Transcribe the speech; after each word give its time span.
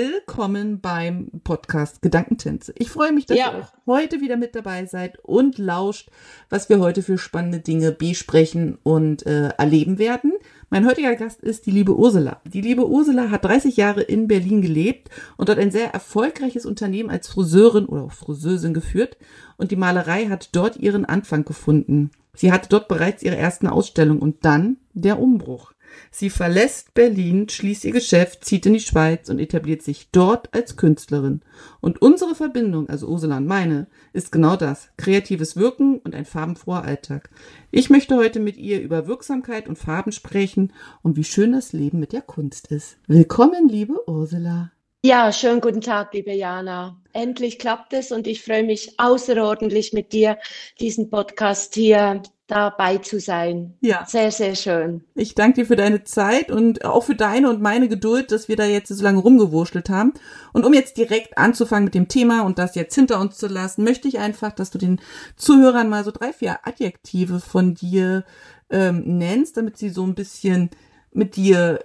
Willkommen 0.00 0.80
beim 0.80 1.28
Podcast 1.42 2.02
Gedankentänze. 2.02 2.72
Ich 2.78 2.88
freue 2.88 3.10
mich, 3.10 3.26
dass 3.26 3.36
ja. 3.36 3.52
ihr 3.52 3.68
heute 3.84 4.20
wieder 4.20 4.36
mit 4.36 4.54
dabei 4.54 4.86
seid 4.86 5.18
und 5.24 5.58
lauscht, 5.58 6.08
was 6.50 6.68
wir 6.68 6.78
heute 6.78 7.02
für 7.02 7.18
spannende 7.18 7.58
Dinge 7.58 7.90
besprechen 7.90 8.78
und 8.84 9.26
äh, 9.26 9.48
erleben 9.58 9.98
werden. 9.98 10.34
Mein 10.70 10.86
heutiger 10.86 11.16
Gast 11.16 11.42
ist 11.42 11.66
die 11.66 11.72
liebe 11.72 11.96
Ursula. 11.96 12.40
Die 12.44 12.60
liebe 12.60 12.88
Ursula 12.88 13.32
hat 13.32 13.44
30 13.44 13.76
Jahre 13.76 14.02
in 14.02 14.28
Berlin 14.28 14.62
gelebt 14.62 15.10
und 15.36 15.48
dort 15.48 15.58
ein 15.58 15.72
sehr 15.72 15.92
erfolgreiches 15.92 16.64
Unternehmen 16.64 17.10
als 17.10 17.26
Friseurin 17.26 17.86
oder 17.86 18.04
auch 18.04 18.12
Friseusin 18.12 18.74
geführt 18.74 19.16
und 19.56 19.72
die 19.72 19.76
Malerei 19.76 20.26
hat 20.26 20.50
dort 20.54 20.76
ihren 20.76 21.06
Anfang 21.06 21.44
gefunden. 21.44 22.12
Sie 22.34 22.52
hatte 22.52 22.68
dort 22.68 22.86
bereits 22.86 23.24
ihre 23.24 23.36
ersten 23.36 23.66
Ausstellungen 23.66 24.22
und 24.22 24.44
dann 24.44 24.76
der 24.92 25.18
Umbruch. 25.18 25.72
Sie 26.10 26.30
verlässt 26.30 26.94
Berlin, 26.94 27.48
schließt 27.48 27.84
ihr 27.84 27.92
Geschäft, 27.92 28.44
zieht 28.44 28.66
in 28.66 28.74
die 28.74 28.80
Schweiz 28.80 29.28
und 29.28 29.38
etabliert 29.38 29.82
sich 29.82 30.10
dort 30.10 30.54
als 30.54 30.76
Künstlerin. 30.76 31.42
Und 31.80 32.00
unsere 32.02 32.34
Verbindung, 32.34 32.88
also 32.88 33.06
Ursula 33.08 33.36
und 33.36 33.46
meine, 33.46 33.86
ist 34.12 34.32
genau 34.32 34.56
das. 34.56 34.90
Kreatives 34.96 35.56
Wirken 35.56 35.98
und 35.98 36.14
ein 36.14 36.24
farbenfroher 36.24 36.82
Alltag. 36.82 37.30
Ich 37.70 37.90
möchte 37.90 38.16
heute 38.16 38.40
mit 38.40 38.56
ihr 38.56 38.80
über 38.80 39.06
Wirksamkeit 39.06 39.68
und 39.68 39.78
Farben 39.78 40.12
sprechen 40.12 40.72
und 41.02 41.16
wie 41.16 41.24
schön 41.24 41.52
das 41.52 41.72
Leben 41.72 41.98
mit 41.98 42.12
der 42.12 42.22
Kunst 42.22 42.68
ist. 42.68 42.96
Willkommen, 43.06 43.68
liebe 43.68 43.94
Ursula. 44.08 44.72
Ja, 45.04 45.32
schönen 45.32 45.60
guten 45.60 45.80
Tag, 45.80 46.12
liebe 46.12 46.32
Jana. 46.32 47.00
Endlich 47.12 47.60
klappt 47.60 47.92
es 47.92 48.10
und 48.10 48.26
ich 48.26 48.42
freue 48.42 48.64
mich 48.64 48.98
außerordentlich 48.98 49.92
mit 49.92 50.12
dir, 50.12 50.38
diesen 50.80 51.08
Podcast 51.08 51.76
hier 51.76 52.22
dabei 52.48 52.96
zu 52.96 53.20
sein. 53.20 53.74
Ja. 53.80 54.04
Sehr, 54.06 54.32
sehr 54.32 54.56
schön. 54.56 55.04
Ich 55.14 55.34
danke 55.34 55.60
dir 55.60 55.66
für 55.66 55.76
deine 55.76 56.02
Zeit 56.04 56.50
und 56.50 56.84
auch 56.84 57.04
für 57.04 57.14
deine 57.14 57.50
und 57.50 57.60
meine 57.60 57.88
Geduld, 57.88 58.32
dass 58.32 58.48
wir 58.48 58.56
da 58.56 58.64
jetzt 58.64 58.88
so 58.88 59.04
lange 59.04 59.20
rumgewurschtelt 59.20 59.90
haben. 59.90 60.14
Und 60.54 60.64
um 60.64 60.72
jetzt 60.72 60.96
direkt 60.96 61.36
anzufangen 61.36 61.84
mit 61.84 61.94
dem 61.94 62.08
Thema 62.08 62.40
und 62.40 62.58
das 62.58 62.74
jetzt 62.74 62.94
hinter 62.94 63.20
uns 63.20 63.36
zu 63.36 63.46
lassen, 63.48 63.84
möchte 63.84 64.08
ich 64.08 64.18
einfach, 64.18 64.52
dass 64.52 64.70
du 64.70 64.78
den 64.78 64.98
Zuhörern 65.36 65.90
mal 65.90 66.04
so 66.04 66.10
drei, 66.10 66.32
vier 66.32 66.66
Adjektive 66.66 67.38
von 67.38 67.74
dir 67.74 68.24
ähm, 68.70 69.18
nennst, 69.18 69.58
damit 69.58 69.76
sie 69.76 69.90
so 69.90 70.04
ein 70.04 70.14
bisschen 70.14 70.70
mit 71.12 71.36
dir 71.36 71.84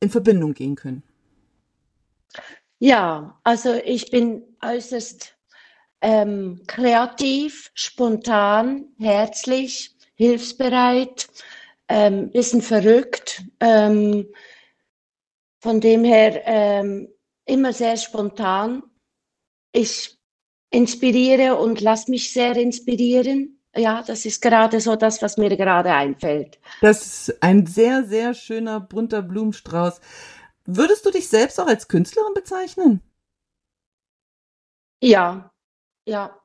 in 0.00 0.08
Verbindung 0.08 0.54
gehen 0.54 0.74
können. 0.74 1.02
Ja, 2.78 3.38
also 3.44 3.74
ich 3.74 4.10
bin 4.10 4.42
äußerst 4.64 5.34
ähm, 6.00 6.62
kreativ, 6.66 7.70
spontan, 7.74 8.86
herzlich, 8.98 9.97
hilfsbereit, 10.18 11.28
ähm, 11.88 12.30
bisschen 12.30 12.60
verrückt. 12.60 13.42
Ähm, 13.60 14.26
von 15.60 15.80
dem 15.80 16.04
her 16.04 16.42
ähm, 16.44 17.08
immer 17.46 17.72
sehr 17.72 17.96
spontan. 17.96 18.82
Ich 19.72 20.18
inspiriere 20.70 21.56
und 21.56 21.80
lasse 21.80 22.10
mich 22.10 22.32
sehr 22.32 22.56
inspirieren. 22.56 23.60
Ja, 23.74 24.02
das 24.02 24.24
ist 24.24 24.42
gerade 24.42 24.80
so 24.80 24.96
das, 24.96 25.22
was 25.22 25.36
mir 25.36 25.56
gerade 25.56 25.92
einfällt. 25.92 26.58
Das 26.80 27.06
ist 27.06 27.42
ein 27.42 27.66
sehr, 27.66 28.04
sehr 28.04 28.34
schöner 28.34 28.80
bunter 28.80 29.22
Blumenstrauß. 29.22 30.00
Würdest 30.64 31.06
du 31.06 31.10
dich 31.10 31.28
selbst 31.28 31.60
auch 31.60 31.66
als 31.66 31.88
Künstlerin 31.88 32.34
bezeichnen? 32.34 33.00
Ja, 35.00 35.52
ja, 36.06 36.37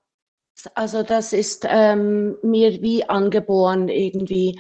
also 0.76 1.04
das 1.04 1.34
ist 1.34 1.66
ähm, 1.70 2.38
mir 2.42 2.82
wie 2.82 3.08
angeboren 3.08 3.88
irgendwie. 3.90 4.60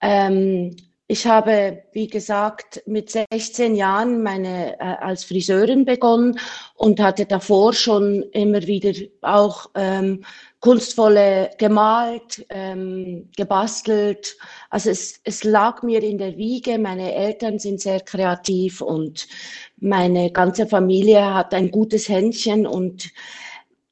Ähm, 0.00 0.76
ich 1.06 1.26
habe, 1.26 1.82
wie 1.92 2.08
gesagt, 2.08 2.82
mit 2.86 3.10
16 3.10 3.74
Jahren 3.74 4.22
meine, 4.22 4.80
äh, 4.80 4.82
als 4.82 5.24
Friseurin 5.24 5.84
begonnen 5.84 6.38
und 6.76 6.98
hatte 6.98 7.26
davor 7.26 7.74
schon 7.74 8.22
immer 8.32 8.62
wieder 8.62 8.92
auch 9.20 9.68
ähm, 9.74 10.24
kunstvolle 10.60 11.50
gemalt, 11.58 12.46
ähm, 12.48 13.28
gebastelt. 13.36 14.34
Also 14.70 14.88
es, 14.88 15.20
es 15.24 15.44
lag 15.44 15.82
mir 15.82 16.02
in 16.02 16.16
der 16.16 16.38
Wiege. 16.38 16.78
Meine 16.78 17.14
Eltern 17.14 17.58
sind 17.58 17.82
sehr 17.82 18.00
kreativ 18.00 18.80
und 18.80 19.28
meine 19.76 20.30
ganze 20.32 20.66
Familie 20.66 21.34
hat 21.34 21.52
ein 21.52 21.70
gutes 21.70 22.08
Händchen 22.08 22.66
und 22.66 23.10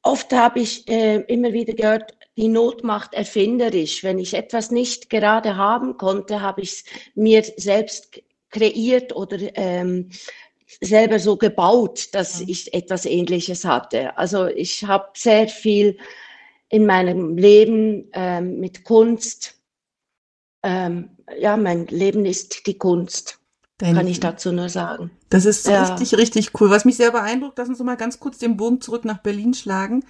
Oft 0.02 0.32
habe 0.32 0.60
ich 0.60 0.88
äh, 0.88 1.20
immer 1.28 1.52
wieder 1.52 1.74
gehört, 1.74 2.16
die 2.36 2.48
Not 2.48 2.82
macht 2.82 3.14
erfinderisch. 3.14 4.02
Wenn 4.02 4.18
ich 4.18 4.34
etwas 4.34 4.70
nicht 4.70 5.10
gerade 5.10 5.56
haben 5.56 5.96
konnte, 5.96 6.40
habe 6.40 6.62
ich 6.62 6.72
es 6.72 6.84
mir 7.14 7.44
selbst 7.56 8.20
kreiert 8.50 9.14
oder 9.14 9.38
ähm, 9.56 10.10
selber 10.80 11.18
so 11.18 11.36
gebaut, 11.36 12.08
dass 12.12 12.40
ja. 12.40 12.46
ich 12.48 12.74
etwas 12.74 13.04
Ähnliches 13.04 13.64
hatte. 13.64 14.16
Also 14.16 14.46
ich 14.46 14.84
habe 14.84 15.10
sehr 15.14 15.48
viel 15.48 15.98
in 16.68 16.86
meinem 16.86 17.36
Leben 17.36 18.08
ähm, 18.14 18.58
mit 18.58 18.84
Kunst. 18.84 19.60
Ähm, 20.62 21.16
ja, 21.38 21.56
mein 21.56 21.86
Leben 21.88 22.24
ist 22.24 22.66
die 22.66 22.78
Kunst. 22.78 23.41
Dein 23.82 23.96
kann 23.96 24.06
ich 24.06 24.20
dazu 24.20 24.52
nur 24.52 24.68
sagen. 24.68 25.10
Das 25.28 25.44
ist 25.44 25.66
ja. 25.66 25.82
richtig, 25.82 26.16
richtig 26.16 26.60
cool. 26.60 26.70
Was 26.70 26.84
mich 26.84 26.96
sehr 26.96 27.10
beeindruckt, 27.10 27.58
lass 27.58 27.68
uns 27.68 27.80
mal 27.80 27.96
ganz 27.96 28.20
kurz 28.20 28.38
den 28.38 28.56
Bogen 28.56 28.80
zurück 28.80 29.04
nach 29.04 29.18
Berlin 29.18 29.54
schlagen. 29.54 30.04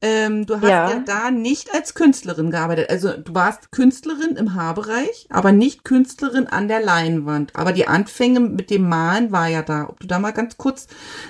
Ähm, 0.00 0.44
du 0.44 0.56
hast 0.56 0.64
ja. 0.64 0.90
ja. 0.90 0.98
da 1.06 1.30
nicht 1.30 1.72
als 1.72 1.94
Künstlerin 1.94 2.50
gearbeitet. 2.50 2.90
Also 2.90 3.16
du 3.16 3.32
warst 3.32 3.70
Künstlerin 3.70 4.34
im 4.34 4.54
Haarbereich, 4.54 5.28
aber 5.30 5.52
nicht 5.52 5.84
Künstlerin 5.84 6.48
an 6.48 6.66
der 6.66 6.82
Leinwand. 6.82 7.54
Aber 7.54 7.72
die 7.72 7.86
Anfänge 7.86 8.40
mit 8.40 8.70
dem 8.70 8.88
Malen 8.88 9.30
war 9.30 9.46
ja 9.46 9.62
da. 9.62 9.88
Ob 9.88 10.00
du 10.00 10.08
da 10.08 10.18
mal 10.18 10.32
ganz 10.32 10.56
kurz 10.56 10.88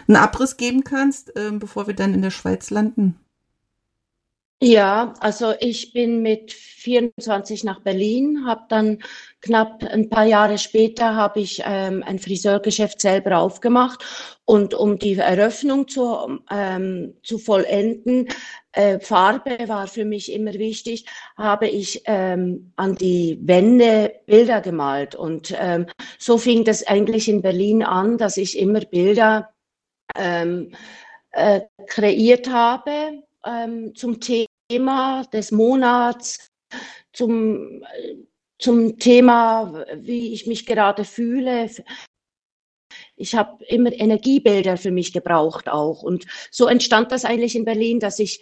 einen 0.08 0.16
Abriss 0.16 0.56
geben 0.56 0.84
kannst, 0.84 1.34
ähm, 1.36 1.58
bevor 1.58 1.86
wir 1.86 1.94
dann 1.94 2.14
in 2.14 2.22
der 2.22 2.30
Schweiz 2.30 2.70
landen? 2.70 3.21
Ja, 4.64 5.14
also 5.18 5.54
ich 5.58 5.92
bin 5.92 6.22
mit 6.22 6.52
24 6.52 7.64
nach 7.64 7.80
Berlin, 7.80 8.44
habe 8.46 8.62
dann 8.68 9.02
knapp 9.40 9.82
ein 9.82 10.08
paar 10.08 10.24
Jahre 10.24 10.56
später 10.56 11.16
habe 11.16 11.40
ich 11.40 11.62
ähm, 11.66 12.04
ein 12.06 12.20
Friseurgeschäft 12.20 13.00
selber 13.00 13.38
aufgemacht. 13.38 14.04
Und 14.44 14.72
um 14.74 15.00
die 15.00 15.14
Eröffnung 15.16 15.88
zu, 15.88 16.38
ähm, 16.48 17.14
zu 17.24 17.38
vollenden, 17.38 18.28
äh, 18.70 19.00
Farbe 19.00 19.58
war 19.66 19.88
für 19.88 20.04
mich 20.04 20.30
immer 20.32 20.52
wichtig, 20.54 21.06
habe 21.36 21.66
ich 21.66 22.02
ähm, 22.04 22.72
an 22.76 22.94
die 22.94 23.40
Wände 23.42 24.14
Bilder 24.26 24.60
gemalt. 24.60 25.16
Und 25.16 25.52
ähm, 25.58 25.86
so 26.20 26.38
fing 26.38 26.62
das 26.64 26.86
eigentlich 26.86 27.28
in 27.28 27.42
Berlin 27.42 27.82
an, 27.82 28.16
dass 28.16 28.36
ich 28.36 28.56
immer 28.56 28.78
Bilder 28.80 29.50
ähm, 30.16 30.72
äh, 31.32 31.62
kreiert 31.88 32.48
habe 32.50 33.24
ähm, 33.46 33.94
zum 33.94 34.20
Thema 34.20 34.51
Thema 34.72 35.24
des 35.32 35.52
Monats, 35.52 36.50
zum, 37.12 37.82
zum 38.58 38.98
Thema, 38.98 39.84
wie 39.96 40.32
ich 40.32 40.46
mich 40.46 40.64
gerade 40.64 41.04
fühle. 41.04 41.68
Ich 43.16 43.34
habe 43.34 43.62
immer 43.66 43.92
Energiebilder 43.92 44.78
für 44.78 44.90
mich 44.90 45.12
gebraucht 45.12 45.68
auch. 45.68 46.02
Und 46.02 46.24
so 46.50 46.66
entstand 46.66 47.12
das 47.12 47.26
eigentlich 47.26 47.54
in 47.54 47.66
Berlin, 47.66 48.00
dass 48.00 48.18
ich 48.18 48.40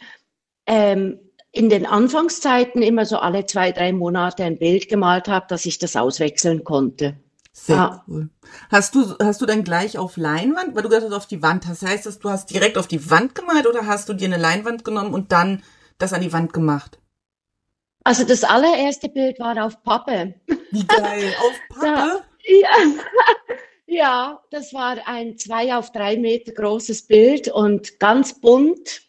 ähm, 0.66 1.18
in 1.50 1.68
den 1.68 1.84
Anfangszeiten 1.84 2.80
immer 2.80 3.06
so 3.06 3.18
alle 3.18 3.46
zwei, 3.46 3.72
drei 3.72 3.92
Monate 3.92 4.44
ein 4.44 4.58
Bild 4.58 4.88
gemalt 4.88 5.26
habe, 5.26 5.46
dass 5.48 5.66
ich 5.66 5.80
das 5.80 5.96
auswechseln 5.96 6.62
konnte. 6.62 7.16
Sehr 7.52 7.74
ja. 7.74 8.04
cool. 8.06 8.30
Hast 8.70 8.94
du, 8.94 9.16
hast 9.20 9.42
du 9.42 9.46
dann 9.46 9.64
gleich 9.64 9.98
auf 9.98 10.16
Leinwand, 10.16 10.76
weil 10.76 10.82
du 10.84 10.88
gesagt 10.88 11.06
hast, 11.06 11.12
auf 11.12 11.26
die 11.26 11.42
Wand, 11.42 11.68
das 11.68 11.82
heißt, 11.82 12.06
dass 12.06 12.20
du 12.20 12.30
hast 12.30 12.50
direkt 12.50 12.78
auf 12.78 12.86
die 12.86 13.10
Wand 13.10 13.34
gemalt 13.34 13.66
oder 13.66 13.86
hast 13.86 14.08
du 14.08 14.12
dir 14.12 14.26
eine 14.26 14.36
Leinwand 14.36 14.84
genommen 14.84 15.12
und 15.12 15.32
dann 15.32 15.64
das 16.02 16.12
an 16.12 16.20
die 16.20 16.32
Wand 16.32 16.52
gemacht? 16.52 16.98
Also 18.04 18.24
das 18.24 18.44
allererste 18.44 19.08
Bild 19.08 19.38
war 19.38 19.62
auf 19.64 19.82
Pappe. 19.82 20.34
Wie 20.70 20.86
geil, 20.86 21.34
auf 21.40 21.60
Pappe? 21.80 22.22
Ja. 22.44 22.68
ja, 23.86 24.40
das 24.50 24.72
war 24.72 24.96
ein 25.06 25.36
zwei 25.36 25.74
auf 25.74 25.92
drei 25.92 26.16
Meter 26.16 26.52
großes 26.52 27.06
Bild 27.06 27.48
und 27.48 28.00
ganz 28.00 28.40
bunt. 28.40 29.02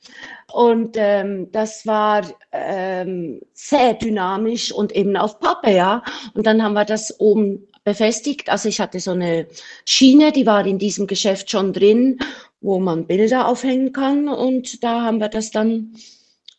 Und 0.52 0.98
ähm, 1.00 1.50
das 1.52 1.86
war 1.86 2.24
ähm, 2.52 3.40
sehr 3.54 3.94
dynamisch 3.94 4.74
und 4.74 4.92
eben 4.92 5.16
auf 5.16 5.40
Pappe, 5.40 5.72
ja. 5.72 6.04
Und 6.34 6.46
dann 6.46 6.62
haben 6.62 6.74
wir 6.74 6.84
das 6.84 7.20
oben 7.22 7.68
befestigt. 7.84 8.50
Also 8.50 8.70
ich 8.70 8.80
hatte 8.80 9.00
so 9.00 9.12
eine 9.12 9.48
Schiene, 9.86 10.32
die 10.32 10.46
war 10.46 10.66
in 10.66 10.78
diesem 10.78 11.08
Geschäft 11.08 11.50
schon 11.50 11.72
drin, 11.74 12.20
wo 12.60 12.80
man 12.80 13.08
Bilder 13.08 13.48
aufhängen 13.48 13.94
kann. 13.94 14.28
Und 14.28 14.84
da 14.84 15.02
haben 15.02 15.20
wir 15.20 15.30
das 15.30 15.52
dann 15.52 15.96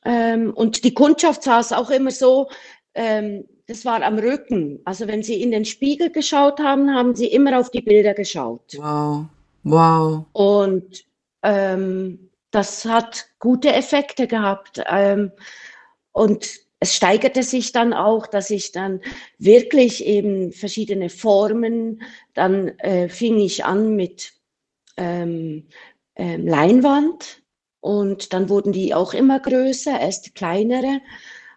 ähm, 0.05 0.53
und 0.55 0.85
die 0.85 0.95
Kundschaft 0.95 1.43
saß 1.43 1.73
auch 1.73 1.91
immer 1.91 2.11
so, 2.11 2.49
ähm, 2.95 3.45
das 3.67 3.85
war 3.85 4.03
am 4.03 4.19
Rücken. 4.19 4.81
Also 4.85 5.07
wenn 5.07 5.23
Sie 5.23 5.41
in 5.41 5.51
den 5.51 5.65
Spiegel 5.65 6.11
geschaut 6.11 6.61
haben, 6.61 6.95
haben 6.95 7.15
Sie 7.15 7.27
immer 7.27 7.59
auf 7.59 7.71
die 7.71 7.81
Bilder 7.81 8.15
geschaut. 8.15 8.77
Wow, 8.77 9.27
wow. 9.63 10.25
Und 10.33 11.05
ähm, 11.43 12.31
das 12.51 12.85
hat 12.85 13.27
gute 13.39 13.73
Effekte 13.73 14.27
gehabt. 14.27 14.83
Ähm, 14.87 15.33
und 16.13 16.49
es 16.81 16.97
steigerte 16.97 17.45
sich 17.45 17.73
dann 17.73 17.93
auch, 17.93 18.27
dass 18.27 18.51
ich 18.51 18.73
dann 18.73 19.01
wirklich 19.39 20.05
eben 20.05 20.53
verschiedene 20.53 21.09
Formen, 21.09 22.03
dann 22.35 22.77
äh, 22.79 23.09
fing 23.09 23.39
ich 23.39 23.65
an 23.65 23.95
mit 23.95 24.33
ähm, 24.97 25.69
ähm, 26.17 26.47
Leinwand 26.47 27.42
und 27.83 28.33
dann 28.33 28.49
wurden 28.49 28.73
die 28.73 28.95
auch 28.95 29.13
immer 29.13 29.41
größer, 29.41 30.01
erst 30.01 30.37
kleinere. 30.37 31.01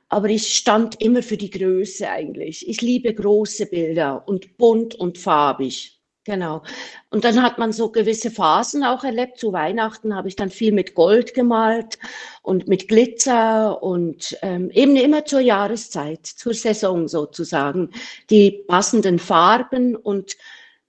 Aber 0.09 0.27
ich 0.27 0.55
stand 0.55 0.99
immer 0.99 1.21
für 1.21 1.37
die 1.37 1.51
Größe 1.51 2.09
eigentlich. 2.09 2.67
Ich 2.67 2.81
liebe 2.81 3.13
große 3.13 3.67
Bilder 3.67 4.27
und 4.27 4.57
bunt 4.57 4.95
und 4.95 5.19
farbig. 5.19 6.01
Genau. 6.23 6.63
Und 7.11 7.25
dann 7.25 7.43
hat 7.43 7.59
man 7.59 7.71
so 7.71 7.91
gewisse 7.91 8.31
Phasen 8.31 8.83
auch 8.83 9.03
erlebt. 9.03 9.37
Zu 9.37 9.53
Weihnachten 9.53 10.15
habe 10.15 10.27
ich 10.27 10.35
dann 10.35 10.49
viel 10.49 10.71
mit 10.71 10.95
Gold 10.95 11.35
gemalt 11.35 11.99
und 12.41 12.67
mit 12.67 12.87
Glitzer 12.87 13.83
und 13.83 14.35
ähm, 14.41 14.71
eben 14.71 14.95
immer 14.95 15.25
zur 15.25 15.41
Jahreszeit, 15.41 16.25
zur 16.25 16.55
Saison 16.55 17.07
sozusagen, 17.07 17.91
die 18.31 18.63
passenden 18.67 19.19
Farben 19.19 19.95
und 19.95 20.37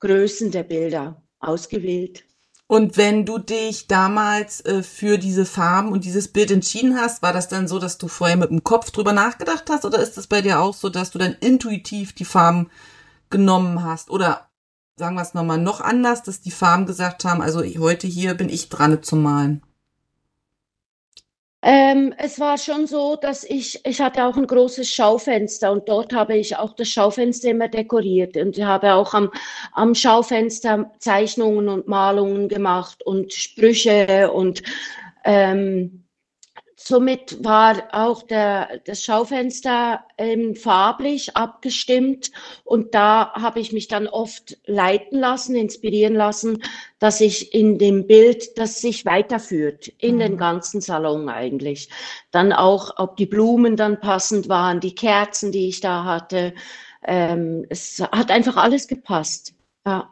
Größen 0.00 0.50
der 0.50 0.62
Bilder 0.62 1.22
ausgewählt. 1.40 2.25
Und 2.68 2.96
wenn 2.96 3.24
du 3.24 3.38
dich 3.38 3.86
damals 3.86 4.60
äh, 4.64 4.82
für 4.82 5.18
diese 5.18 5.46
Farben 5.46 5.92
und 5.92 6.04
dieses 6.04 6.28
Bild 6.28 6.50
entschieden 6.50 6.96
hast, 6.98 7.22
war 7.22 7.32
das 7.32 7.46
dann 7.48 7.68
so, 7.68 7.78
dass 7.78 7.96
du 7.96 8.08
vorher 8.08 8.36
mit 8.36 8.50
dem 8.50 8.64
Kopf 8.64 8.90
drüber 8.90 9.12
nachgedacht 9.12 9.64
hast 9.70 9.84
oder 9.84 10.00
ist 10.00 10.18
es 10.18 10.26
bei 10.26 10.42
dir 10.42 10.60
auch 10.60 10.74
so, 10.74 10.88
dass 10.88 11.12
du 11.12 11.18
dann 11.18 11.36
intuitiv 11.40 12.12
die 12.12 12.24
Farben 12.24 12.68
genommen 13.30 13.84
hast? 13.84 14.10
Oder 14.10 14.48
sagen 14.98 15.14
wir 15.14 15.22
es 15.22 15.34
nochmal 15.34 15.58
noch 15.58 15.80
anders, 15.80 16.24
dass 16.24 16.40
die 16.40 16.50
Farben 16.50 16.86
gesagt 16.86 17.24
haben, 17.24 17.40
also 17.40 17.62
heute 17.78 18.08
hier 18.08 18.34
bin 18.34 18.48
ich 18.48 18.68
dran 18.68 19.00
zu 19.02 19.14
malen? 19.14 19.62
Ähm, 21.62 22.14
es 22.18 22.38
war 22.38 22.58
schon 22.58 22.86
so, 22.86 23.16
dass 23.16 23.42
ich, 23.42 23.80
ich 23.84 24.00
hatte 24.00 24.24
auch 24.24 24.36
ein 24.36 24.46
großes 24.46 24.88
Schaufenster 24.90 25.72
und 25.72 25.88
dort 25.88 26.12
habe 26.12 26.36
ich 26.36 26.56
auch 26.56 26.74
das 26.74 26.88
Schaufenster 26.88 27.50
immer 27.50 27.68
dekoriert 27.68 28.36
und 28.36 28.56
ich 28.56 28.64
habe 28.64 28.94
auch 28.94 29.14
am, 29.14 29.30
am 29.72 29.94
Schaufenster 29.94 30.92
Zeichnungen 31.00 31.68
und 31.68 31.88
Malungen 31.88 32.48
gemacht 32.48 33.04
und 33.04 33.32
Sprüche 33.32 34.30
und 34.30 34.62
ähm, 35.24 36.05
Somit 36.88 37.42
war 37.42 37.82
auch 37.90 38.22
der, 38.22 38.78
das 38.84 39.02
Schaufenster 39.02 40.04
ähm, 40.18 40.54
farblich 40.54 41.36
abgestimmt 41.36 42.30
und 42.62 42.94
da 42.94 43.32
habe 43.32 43.58
ich 43.58 43.72
mich 43.72 43.88
dann 43.88 44.06
oft 44.06 44.56
leiten 44.66 45.18
lassen, 45.18 45.56
inspirieren 45.56 46.14
lassen, 46.14 46.62
dass 47.00 47.20
ich 47.20 47.52
in 47.52 47.78
dem 47.78 48.06
Bild, 48.06 48.56
das 48.56 48.80
sich 48.80 49.04
weiterführt, 49.04 49.88
in 49.98 50.14
mhm. 50.14 50.20
den 50.20 50.36
ganzen 50.36 50.80
Salon 50.80 51.28
eigentlich. 51.28 51.90
Dann 52.30 52.52
auch, 52.52 52.92
ob 52.98 53.16
die 53.16 53.26
Blumen 53.26 53.74
dann 53.74 53.98
passend 53.98 54.48
waren, 54.48 54.78
die 54.78 54.94
Kerzen, 54.94 55.50
die 55.50 55.66
ich 55.66 55.80
da 55.80 56.04
hatte. 56.04 56.54
Ähm, 57.02 57.66
es 57.68 58.00
hat 58.12 58.30
einfach 58.30 58.56
alles 58.56 58.86
gepasst. 58.86 59.54
Ja. 59.84 60.08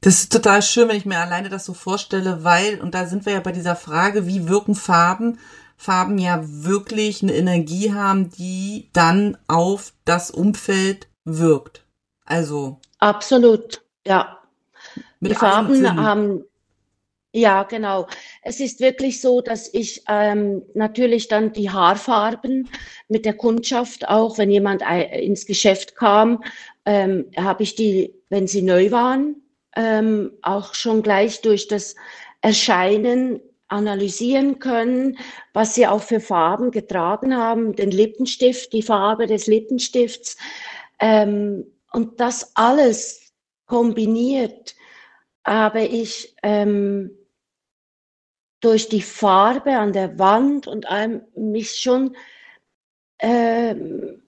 Das 0.00 0.20
ist 0.20 0.32
total 0.32 0.62
schön, 0.62 0.88
wenn 0.88 0.96
ich 0.96 1.04
mir 1.04 1.18
alleine 1.18 1.50
das 1.50 1.66
so 1.66 1.74
vorstelle, 1.74 2.44
weil, 2.44 2.80
und 2.80 2.94
da 2.94 3.04
sind 3.04 3.26
wir 3.26 3.34
ja 3.34 3.40
bei 3.40 3.52
dieser 3.52 3.76
Frage, 3.76 4.26
wie 4.26 4.48
wirken 4.48 4.74
Farben? 4.74 5.38
Farben 5.82 6.18
ja 6.18 6.40
wirklich 6.44 7.22
eine 7.22 7.34
Energie 7.34 7.92
haben, 7.92 8.30
die 8.30 8.88
dann 8.92 9.36
auf 9.48 9.92
das 10.04 10.30
Umfeld 10.30 11.08
wirkt. 11.24 11.84
Also. 12.24 12.78
Absolut, 12.98 13.82
ja. 14.06 14.38
die 15.20 15.34
Farben 15.34 15.96
haben, 15.96 16.44
ja, 17.34 17.64
genau. 17.64 18.06
Es 18.42 18.60
ist 18.60 18.78
wirklich 18.78 19.20
so, 19.20 19.40
dass 19.40 19.72
ich 19.74 20.04
ähm, 20.08 20.62
natürlich 20.74 21.26
dann 21.26 21.52
die 21.52 21.70
Haarfarben 21.70 22.68
mit 23.08 23.24
der 23.24 23.34
Kundschaft 23.34 24.08
auch, 24.08 24.38
wenn 24.38 24.50
jemand 24.50 24.82
ins 25.12 25.46
Geschäft 25.46 25.96
kam, 25.96 26.44
ähm, 26.84 27.26
habe 27.36 27.64
ich 27.64 27.74
die, 27.74 28.14
wenn 28.28 28.46
sie 28.46 28.62
neu 28.62 28.92
waren, 28.92 29.42
ähm, 29.74 30.30
auch 30.42 30.74
schon 30.74 31.02
gleich 31.02 31.40
durch 31.40 31.66
das 31.66 31.96
Erscheinen 32.40 33.40
analysieren 33.72 34.58
können, 34.58 35.18
was 35.52 35.74
sie 35.74 35.86
auch 35.86 36.02
für 36.02 36.20
Farben 36.20 36.70
getragen 36.70 37.36
haben, 37.36 37.74
den 37.74 37.90
Lippenstift, 37.90 38.72
die 38.72 38.82
Farbe 38.82 39.26
des 39.26 39.46
Lippenstifts. 39.46 40.36
Ähm, 41.00 41.66
und 41.92 42.20
das 42.20 42.52
alles 42.54 43.32
kombiniert 43.66 44.76
habe 45.44 45.82
ich 45.82 46.36
ähm, 46.42 47.10
durch 48.60 48.88
die 48.88 49.02
Farbe 49.02 49.76
an 49.76 49.92
der 49.92 50.18
Wand 50.18 50.66
und 50.68 50.88
allem 50.88 51.22
mich 51.34 51.72
schon 51.76 52.16
ähm, 53.18 54.22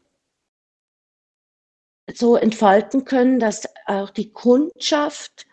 so 2.12 2.36
entfalten 2.36 3.04
können, 3.04 3.38
dass 3.38 3.68
auch 3.86 4.10
die 4.10 4.32
Kundschaft 4.32 5.46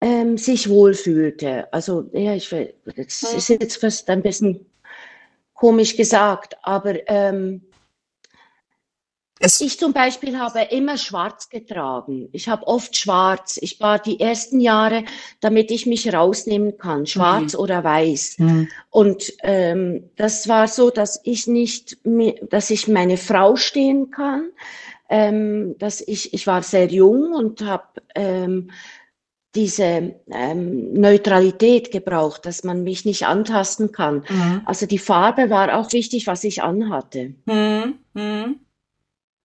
ähm, 0.00 0.38
sich 0.38 0.68
wohlfühlte. 0.68 1.72
Also, 1.72 2.08
ja, 2.12 2.34
ich 2.34 2.48
das 2.48 3.22
hm. 3.22 3.38
ist 3.38 3.48
jetzt 3.48 3.80
fast 3.80 4.08
ein 4.10 4.22
bisschen 4.22 4.66
komisch 5.54 5.96
gesagt, 5.96 6.56
aber 6.62 7.08
ähm, 7.10 7.62
es 9.40 9.60
ich 9.60 9.78
zum 9.78 9.92
Beispiel 9.92 10.38
habe 10.38 10.62
immer 10.70 10.96
schwarz 10.96 11.48
getragen. 11.48 12.28
Ich 12.32 12.48
habe 12.48 12.66
oft 12.66 12.96
schwarz. 12.96 13.58
Ich 13.60 13.80
war 13.80 13.98
die 13.98 14.18
ersten 14.18 14.58
Jahre, 14.58 15.04
damit 15.40 15.70
ich 15.70 15.86
mich 15.86 16.12
rausnehmen 16.12 16.76
kann, 16.76 17.06
schwarz 17.06 17.52
mhm. 17.52 17.60
oder 17.60 17.84
weiß. 17.84 18.36
Mhm. 18.38 18.68
Und 18.90 19.32
ähm, 19.42 20.10
das 20.16 20.48
war 20.48 20.66
so, 20.66 20.90
dass 20.90 21.20
ich 21.22 21.46
nicht, 21.46 21.98
dass 22.50 22.70
ich 22.70 22.88
meine 22.88 23.16
Frau 23.16 23.56
stehen 23.56 24.10
kann. 24.10 24.50
Ähm, 25.10 25.76
dass 25.78 26.02
ich, 26.02 26.34
ich 26.34 26.46
war 26.46 26.62
sehr 26.62 26.88
jung 26.88 27.32
und 27.32 27.62
habe 27.62 28.02
ähm, 28.14 28.70
diese 29.58 30.14
ähm, 30.30 30.92
Neutralität 30.92 31.90
gebraucht, 31.90 32.46
dass 32.46 32.62
man 32.62 32.84
mich 32.84 33.04
nicht 33.04 33.26
antasten 33.26 33.90
kann. 33.90 34.24
Mhm. 34.28 34.62
Also 34.64 34.86
die 34.86 35.00
Farbe 35.00 35.50
war 35.50 35.76
auch 35.76 35.92
wichtig, 35.92 36.28
was 36.28 36.44
ich 36.44 36.62
anhatte. 36.62 37.34
Mhm. 37.44 37.98
Mhm. 38.14 38.60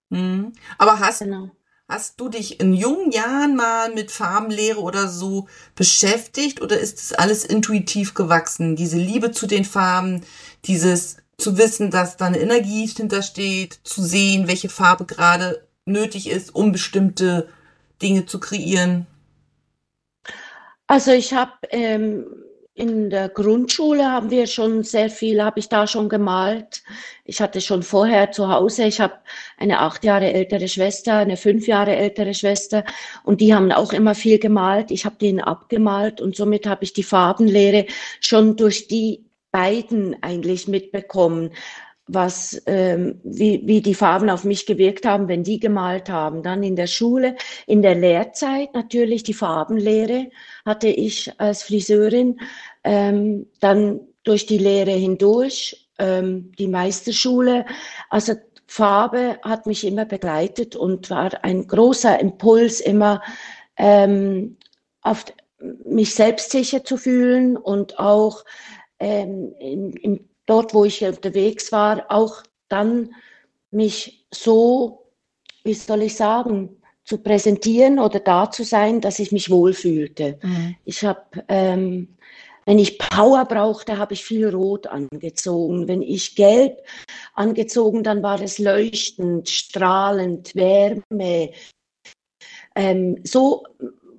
mhm. 0.10 0.54
Aber 0.78 1.00
hast, 1.00 1.22
genau. 1.22 1.50
hast 1.88 2.20
du 2.20 2.30
dich 2.30 2.60
in 2.60 2.76
jungen 2.76 3.10
Jahren 3.10 3.56
mal 3.56 3.92
mit 3.92 4.12
Farbenlehre 4.12 4.82
oder 4.82 5.08
so 5.08 5.48
beschäftigt 5.74 6.62
oder 6.62 6.80
ist 6.80 7.00
es 7.00 7.14
alles 7.14 7.44
intuitiv 7.44 8.14
gewachsen? 8.14 8.76
Diese 8.76 8.98
Liebe 8.98 9.32
zu 9.32 9.48
den 9.48 9.66
Farben, 9.66 10.22
dieses 10.66 11.18
zu 11.40 11.58
wissen, 11.58 11.90
dass 11.90 12.18
da 12.18 12.28
eine 12.28 12.40
Energie 12.40 12.86
hintersteht, 12.86 13.80
zu 13.84 14.04
sehen, 14.04 14.48
welche 14.48 14.70
Farbe 14.70 15.06
gerade 15.06 15.68
nötig 15.86 16.30
ist, 16.30 16.54
um 16.54 16.72
bestimmte 16.72 17.50
Dinge 18.00 18.28
zu 18.28 18.40
kreieren? 18.40 19.08
Also 20.94 21.12
ich 21.12 21.34
habe 21.34 21.54
ähm, 21.72 22.28
in 22.76 23.10
der 23.10 23.28
Grundschule 23.28 24.12
haben 24.12 24.30
wir 24.30 24.46
schon 24.46 24.84
sehr 24.84 25.10
viel, 25.10 25.44
habe 25.44 25.60
ich 25.60 25.68
da 25.68 25.88
schon 25.88 26.08
gemalt. 26.08 26.84
Ich 27.26 27.42
hatte 27.42 27.62
schon 27.62 27.82
vorher 27.82 28.32
zu 28.32 28.48
Hause, 28.48 28.84
ich 28.86 29.02
habe 29.02 29.16
eine 29.58 29.80
acht 29.80 30.04
Jahre 30.04 30.32
ältere 30.32 30.68
Schwester, 30.68 31.16
eine 31.16 31.36
fünf 31.36 31.66
Jahre 31.66 31.96
ältere 31.96 32.36
Schwester 32.36 32.84
und 33.24 33.42
die 33.42 33.56
haben 33.56 33.72
auch 33.72 33.92
immer 33.92 34.14
viel 34.14 34.38
gemalt. 34.38 34.92
Ich 34.92 35.04
habe 35.04 35.16
denen 35.16 35.40
abgemalt 35.40 36.22
und 36.22 36.36
somit 36.36 36.68
habe 36.68 36.84
ich 36.84 36.94
die 36.94 37.02
Farbenlehre 37.02 37.88
schon 38.20 38.56
durch 38.56 38.88
die 38.88 39.26
beiden 39.50 40.22
eigentlich 40.22 40.68
mitbekommen 40.68 41.54
was, 42.08 42.62
ähm, 42.66 43.22
wie, 43.24 43.62
wie 43.66 43.82
die 43.82 43.94
Farben 43.94 44.30
auf 44.30 44.44
mich 44.44 44.66
gewirkt 44.66 45.06
haben, 45.06 45.28
wenn 45.28 45.44
die 45.44 45.60
gemalt 45.60 46.10
haben. 46.10 46.44
Dann 46.44 46.62
in 46.64 46.76
der 46.76 46.88
Schule, 46.88 47.36
in 47.66 47.82
der 47.82 47.96
Lehrzeit 47.96 48.74
natürlich 48.74 49.24
die 49.24 49.34
Farbenlehre 49.34 50.30
hatte 50.66 50.88
ich 50.88 51.32
als 51.40 51.64
Friseurin. 51.64 52.40
Ähm, 52.84 53.48
dann 53.60 54.02
durch 54.24 54.46
die 54.46 54.58
Lehre 54.58 54.92
hindurch, 54.92 55.90
ähm, 55.98 56.52
die 56.58 56.68
Meisterschule. 56.68 57.66
Also 58.10 58.34
Farbe 58.68 59.38
hat 59.44 59.66
mich 59.66 59.86
immer 59.86 60.06
begleitet 60.06 60.76
und 60.76 61.10
war 61.10 61.44
ein 61.44 61.68
großer 61.68 62.20
Impuls, 62.20 62.80
immer 62.80 63.22
ähm, 63.78 64.58
auf 65.02 65.26
mich 65.86 66.16
selbstsicher 66.16 66.84
zu 66.84 66.98
fühlen 66.98 67.56
und 67.56 68.00
auch 68.00 68.44
ähm, 69.00 69.54
in, 69.60 69.94
in 69.94 70.30
dort, 70.46 70.74
wo 70.74 70.86
ich 70.86 71.04
unterwegs 71.04 71.72
war, 71.72 72.06
auch 72.10 72.44
dann 72.70 73.14
mich 73.72 74.26
so, 74.32 75.12
wie 75.64 75.74
soll 75.74 76.04
ich 76.04 76.16
sagen, 76.16 76.82
zu 77.06 77.18
präsentieren 77.18 78.00
oder 78.00 78.20
da 78.20 78.50
zu 78.50 78.64
sein, 78.64 79.02
dass 79.02 79.20
ich 79.20 79.32
mich 79.32 79.50
wohlfühlte. 79.50 80.40
Mhm. 80.42 80.76
Ich 80.86 81.04
habe 81.04 81.44
ähm, 81.50 82.16
wenn 82.66 82.80
ich 82.80 82.98
Power 82.98 83.46
brauchte, 83.46 83.98
habe 83.98 84.14
ich 84.14 84.24
viel 84.24 84.50
Rot 84.50 84.88
angezogen. 84.88 85.88
Wenn 85.88 86.02
ich 86.02 86.36
Gelb 86.36 86.78
angezogen, 87.34 88.04
dann 88.04 88.24
war 88.24 88.42
es 88.42 88.58
leuchtend, 88.58 89.50
strahlend, 89.50 90.56
Wärme. 90.56 91.52
Ähm, 92.76 93.20
so, 93.24 93.66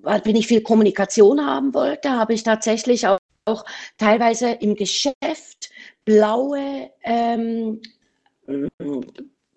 wenn 0.02 0.36
ich 0.36 0.46
viel 0.46 0.62
Kommunikation 0.62 1.44
haben 1.44 1.72
wollte, 1.72 2.10
habe 2.10 2.34
ich 2.34 2.42
tatsächlich 2.42 3.06
auch, 3.06 3.18
auch 3.46 3.64
teilweise 3.96 4.50
im 4.50 4.74
Geschäft 4.74 5.70
blaue 6.04 6.90
ähm, 7.02 7.80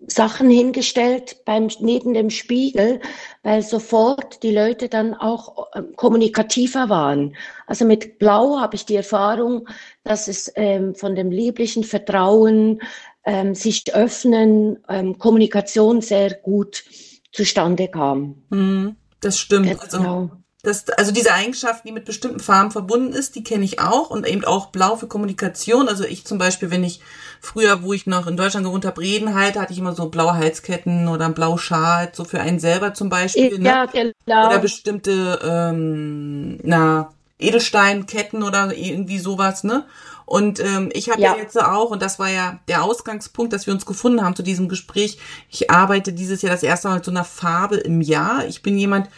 Sachen 0.06 0.48
hingestellt 0.48 1.44
beim, 1.44 1.68
neben 1.80 2.14
dem 2.14 2.30
Spiegel, 2.30 3.00
weil 3.42 3.62
sofort 3.62 4.42
die 4.42 4.52
Leute 4.52 4.88
dann 4.88 5.14
auch 5.14 5.66
äh, 5.72 5.82
kommunikativer 5.96 6.88
waren. 6.88 7.36
Also 7.66 7.84
mit 7.84 8.18
Blau 8.18 8.60
habe 8.60 8.76
ich 8.76 8.86
die 8.86 8.96
Erfahrung, 8.96 9.68
dass 10.04 10.28
es 10.28 10.50
ähm, 10.54 10.94
von 10.94 11.14
dem 11.14 11.30
lieblichen 11.30 11.84
Vertrauen, 11.84 12.80
ähm, 13.24 13.54
sich 13.54 13.94
öffnen, 13.94 14.78
ähm, 14.88 15.18
Kommunikation 15.18 16.00
sehr 16.00 16.32
gut 16.32 16.84
zustande 17.32 17.88
kam. 17.88 18.42
Mhm, 18.50 18.96
das 19.20 19.38
stimmt. 19.38 19.66
Genau. 19.66 19.80
Also 19.82 20.30
das, 20.68 20.88
also 20.90 21.10
diese 21.10 21.32
Eigenschaft, 21.32 21.84
die 21.84 21.92
mit 21.92 22.04
bestimmten 22.04 22.40
Farben 22.40 22.70
verbunden 22.70 23.12
ist, 23.12 23.34
die 23.34 23.42
kenne 23.42 23.64
ich 23.64 23.80
auch 23.80 24.10
und 24.10 24.26
eben 24.26 24.44
auch 24.44 24.66
blau 24.66 24.96
für 24.96 25.08
Kommunikation. 25.08 25.88
Also 25.88 26.04
ich 26.04 26.24
zum 26.24 26.38
Beispiel, 26.38 26.70
wenn 26.70 26.84
ich 26.84 27.00
früher, 27.40 27.82
wo 27.82 27.92
ich 27.92 28.06
noch 28.06 28.26
in 28.26 28.36
Deutschland 28.36 28.66
gewohnt 28.66 28.84
habe, 28.84 29.00
Reden 29.00 29.34
halte, 29.34 29.60
hatte 29.60 29.72
ich 29.72 29.78
immer 29.78 29.94
so 29.94 30.08
blaue 30.08 30.34
Halsketten 30.34 31.08
oder 31.08 31.24
ein 31.24 31.34
blau 31.34 31.56
Schal, 31.56 32.10
so 32.12 32.24
für 32.24 32.40
einen 32.40 32.60
selber 32.60 32.94
zum 32.94 33.08
Beispiel. 33.08 33.62
Ja, 33.64 33.86
ne? 33.86 34.12
genau. 34.26 34.46
Oder 34.46 34.58
bestimmte, 34.58 35.38
ähm, 35.42 36.58
na, 36.62 37.12
Edelsteinketten 37.38 38.42
oder 38.42 38.76
irgendwie 38.76 39.18
sowas, 39.18 39.64
ne? 39.64 39.84
Und 40.26 40.60
ähm, 40.60 40.90
ich 40.92 41.08
habe 41.08 41.22
ja. 41.22 41.34
ja. 41.34 41.40
jetzt 41.40 41.58
auch, 41.58 41.90
und 41.90 42.02
das 42.02 42.18
war 42.18 42.28
ja 42.28 42.58
der 42.68 42.82
Ausgangspunkt, 42.82 43.54
dass 43.54 43.66
wir 43.66 43.72
uns 43.72 43.86
gefunden 43.86 44.22
haben 44.22 44.36
zu 44.36 44.42
diesem 44.42 44.68
Gespräch. 44.68 45.18
Ich 45.48 45.70
arbeite 45.70 46.12
dieses 46.12 46.42
Jahr 46.42 46.52
das 46.52 46.62
erste 46.62 46.88
Mal 46.88 46.96
mit 46.96 47.04
so 47.06 47.10
einer 47.10 47.24
Farbe 47.24 47.76
im 47.76 48.02
Jahr. 48.02 48.44
Ich 48.46 48.60
bin 48.60 48.76
jemand, 48.78 49.08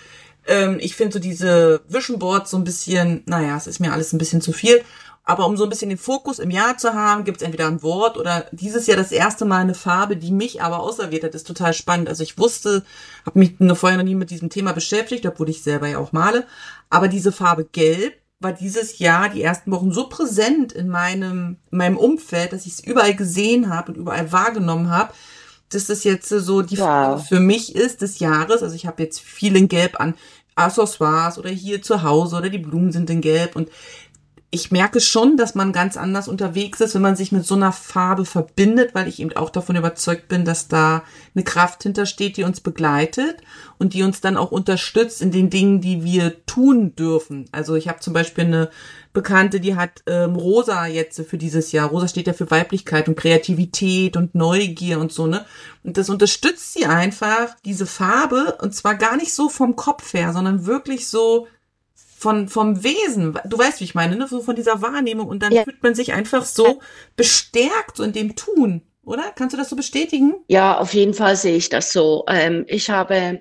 ähm, 0.47 0.78
ich 0.80 0.97
finde 0.97 1.14
so 1.14 1.18
diese 1.18 1.82
Vision 1.88 2.18
Boards 2.18 2.50
so 2.50 2.56
ein 2.56 2.64
bisschen, 2.64 3.23
naja, 3.26 3.56
es 3.56 3.66
ist 3.66 3.80
mir 3.80 3.92
alles 3.92 4.12
ein 4.12 4.18
bisschen 4.18 4.40
zu 4.40 4.52
viel. 4.52 4.82
Aber 5.25 5.47
um 5.47 5.56
so 5.56 5.64
ein 5.64 5.70
bisschen 5.70 5.90
den 5.90 5.99
Fokus 5.99 6.38
im 6.38 6.50
Jahr 6.50 6.76
zu 6.76 6.94
haben, 6.94 7.25
gibt 7.25 7.40
es 7.40 7.44
entweder 7.44 7.68
ein 7.68 7.82
Wort 7.82 8.16
oder 8.16 8.47
dieses 8.52 8.87
Jahr 8.87 8.97
das 8.97 9.12
erste 9.12 9.44
Mal 9.44 9.61
eine 9.61 9.75
Farbe, 9.75 10.16
die 10.16 10.32
mich 10.32 10.62
aber 10.62 10.80
auserwählt 10.80 11.23
hat, 11.23 11.35
ist 11.35 11.47
total 11.47 11.73
spannend. 11.73 12.09
Also 12.09 12.25
ich 12.25 12.38
wusste, 12.38 12.85
habe 13.25 13.38
mich 13.38 13.54
vorher 13.78 13.99
noch 13.99 14.04
nie 14.04 14.16
mit 14.16 14.30
diesem 14.30 14.50
Thema 14.50 14.73
beschäftigt, 14.73 15.25
obwohl 15.26 15.50
ich 15.50 15.62
selber 15.62 15.87
ja 15.87 15.99
auch 15.99 16.12
male. 16.12 16.47
Aber 16.88 17.06
diese 17.06 17.30
Farbe 17.30 17.64
Gelb 17.64 18.14
war 18.40 18.52
dieses 18.52 18.99
Jahr 18.99 19.28
die 19.28 19.42
ersten 19.42 19.70
Wochen 19.70 19.92
so 19.92 20.09
präsent 20.09 20.73
in 20.73 20.88
meinem, 20.88 21.59
in 21.70 21.78
meinem 21.78 21.99
Umfeld, 21.99 22.52
dass 22.52 22.66
ich 22.66 22.73
es 22.73 22.80
überall 22.80 23.14
gesehen 23.14 23.73
habe 23.73 23.92
und 23.92 23.99
überall 23.99 24.32
wahrgenommen 24.32 24.90
habe, 24.90 25.12
dass 25.70 25.86
das 25.86 26.04
jetzt 26.04 26.28
so 26.28 26.62
die 26.62 26.78
wow. 26.78 27.26
für 27.26 27.40
mich 27.40 27.74
ist 27.74 28.02
des 28.02 28.18
Jahres. 28.18 28.62
Also 28.62 28.74
ich 28.74 28.86
habe 28.86 29.02
jetzt 29.02 29.20
viel 29.20 29.56
in 29.56 29.68
Gelb 29.68 29.98
an 29.98 30.14
Accessoires 30.56 31.38
oder 31.38 31.50
hier 31.50 31.80
zu 31.80 32.02
Hause 32.02 32.36
oder 32.36 32.50
die 32.50 32.58
Blumen 32.58 32.92
sind 32.92 33.08
in 33.08 33.20
Gelb 33.20 33.56
und 33.56 33.70
ich 34.52 34.73
merke 34.73 35.00
schon, 35.00 35.37
dass 35.37 35.54
man 35.54 35.73
ganz 35.73 35.97
anders 35.97 36.26
unterwegs 36.26 36.80
ist, 36.80 36.97
wenn 36.97 37.02
man 37.02 37.14
sich 37.14 37.30
mit 37.30 37.47
so 37.47 37.54
einer 37.54 37.71
Farbe 37.71 38.25
verbindet, 38.25 38.97
weil 38.97 39.07
ich 39.07 39.21
eben 39.21 39.37
auch 39.37 39.50
davon 39.50 39.76
überzeugt 39.76 40.26
bin, 40.26 40.45
dass 40.45 40.66
da 40.66 41.04
eine 41.37 41.45
Kraft 41.45 41.85
hintersteht, 41.85 42.37
die 42.37 42.42
uns 42.42 42.61
begleitet 42.61 43.37
und 43.78 43.95
die 43.95 44.02
uns 44.02 44.21
dann 44.21 44.37
auch 44.37 44.50
unterstützt 44.50 45.23
in 45.23 45.30
den 45.30 45.50
Dingen, 45.50 45.80
die 45.80 46.02
wir 46.02 46.45
tun 46.47 46.97
dürfen. 46.97 47.49
Also 47.52 47.76
ich 47.76 47.87
habe 47.87 48.00
zum 48.00 48.12
Beispiel 48.12 48.45
eine 48.45 48.71
Bekannte, 49.12 49.61
die 49.61 49.76
hat 49.76 50.02
ähm, 50.07 50.35
Rosa 50.35 50.87
jetzt 50.87 51.21
für 51.28 51.38
dieses 51.38 51.71
Jahr. 51.71 51.88
Rosa 51.88 52.09
steht 52.09 52.26
ja 52.26 52.33
für 52.33 52.50
Weiblichkeit 52.50 53.09
und 53.09 53.16
Kreativität 53.16 54.16
und 54.16 54.35
Neugier 54.35 54.99
und 54.99 55.12
so, 55.12 55.28
ne? 55.28 55.45
Und 55.85 55.97
das 55.97 56.11
unterstützt 56.11 56.75
sie 56.75 56.87
einfach, 56.87 57.54
diese 57.64 57.87
Farbe, 57.87 58.59
und 58.61 58.75
zwar 58.75 58.97
gar 58.97 59.16
nicht 59.16 59.33
so 59.33 59.49
vom 59.49 59.76
Kopf 59.76 60.12
her, 60.12 60.33
sondern 60.33 60.66
wirklich 60.66 61.09
so 61.09 61.47
von, 62.20 62.48
vom 62.48 62.84
Wesen. 62.84 63.38
Du 63.46 63.56
weißt, 63.56 63.80
wie 63.80 63.84
ich 63.84 63.94
meine, 63.94 64.14
ne? 64.14 64.28
so 64.28 64.42
von 64.42 64.54
dieser 64.54 64.82
Wahrnehmung. 64.82 65.26
Und 65.26 65.42
dann 65.42 65.52
ja. 65.52 65.64
fühlt 65.64 65.82
man 65.82 65.94
sich 65.94 66.12
einfach 66.12 66.44
so 66.44 66.80
bestärkt 67.16 67.96
so 67.96 68.02
in 68.02 68.12
dem 68.12 68.36
Tun, 68.36 68.82
oder? 69.04 69.32
Kannst 69.34 69.54
du 69.54 69.56
das 69.56 69.70
so 69.70 69.76
bestätigen? 69.76 70.34
Ja, 70.46 70.76
auf 70.76 70.92
jeden 70.92 71.14
Fall 71.14 71.34
sehe 71.34 71.56
ich 71.56 71.70
das 71.70 71.94
so. 71.94 72.24
Ähm, 72.28 72.66
ich 72.68 72.90
habe 72.90 73.40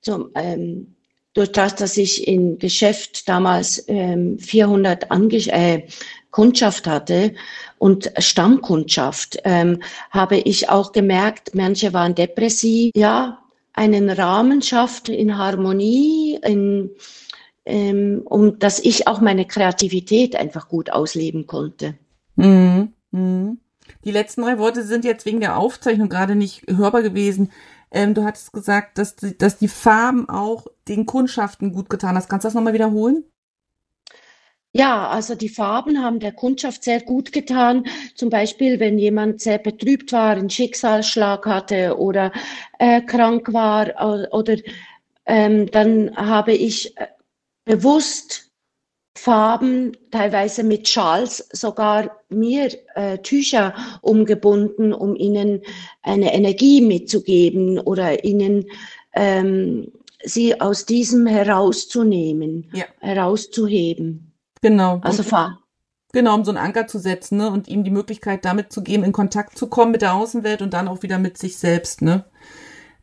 zum, 0.00 0.30
ähm, 0.34 0.96
durch 1.34 1.52
das, 1.52 1.76
dass 1.76 1.96
ich 1.96 2.26
im 2.26 2.58
Geschäft 2.58 3.28
damals 3.28 3.84
ähm, 3.86 4.40
400 4.40 5.12
Ange 5.12 5.46
äh, 5.46 5.86
Kundschaft 6.32 6.88
hatte 6.88 7.32
und 7.78 8.10
Stammkundschaft, 8.18 9.38
ähm, 9.44 9.82
habe 10.10 10.38
ich 10.38 10.68
auch 10.68 10.90
gemerkt, 10.90 11.54
manche 11.54 11.92
waren 11.92 12.16
depressiv. 12.16 12.90
Ja, 12.96 13.38
einen 13.72 14.10
Rahmen 14.10 14.62
schafft 14.62 15.08
in 15.08 15.38
Harmonie, 15.38 16.40
in 16.42 16.90
ähm, 17.66 18.22
und 18.24 18.62
dass 18.62 18.78
ich 18.78 19.06
auch 19.06 19.20
meine 19.20 19.44
Kreativität 19.44 20.36
einfach 20.36 20.68
gut 20.68 20.90
ausleben 20.90 21.46
konnte. 21.46 21.94
Mhm. 22.36 22.92
Mhm. 23.10 23.58
Die 24.04 24.12
letzten 24.12 24.42
drei 24.42 24.58
Worte 24.58 24.84
sind 24.84 25.04
jetzt 25.04 25.26
wegen 25.26 25.40
der 25.40 25.58
Aufzeichnung 25.58 26.08
gerade 26.08 26.34
nicht 26.34 26.64
hörbar 26.68 27.02
gewesen. 27.02 27.50
Ähm, 27.90 28.14
du 28.14 28.24
hattest 28.24 28.52
gesagt, 28.52 28.98
dass 28.98 29.16
die, 29.16 29.36
dass 29.36 29.58
die 29.58 29.68
Farben 29.68 30.28
auch 30.28 30.66
den 30.88 31.06
Kundschaften 31.06 31.72
gut 31.72 31.90
getan 31.90 32.16
hast. 32.16 32.28
Kannst 32.28 32.44
du 32.44 32.48
das 32.48 32.54
nochmal 32.54 32.72
wiederholen? 32.72 33.24
Ja, 34.72 35.08
also 35.08 35.34
die 35.34 35.48
Farben 35.48 36.02
haben 36.02 36.20
der 36.20 36.32
Kundschaft 36.32 36.84
sehr 36.84 37.00
gut 37.00 37.32
getan. 37.32 37.86
Zum 38.14 38.28
Beispiel, 38.28 38.78
wenn 38.78 38.98
jemand 38.98 39.40
sehr 39.40 39.58
betrübt 39.58 40.12
war, 40.12 40.32
einen 40.32 40.50
Schicksalsschlag 40.50 41.46
hatte 41.46 41.96
oder 41.98 42.30
äh, 42.78 43.00
krank 43.00 43.52
war 43.54 43.88
oder 44.32 44.56
ähm, 45.24 45.70
dann 45.70 46.14
habe 46.16 46.52
ich 46.52 46.96
äh, 46.98 47.06
bewusst 47.66 48.50
Farben, 49.18 49.96
teilweise 50.10 50.62
mit 50.62 50.88
Schals, 50.88 51.46
sogar 51.52 52.18
mir 52.28 52.70
äh, 52.94 53.18
Tücher 53.18 53.74
umgebunden, 54.02 54.92
um 54.92 55.16
ihnen 55.16 55.62
eine 56.02 56.34
Energie 56.34 56.80
mitzugeben 56.80 57.78
oder 57.78 58.24
ihnen 58.24 58.66
ähm, 59.14 59.90
sie 60.22 60.60
aus 60.60 60.86
diesem 60.86 61.26
herauszunehmen, 61.26 62.70
ja. 62.72 62.84
herauszuheben. 63.00 64.32
Genau. 64.60 65.00
Also 65.02 65.22
Farben. 65.22 65.58
Genau, 66.12 66.34
um 66.34 66.44
so 66.44 66.50
einen 66.50 66.58
Anker 66.58 66.86
zu 66.86 66.98
setzen, 66.98 67.38
ne? 67.38 67.50
Und 67.50 67.68
ihm 67.68 67.84
die 67.84 67.90
Möglichkeit 67.90 68.44
damit 68.44 68.72
zu 68.72 68.82
geben, 68.82 69.04
in 69.04 69.12
Kontakt 69.12 69.58
zu 69.58 69.66
kommen 69.66 69.92
mit 69.92 70.02
der 70.02 70.14
Außenwelt 70.14 70.62
und 70.62 70.72
dann 70.72 70.88
auch 70.88 71.02
wieder 71.02 71.18
mit 71.18 71.36
sich 71.36 71.58
selbst, 71.58 72.00
ne? 72.00 72.24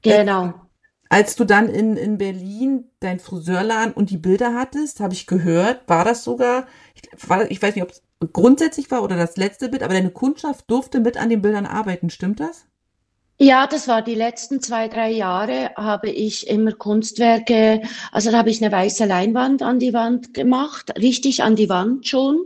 Genau. 0.01 0.53
Als 1.13 1.35
du 1.35 1.45
dann 1.45 1.69
in, 1.69 1.95
in 1.95 2.17
Berlin 2.17 2.85
dein 2.99 3.19
Friseurladen 3.19 3.93
und 3.93 4.09
die 4.09 4.17
Bilder 4.17 4.55
hattest, 4.55 4.99
habe 4.99 5.13
ich 5.13 5.27
gehört, 5.27 5.87
war 5.87 6.03
das 6.03 6.23
sogar, 6.23 6.65
ich, 6.95 7.29
war, 7.29 7.51
ich 7.51 7.61
weiß 7.61 7.75
nicht, 7.75 7.83
ob 7.83 7.91
es 7.91 8.01
grundsätzlich 8.33 8.89
war 8.89 9.03
oder 9.03 9.15
das 9.15 9.37
letzte 9.37 9.69
Bild, 9.69 9.83
aber 9.83 9.93
deine 9.93 10.09
Kundschaft 10.09 10.71
durfte 10.71 10.99
mit 10.99 11.17
an 11.17 11.29
den 11.29 11.43
Bildern 11.43 11.67
arbeiten, 11.67 12.09
stimmt 12.09 12.39
das? 12.39 12.65
Ja, 13.37 13.67
das 13.67 13.87
war 13.87 14.01
die 14.01 14.15
letzten 14.15 14.59
zwei, 14.59 14.87
drei 14.87 15.11
Jahre, 15.11 15.69
habe 15.75 16.09
ich 16.09 16.47
immer 16.47 16.71
Kunstwerke, 16.71 17.83
also 18.11 18.31
da 18.31 18.39
habe 18.39 18.49
ich 18.49 18.63
eine 18.63 18.71
weiße 18.71 19.05
Leinwand 19.05 19.61
an 19.61 19.77
die 19.77 19.93
Wand 19.93 20.33
gemacht, 20.33 20.97
richtig 20.97 21.43
an 21.43 21.55
die 21.55 21.69
Wand 21.69 22.07
schon. 22.07 22.43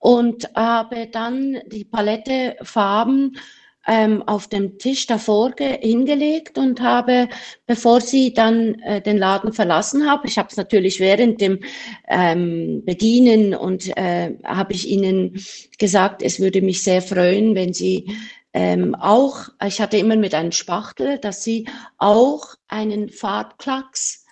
Und 0.00 0.48
habe 0.54 1.08
dann 1.08 1.58
die 1.66 1.84
Palette 1.84 2.56
Farben 2.62 3.36
ähm, 3.88 4.22
auf 4.28 4.46
dem 4.48 4.78
Tisch 4.78 5.06
davor 5.06 5.54
hingelegt 5.58 6.58
und 6.58 6.80
habe, 6.82 7.28
bevor 7.66 8.02
sie 8.02 8.34
dann 8.34 8.74
äh, 8.80 9.00
den 9.00 9.16
Laden 9.16 9.54
verlassen 9.54 10.08
habe, 10.08 10.28
ich 10.28 10.36
habe 10.36 10.48
es 10.50 10.56
natürlich 10.58 11.00
während 11.00 11.40
dem 11.40 11.60
ähm, 12.06 12.82
Bedienen 12.84 13.54
und 13.54 13.96
äh, 13.96 14.34
habe 14.44 14.74
ich 14.74 14.88
ihnen 14.88 15.42
gesagt, 15.78 16.22
es 16.22 16.38
würde 16.38 16.60
mich 16.60 16.82
sehr 16.82 17.00
freuen, 17.00 17.54
wenn 17.54 17.72
sie 17.72 18.14
ähm, 18.52 18.94
auch, 18.94 19.48
ich 19.66 19.80
hatte 19.80 19.96
immer 19.96 20.16
mit 20.16 20.34
einem 20.34 20.52
Spachtel, 20.52 21.18
dass 21.18 21.42
sie 21.42 21.66
auch 21.96 22.54
einen 22.68 23.08
Farbklacks, 23.08 24.26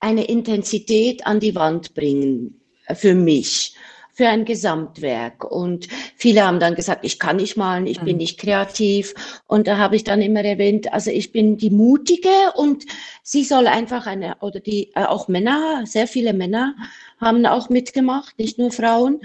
eine 0.00 0.24
Intensität 0.24 1.24
an 1.24 1.38
die 1.38 1.54
Wand 1.54 1.94
bringen 1.94 2.60
äh, 2.86 2.96
für 2.96 3.14
mich 3.14 3.71
für 4.12 4.28
ein 4.28 4.44
Gesamtwerk. 4.44 5.44
Und 5.44 5.88
viele 6.16 6.44
haben 6.44 6.60
dann 6.60 6.74
gesagt, 6.74 7.04
ich 7.04 7.18
kann 7.18 7.36
nicht 7.36 7.56
malen, 7.56 7.86
ich 7.86 8.00
bin 8.00 8.16
mhm. 8.16 8.18
nicht 8.18 8.38
kreativ. 8.38 9.14
Und 9.46 9.66
da 9.66 9.78
habe 9.78 9.96
ich 9.96 10.04
dann 10.04 10.20
immer 10.20 10.44
erwähnt, 10.44 10.92
also 10.92 11.10
ich 11.10 11.32
bin 11.32 11.56
die 11.56 11.70
Mutige 11.70 12.28
und 12.54 12.84
sie 13.22 13.44
soll 13.44 13.66
einfach 13.66 14.06
eine, 14.06 14.36
oder 14.40 14.60
die, 14.60 14.92
äh, 14.94 15.04
auch 15.04 15.28
Männer, 15.28 15.84
sehr 15.86 16.06
viele 16.06 16.32
Männer 16.32 16.74
haben 17.22 17.46
auch 17.46 17.68
mitgemacht, 17.70 18.38
nicht 18.38 18.58
nur 18.58 18.72
Frauen. 18.72 19.20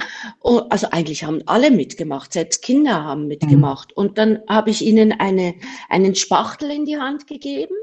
Also 0.70 0.88
eigentlich 0.92 1.24
haben 1.24 1.42
alle 1.48 1.72
mitgemacht, 1.72 2.32
selbst 2.32 2.62
Kinder 2.62 3.04
haben 3.04 3.28
mitgemacht. 3.28 3.90
Mhm. 3.90 3.94
Und 3.96 4.18
dann 4.18 4.40
habe 4.48 4.70
ich 4.70 4.84
ihnen 4.84 5.12
eine, 5.14 5.56
einen 5.90 6.16
Spachtel 6.16 6.72
in 6.72 6.86
die 6.86 6.98
Hand 6.98 7.28
gegeben 7.28 7.76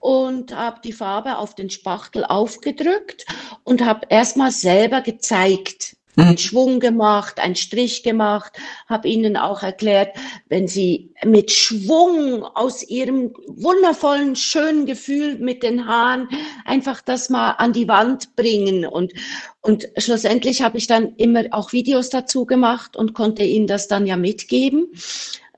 und 0.00 0.54
habe 0.54 0.80
die 0.84 0.92
Farbe 0.92 1.38
auf 1.38 1.54
den 1.54 1.70
Spachtel 1.70 2.24
aufgedrückt 2.24 3.24
und 3.64 3.84
habe 3.84 4.06
erstmal 4.10 4.52
selber 4.52 5.00
gezeigt, 5.00 5.96
einen 6.18 6.38
Schwung 6.38 6.80
gemacht, 6.80 7.38
einen 7.38 7.54
Strich 7.54 8.02
gemacht, 8.02 8.58
habe 8.88 9.08
ihnen 9.08 9.36
auch 9.36 9.62
erklärt, 9.62 10.16
wenn 10.48 10.66
sie 10.66 11.12
mit 11.24 11.50
Schwung 11.50 12.44
aus 12.44 12.82
ihrem 12.82 13.32
wundervollen, 13.46 14.36
schönen 14.36 14.86
Gefühl 14.86 15.38
mit 15.38 15.62
den 15.62 15.86
Haaren 15.86 16.28
einfach 16.64 17.00
das 17.00 17.30
mal 17.30 17.52
an 17.52 17.72
die 17.72 17.88
Wand 17.88 18.34
bringen. 18.36 18.84
Und, 18.84 19.12
und 19.60 19.88
schlussendlich 19.96 20.62
habe 20.62 20.78
ich 20.78 20.86
dann 20.86 21.14
immer 21.16 21.44
auch 21.52 21.72
Videos 21.72 22.10
dazu 22.10 22.46
gemacht 22.46 22.96
und 22.96 23.14
konnte 23.14 23.44
ihnen 23.44 23.66
das 23.66 23.88
dann 23.88 24.06
ja 24.06 24.16
mitgeben. 24.16 24.88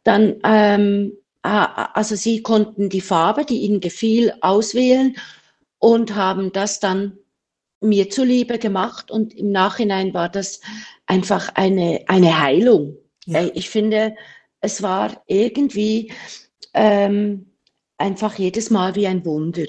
Dann, 0.05 0.37
ähm, 0.45 1.13
also 1.43 2.17
sie 2.17 2.43
konnten 2.43 2.91
die 2.91 3.01
Farbe, 3.01 3.45
die 3.47 3.61
ihnen 3.61 3.81
gefiel, 3.81 4.35
auswählen 4.43 5.17
und 5.79 6.15
haben 6.15 6.53
das 6.53 6.81
dann 6.81 7.20
mir 7.81 8.11
zuliebe 8.11 8.59
gemacht 8.59 9.11
und 9.11 9.35
im 9.35 9.51
Nachhinein 9.53 10.13
war 10.15 10.29
das 10.29 10.61
einfach 11.07 11.55
eine, 11.55 12.05
eine 12.07 12.41
Heilung. 12.41 12.97
Ja. 13.27 13.49
Ich 13.55 13.71
finde, 13.71 14.15
es 14.61 14.83
war 14.83 15.23
irgendwie 15.27 16.13
ähm, 16.75 17.53
einfach 17.97 18.39
jedes 18.39 18.71
Mal 18.71 18.95
wie 18.95 19.07
ein 19.07 19.25
Wunder. 19.25 19.67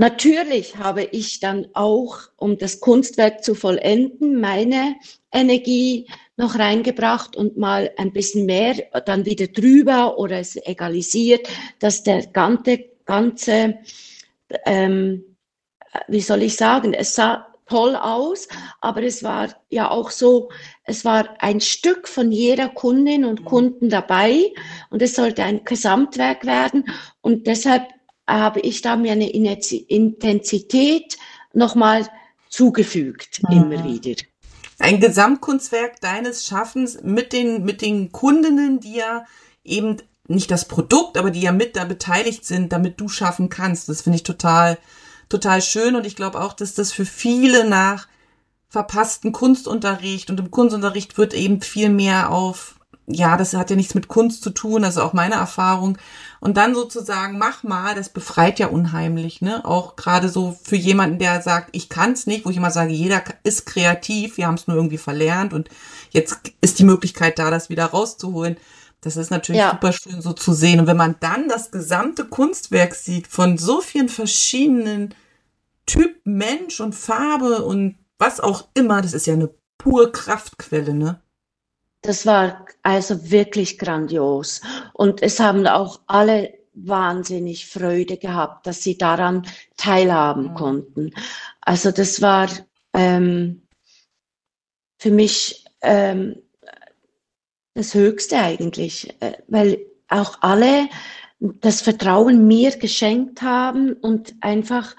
Natürlich 0.00 0.76
habe 0.76 1.02
ich 1.02 1.40
dann 1.40 1.66
auch, 1.74 2.18
um 2.36 2.56
das 2.56 2.78
Kunstwerk 2.78 3.42
zu 3.42 3.56
vollenden, 3.56 4.40
meine 4.40 4.94
Energie 5.32 6.06
noch 6.36 6.56
reingebracht 6.56 7.34
und 7.34 7.56
mal 7.56 7.90
ein 7.96 8.12
bisschen 8.12 8.46
mehr 8.46 8.76
dann 9.06 9.26
wieder 9.26 9.48
drüber 9.48 10.16
oder 10.16 10.38
es 10.38 10.54
egalisiert, 10.54 11.48
dass 11.80 12.04
der 12.04 12.28
ganze, 12.28 12.84
ganze 13.06 13.78
ähm, 14.64 15.24
wie 16.06 16.20
soll 16.20 16.42
ich 16.42 16.56
sagen, 16.56 16.94
es 16.94 17.14
sah 17.14 17.46
toll 17.66 17.96
aus, 17.96 18.48
aber 18.80 19.02
es 19.02 19.22
war 19.22 19.48
ja 19.68 19.90
auch 19.90 20.10
so, 20.10 20.50
es 20.84 21.04
war 21.04 21.36
ein 21.40 21.60
Stück 21.60 22.08
von 22.08 22.32
jeder 22.32 22.68
Kundin 22.68 23.24
und 23.24 23.40
mhm. 23.40 23.44
Kunden 23.44 23.88
dabei 23.90 24.52
und 24.90 25.02
es 25.02 25.14
sollte 25.14 25.42
ein 25.44 25.64
Gesamtwerk 25.64 26.46
werden 26.46 26.84
und 27.20 27.46
deshalb 27.46 27.88
habe 28.26 28.60
ich 28.60 28.82
da 28.82 28.96
mir 28.96 29.12
eine 29.12 29.30
Intensität 29.30 31.16
nochmal 31.52 32.06
zugefügt, 32.48 33.42
mhm. 33.48 33.56
immer 33.56 33.84
wieder. 33.84 34.22
Ein 34.78 35.00
Gesamtkunstwerk 35.00 36.00
deines 36.00 36.46
Schaffens 36.46 36.98
mit 37.02 37.32
den, 37.32 37.64
mit 37.64 37.82
den 37.82 38.12
Kundinnen, 38.12 38.80
die 38.80 38.96
ja 38.96 39.24
eben 39.64 39.96
nicht 40.28 40.50
das 40.50 40.68
Produkt, 40.68 41.16
aber 41.16 41.30
die 41.30 41.40
ja 41.40 41.52
mit 41.52 41.74
da 41.74 41.84
beteiligt 41.84 42.44
sind, 42.44 42.72
damit 42.72 43.00
du 43.00 43.08
schaffen 43.08 43.48
kannst. 43.48 43.88
Das 43.88 44.02
finde 44.02 44.16
ich 44.16 44.22
total, 44.22 44.78
total 45.28 45.62
schön 45.62 45.96
und 45.96 46.06
ich 46.06 46.16
glaube 46.16 46.40
auch, 46.40 46.52
dass 46.52 46.74
das 46.74 46.92
für 46.92 47.04
viele 47.04 47.68
nach 47.68 48.08
verpassten 48.68 49.32
Kunstunterricht 49.32 50.30
und 50.30 50.40
im 50.40 50.50
Kunstunterricht 50.50 51.16
wird 51.16 51.34
eben 51.34 51.62
viel 51.62 51.88
mehr 51.88 52.30
auf, 52.30 52.78
ja, 53.06 53.38
das 53.38 53.54
hat 53.54 53.70
ja 53.70 53.76
nichts 53.76 53.94
mit 53.94 54.08
Kunst 54.08 54.42
zu 54.42 54.50
tun, 54.50 54.84
also 54.84 55.02
auch 55.02 55.14
meine 55.14 55.36
Erfahrung. 55.36 55.96
Und 56.40 56.58
dann 56.58 56.74
sozusagen, 56.74 57.38
mach 57.38 57.62
mal, 57.62 57.94
das 57.94 58.10
befreit 58.10 58.58
ja 58.58 58.66
unheimlich, 58.68 59.40
ne? 59.40 59.64
Auch 59.64 59.96
gerade 59.96 60.28
so 60.28 60.56
für 60.62 60.76
jemanden, 60.76 61.18
der 61.18 61.40
sagt, 61.40 61.70
ich 61.72 61.88
kann's 61.88 62.26
nicht, 62.26 62.44
wo 62.44 62.50
ich 62.50 62.58
immer 62.58 62.70
sage, 62.70 62.92
jeder 62.92 63.22
ist 63.42 63.64
kreativ, 63.64 64.36
wir 64.36 64.46
haben 64.46 64.54
es 64.54 64.66
nur 64.66 64.76
irgendwie 64.76 64.98
verlernt 64.98 65.54
und 65.54 65.70
jetzt 66.10 66.52
ist 66.60 66.78
die 66.78 66.84
Möglichkeit 66.84 67.38
da, 67.38 67.50
das 67.50 67.70
wieder 67.70 67.86
rauszuholen. 67.86 68.58
Das 69.00 69.16
ist 69.16 69.30
natürlich 69.30 69.60
ja. 69.60 69.70
super 69.70 69.92
schön 69.92 70.20
so 70.20 70.32
zu 70.32 70.52
sehen. 70.52 70.80
Und 70.80 70.86
wenn 70.86 70.96
man 70.96 71.16
dann 71.20 71.48
das 71.48 71.70
gesamte 71.70 72.24
Kunstwerk 72.24 72.94
sieht 72.94 73.26
von 73.26 73.56
so 73.56 73.80
vielen 73.80 74.08
verschiedenen 74.08 75.14
Typ 75.86 76.20
Mensch 76.24 76.80
und 76.80 76.94
Farbe 76.94 77.64
und 77.64 77.96
was 78.18 78.40
auch 78.40 78.68
immer, 78.74 79.00
das 79.00 79.14
ist 79.14 79.26
ja 79.26 79.34
eine 79.34 79.50
pure 79.78 80.10
Kraftquelle, 80.10 80.92
ne? 80.92 81.20
Das 82.02 82.26
war 82.26 82.66
also 82.82 83.30
wirklich 83.30 83.78
grandios. 83.78 84.60
Und 84.92 85.22
es 85.22 85.40
haben 85.40 85.66
auch 85.66 86.00
alle 86.06 86.54
wahnsinnig 86.74 87.66
Freude 87.66 88.16
gehabt, 88.18 88.66
dass 88.66 88.82
sie 88.82 88.98
daran 88.98 89.46
teilhaben 89.76 90.50
mhm. 90.50 90.54
konnten. 90.54 91.14
Also 91.60 91.90
das 91.90 92.22
war 92.22 92.48
ähm, 92.92 93.62
für 94.98 95.10
mich 95.10 95.64
ähm, 95.80 96.36
das 97.78 97.94
Höchste 97.94 98.36
eigentlich, 98.38 99.14
äh, 99.20 99.34
weil 99.46 99.78
auch 100.08 100.38
alle 100.40 100.88
das 101.38 101.80
Vertrauen 101.80 102.48
mir 102.48 102.76
geschenkt 102.76 103.40
haben 103.42 103.92
und 103.92 104.34
einfach 104.40 104.96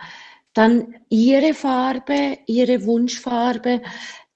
dann 0.54 0.96
ihre 1.10 1.54
Farbe, 1.54 2.38
ihre 2.46 2.86
Wunschfarbe, 2.86 3.82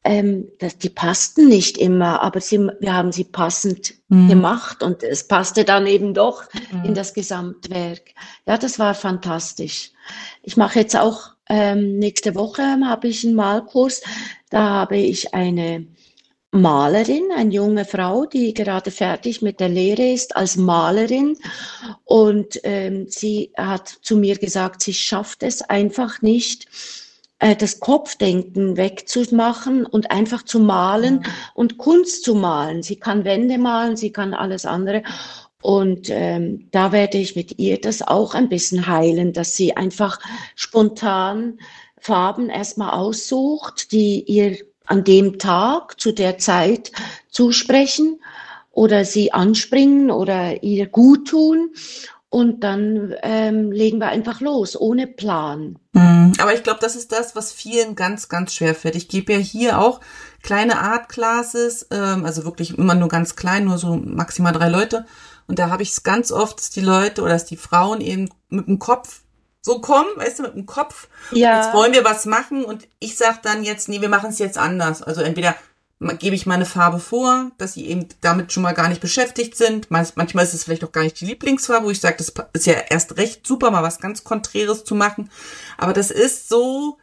ähm, 0.03 0.49
das, 0.59 0.77
die 0.77 0.89
passten 0.89 1.47
nicht 1.47 1.77
immer, 1.77 2.21
aber 2.21 2.41
sie, 2.41 2.59
wir 2.59 2.93
haben 2.93 3.13
sie 3.13 3.23
passend 3.23 3.93
mhm. 4.09 4.27
gemacht 4.27 4.83
und 4.83 5.01
es 5.01 5.25
passte 5.25 5.63
dann 5.63 5.87
eben 5.87 6.13
doch 6.13 6.43
mhm. 6.71 6.83
in 6.83 6.93
das 6.93 7.13
Gesamtwerk. 7.13 8.13
Ja, 8.45 8.57
das 8.57 8.77
war 8.77 8.93
fantastisch. 8.93 9.91
Ich 10.41 10.57
mache 10.57 10.79
jetzt 10.79 10.97
auch 10.97 11.29
ähm, 11.47 11.97
nächste 11.99 12.35
Woche 12.35 12.63
habe 12.85 13.07
ich 13.07 13.23
einen 13.23 13.35
Malkurs. 13.35 14.01
Da 14.49 14.69
habe 14.69 14.97
ich 14.97 15.33
eine 15.33 15.87
Malerin, 16.53 17.31
eine 17.35 17.51
junge 17.51 17.83
Frau, 17.83 18.25
die 18.25 18.53
gerade 18.53 18.91
fertig 18.91 19.41
mit 19.41 19.59
der 19.59 19.69
Lehre 19.69 20.11
ist 20.13 20.35
als 20.35 20.55
Malerin. 20.55 21.35
Und 22.05 22.59
ähm, 22.63 23.07
sie 23.09 23.51
hat 23.57 23.87
zu 23.87 24.15
mir 24.15 24.37
gesagt, 24.37 24.83
sie 24.83 24.93
schafft 24.93 25.41
es 25.41 25.63
einfach 25.63 26.21
nicht, 26.21 26.67
äh, 27.39 27.55
das 27.55 27.79
Kopfdenken 27.79 28.77
wegzumachen 28.77 29.85
und 29.85 30.11
einfach 30.11 30.43
zu 30.43 30.59
malen 30.59 31.15
mhm. 31.15 31.25
und 31.55 31.77
Kunst 31.79 32.23
zu 32.23 32.35
malen. 32.35 32.83
Sie 32.83 32.97
kann 32.97 33.25
Wände 33.25 33.57
malen, 33.57 33.97
sie 33.97 34.11
kann 34.11 34.35
alles 34.35 34.67
andere. 34.67 35.01
Und 35.59 36.09
ähm, 36.11 36.67
da 36.69 36.91
werde 36.91 37.17
ich 37.17 37.35
mit 37.35 37.57
ihr 37.57 37.81
das 37.81 38.03
auch 38.03 38.35
ein 38.35 38.49
bisschen 38.49 38.85
heilen, 38.85 39.33
dass 39.33 39.55
sie 39.55 39.75
einfach 39.75 40.19
spontan 40.55 41.57
Farben 41.99 42.49
erstmal 42.49 42.91
aussucht, 42.91 43.91
die 43.91 44.23
ihr 44.23 44.57
an 44.85 45.03
dem 45.03 45.39
Tag, 45.39 45.99
zu 45.99 46.11
der 46.11 46.37
Zeit 46.37 46.91
zusprechen 47.29 48.19
oder 48.71 49.05
sie 49.05 49.31
anspringen 49.31 50.11
oder 50.11 50.63
ihr 50.63 50.87
gut 50.87 51.27
tun. 51.29 51.71
Und 52.29 52.61
dann 52.61 53.13
ähm, 53.21 53.71
legen 53.71 53.99
wir 53.99 54.07
einfach 54.07 54.41
los, 54.41 54.75
ohne 54.75 55.05
Plan. 55.05 55.77
Mhm. 55.91 56.33
Aber 56.39 56.51
ich 56.55 56.63
glaube, 56.63 56.79
das 56.81 56.95
ist 56.95 57.11
das, 57.11 57.35
was 57.35 57.53
vielen 57.53 57.93
ganz, 57.93 58.27
ganz 58.27 58.55
schwer 58.55 58.73
fällt. 58.73 58.95
Ich 58.95 59.07
gebe 59.07 59.33
ja 59.33 59.37
hier 59.37 59.79
auch 59.79 59.99
kleine 60.41 60.79
Art 60.79 61.09
Classes, 61.09 61.85
ähm, 61.91 62.25
also 62.25 62.43
wirklich 62.43 62.75
immer 62.75 62.95
nur 62.95 63.07
ganz 63.07 63.35
klein, 63.35 63.65
nur 63.65 63.77
so 63.77 63.97
maximal 63.97 64.51
drei 64.51 64.69
Leute. 64.69 65.05
Und 65.47 65.59
da 65.59 65.69
habe 65.69 65.83
ich 65.83 65.91
es 65.91 66.01
ganz 66.01 66.31
oft, 66.31 66.57
dass 66.57 66.71
die 66.71 66.81
Leute 66.81 67.21
oder 67.21 67.33
dass 67.33 67.45
die 67.45 67.57
Frauen 67.57 68.01
eben 68.01 68.29
mit 68.49 68.67
dem 68.67 68.79
Kopf 68.79 69.21
so 69.65 69.79
kommen, 69.79 70.09
weißt 70.17 70.39
du, 70.39 70.43
mit 70.43 70.55
dem 70.55 70.65
Kopf. 70.65 71.07
Ja. 71.31 71.63
Jetzt 71.63 71.73
wollen 71.73 71.93
wir 71.93 72.03
was 72.03 72.25
machen 72.25 72.65
und 72.65 72.87
ich 72.99 73.17
sag 73.17 73.41
dann 73.41 73.63
jetzt, 73.63 73.89
nee, 73.89 74.01
wir 74.01 74.09
machen 74.09 74.29
es 74.29 74.39
jetzt 74.39 74.57
anders. 74.57 75.01
Also 75.01 75.21
entweder 75.21 75.55
gebe 76.19 76.35
ich 76.35 76.45
meine 76.45 76.65
Farbe 76.65 76.99
vor, 76.99 77.51
dass 77.57 77.73
sie 77.73 77.87
eben 77.87 78.09
damit 78.19 78.51
schon 78.51 78.63
mal 78.63 78.73
gar 78.73 78.89
nicht 78.89 78.99
beschäftigt 78.99 79.55
sind. 79.55 79.89
Manchmal 79.89 80.43
ist 80.43 80.53
es 80.53 80.65
vielleicht 80.65 80.83
auch 80.83 80.91
gar 80.91 81.03
nicht 81.03 81.19
die 81.21 81.25
Lieblingsfarbe, 81.25 81.85
wo 81.85 81.91
ich 81.91 82.01
sage, 82.01 82.17
das 82.17 82.33
ist 82.51 82.65
ja 82.65 82.73
erst 82.89 83.15
recht 83.15 83.47
super, 83.47 83.71
mal 83.71 83.83
was 83.83 83.99
ganz 83.99 84.25
Konträres 84.25 84.83
zu 84.83 84.95
machen. 84.95 85.29
Aber 85.77 85.93
das 85.93 86.11
ist 86.11 86.49
so 86.49 86.97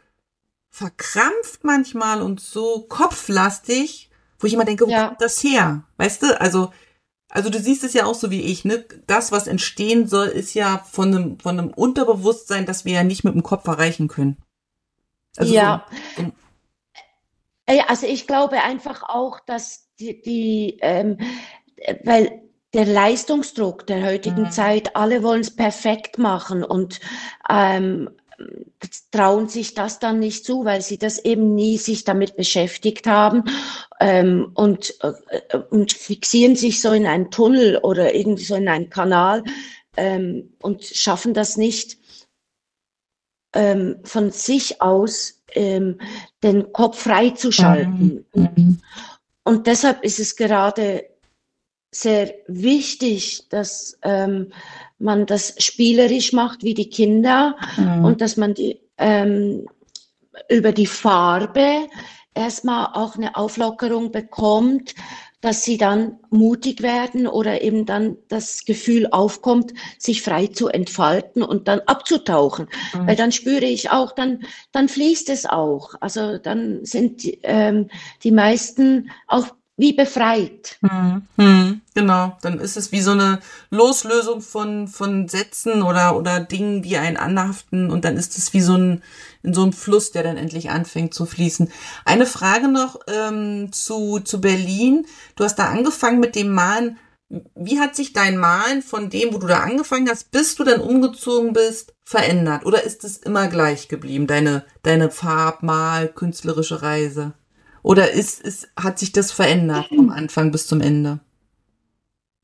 verkrampft 0.69 1.63
manchmal 1.63 2.21
und 2.21 2.39
so 2.39 2.85
kopflastig, 2.87 4.11
wo 4.39 4.45
ich 4.45 4.53
immer 4.53 4.65
denke, 4.65 4.85
wo 4.85 4.91
ja. 4.91 5.07
kommt 5.07 5.21
das 5.21 5.43
her? 5.43 5.83
Weißt 5.97 6.21
du, 6.21 6.39
also 6.39 6.71
also 7.31 7.49
du 7.49 7.59
siehst 7.59 7.83
es 7.83 7.93
ja 7.93 8.05
auch 8.05 8.13
so 8.13 8.29
wie 8.29 8.41
ich, 8.41 8.65
ne? 8.65 8.85
Das, 9.07 9.31
was 9.31 9.47
entstehen 9.47 10.07
soll, 10.07 10.27
ist 10.27 10.53
ja 10.53 10.79
von 10.89 11.07
einem, 11.15 11.39
von 11.39 11.57
einem 11.57 11.69
Unterbewusstsein, 11.69 12.65
das 12.65 12.83
wir 12.83 12.93
ja 12.93 13.03
nicht 13.03 13.23
mit 13.23 13.33
dem 13.33 13.43
Kopf 13.43 13.65
erreichen 13.67 14.09
können. 14.09 14.37
Also 15.37 15.53
ja. 15.53 15.85
So, 16.17 16.23
so. 16.23 16.31
Also 17.87 18.05
ich 18.05 18.27
glaube 18.27 18.61
einfach 18.61 19.03
auch, 19.03 19.39
dass 19.39 19.87
die, 19.97 20.21
die 20.21 20.77
ähm, 20.81 21.17
weil 22.03 22.41
der 22.73 22.85
Leistungsdruck 22.85 23.87
der 23.87 24.03
heutigen 24.05 24.43
mhm. 24.43 24.51
Zeit, 24.51 24.95
alle 24.95 25.23
wollen 25.23 25.41
es 25.41 25.55
perfekt 25.55 26.17
machen 26.17 26.63
und 26.63 26.99
ähm, 27.49 28.09
trauen 29.11 29.47
sich 29.47 29.73
das 29.73 29.99
dann 29.99 30.19
nicht 30.19 30.45
zu, 30.45 30.65
weil 30.65 30.81
sie 30.81 30.97
das 30.97 31.19
eben 31.19 31.55
nie 31.55 31.77
sich 31.77 32.03
damit 32.03 32.35
beschäftigt 32.35 33.07
haben 33.07 33.43
ähm, 33.99 34.51
und, 34.53 34.95
äh, 35.01 35.57
und 35.69 35.93
fixieren 35.93 36.55
sich 36.55 36.81
so 36.81 36.91
in 36.91 37.05
einen 37.05 37.31
Tunnel 37.31 37.77
oder 37.77 38.15
irgendwie 38.15 38.43
so 38.43 38.55
in 38.55 38.67
einen 38.67 38.89
Kanal 38.89 39.43
ähm, 39.97 40.53
und 40.61 40.83
schaffen 40.83 41.33
das 41.33 41.57
nicht 41.57 41.97
ähm, 43.53 43.97
von 44.03 44.31
sich 44.31 44.81
aus 44.81 45.41
ähm, 45.53 45.99
den 46.43 46.71
Kopf 46.71 46.99
freizuschalten. 47.01 48.25
Mhm. 48.33 48.79
Und 49.43 49.67
deshalb 49.67 50.03
ist 50.03 50.19
es 50.19 50.35
gerade 50.35 51.05
sehr 51.91 52.33
wichtig, 52.47 53.49
dass 53.49 53.97
ähm, 54.01 54.53
man 55.01 55.25
das 55.25 55.55
spielerisch 55.57 56.33
macht 56.33 56.63
wie 56.63 56.73
die 56.73 56.89
Kinder 56.89 57.55
mhm. 57.77 58.05
und 58.05 58.21
dass 58.21 58.37
man 58.37 58.53
die, 58.53 58.79
ähm, 58.97 59.67
über 60.49 60.71
die 60.71 60.87
Farbe 60.87 61.87
erstmal 62.33 62.87
auch 62.93 63.15
eine 63.15 63.35
Auflockerung 63.35 64.11
bekommt, 64.11 64.95
dass 65.41 65.63
sie 65.63 65.77
dann 65.77 66.19
mutig 66.29 66.83
werden 66.83 67.25
oder 67.25 67.61
eben 67.61 67.85
dann 67.87 68.17
das 68.27 68.63
Gefühl 68.63 69.07
aufkommt, 69.09 69.73
sich 69.97 70.21
frei 70.21 70.47
zu 70.47 70.67
entfalten 70.67 71.41
und 71.41 71.67
dann 71.67 71.79
abzutauchen. 71.87 72.67
Mhm. 72.93 73.07
Weil 73.07 73.15
dann 73.15 73.31
spüre 73.31 73.65
ich 73.65 73.89
auch, 73.89 74.11
dann, 74.11 74.43
dann 74.71 74.87
fließt 74.87 75.29
es 75.29 75.47
auch. 75.47 75.95
Also 75.99 76.37
dann 76.37 76.85
sind 76.85 77.23
ähm, 77.41 77.89
die 78.23 78.31
meisten 78.31 79.09
auch 79.27 79.47
wie 79.77 79.93
befreit. 79.93 80.77
Hm, 80.81 81.23
hm, 81.37 81.70
genau, 81.93 82.37
dann 82.41 82.59
ist 82.59 82.77
es 82.77 82.91
wie 82.91 83.01
so 83.01 83.11
eine 83.11 83.39
Loslösung 83.69 84.41
von, 84.41 84.87
von 84.87 85.27
Sätzen 85.27 85.81
oder, 85.81 86.15
oder 86.15 86.39
Dingen, 86.39 86.81
die 86.81 86.97
einen 86.97 87.17
anhaften 87.17 87.91
und 87.91 88.05
dann 88.05 88.17
ist 88.17 88.37
es 88.37 88.53
wie 88.53 88.61
so 88.61 88.75
ein, 88.75 89.03
in 89.43 89.53
so 89.53 89.63
einem 89.63 89.73
Fluss, 89.73 90.11
der 90.11 90.23
dann 90.23 90.37
endlich 90.37 90.69
anfängt 90.69 91.13
zu 91.13 91.25
fließen. 91.25 91.71
Eine 92.05 92.25
Frage 92.25 92.67
noch 92.67 92.99
ähm, 93.07 93.71
zu, 93.71 94.19
zu 94.19 94.39
Berlin. 94.39 95.05
Du 95.35 95.43
hast 95.43 95.55
da 95.55 95.65
angefangen 95.65 96.19
mit 96.19 96.35
dem 96.35 96.53
Malen. 96.53 96.97
Wie 97.55 97.79
hat 97.79 97.95
sich 97.95 98.11
dein 98.11 98.37
Malen 98.37 98.81
von 98.81 99.09
dem, 99.09 99.33
wo 99.33 99.37
du 99.37 99.47
da 99.47 99.61
angefangen 99.61 100.09
hast, 100.09 100.31
bis 100.31 100.55
du 100.55 100.65
dann 100.65 100.81
umgezogen 100.81 101.53
bist, 101.53 101.93
verändert? 102.03 102.65
Oder 102.65 102.83
ist 102.83 103.05
es 103.05 103.17
immer 103.17 103.47
gleich 103.47 103.87
geblieben, 103.87 104.27
deine, 104.27 104.65
deine 104.83 105.09
Farbmal, 105.09 106.09
künstlerische 106.09 106.81
Reise? 106.81 107.33
Oder 107.83 108.11
ist, 108.11 108.41
ist, 108.41 108.69
hat 108.77 108.99
sich 108.99 109.11
das 109.11 109.31
verändert 109.31 109.87
vom 109.87 110.09
Anfang 110.09 110.51
bis 110.51 110.67
zum 110.67 110.81
Ende? 110.81 111.19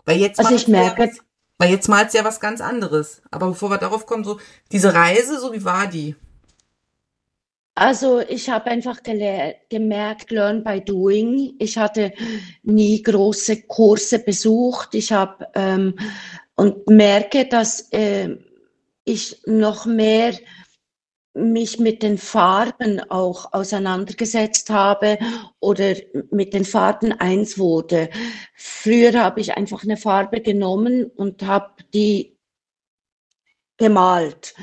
Weil 0.07 0.19
jetzt 0.19 0.39
also 0.39 0.55
ich 0.55 0.69
merke, 0.69 1.03
ja, 1.03 1.11
weil 1.57 1.69
jetzt 1.69 1.89
malst 1.89 2.15
ja 2.15 2.23
was 2.23 2.39
ganz 2.39 2.61
anderes. 2.61 3.21
Aber 3.29 3.47
bevor 3.49 3.69
wir 3.69 3.77
darauf 3.77 4.05
kommen, 4.05 4.23
so 4.23 4.39
diese 4.71 4.93
Reise, 4.93 5.37
so 5.37 5.51
wie 5.51 5.65
war 5.65 5.87
die? 5.87 6.15
Also 7.75 8.21
ich 8.21 8.49
habe 8.49 8.71
einfach 8.71 9.03
gemerkt, 9.03 10.31
learn 10.31 10.63
by 10.63 10.79
doing. 10.79 11.55
Ich 11.59 11.77
hatte 11.77 12.13
nie 12.63 13.03
große 13.03 13.63
Kurse 13.63 14.19
besucht. 14.19 14.95
Ich 14.95 15.11
habe 15.11 15.45
ähm, 15.53 15.93
und 16.55 16.87
merke, 16.87 17.45
dass 17.45 17.91
äh, 17.91 18.37
ich 19.03 19.41
noch 19.45 19.85
mehr 19.85 20.33
mich 21.37 21.79
mit 21.79 22.03
den 22.03 22.17
Farben 22.17 22.99
auch 23.09 23.53
auseinandergesetzt 23.53 24.69
habe 24.69 25.17
oder 25.59 25.95
mit 26.31 26.53
den 26.53 26.65
Farben 26.65 27.13
eins 27.13 27.57
wurde. 27.57 28.09
Früher 28.55 29.13
habe 29.13 29.39
ich 29.39 29.55
einfach 29.55 29.83
eine 29.83 29.97
Farbe 29.97 30.41
genommen 30.41 31.05
und 31.05 31.43
habe 31.43 31.83
die 31.93 32.37
gemalt. 33.77 34.55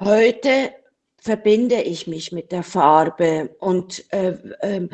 Heute 0.00 0.72
verbinde 1.18 1.82
ich 1.82 2.06
mich 2.06 2.32
mit 2.32 2.52
der 2.52 2.62
Farbe 2.62 3.56
und 3.60 4.04
äh, 4.12 4.36
äh, 4.60 4.88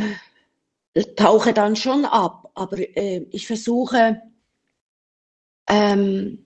tauche 1.16 1.52
dann 1.52 1.76
schon 1.76 2.04
ab, 2.04 2.50
aber 2.54 2.78
äh, 2.78 3.26
ich 3.30 3.46
versuche 3.46 4.20
ähm, 5.68 6.45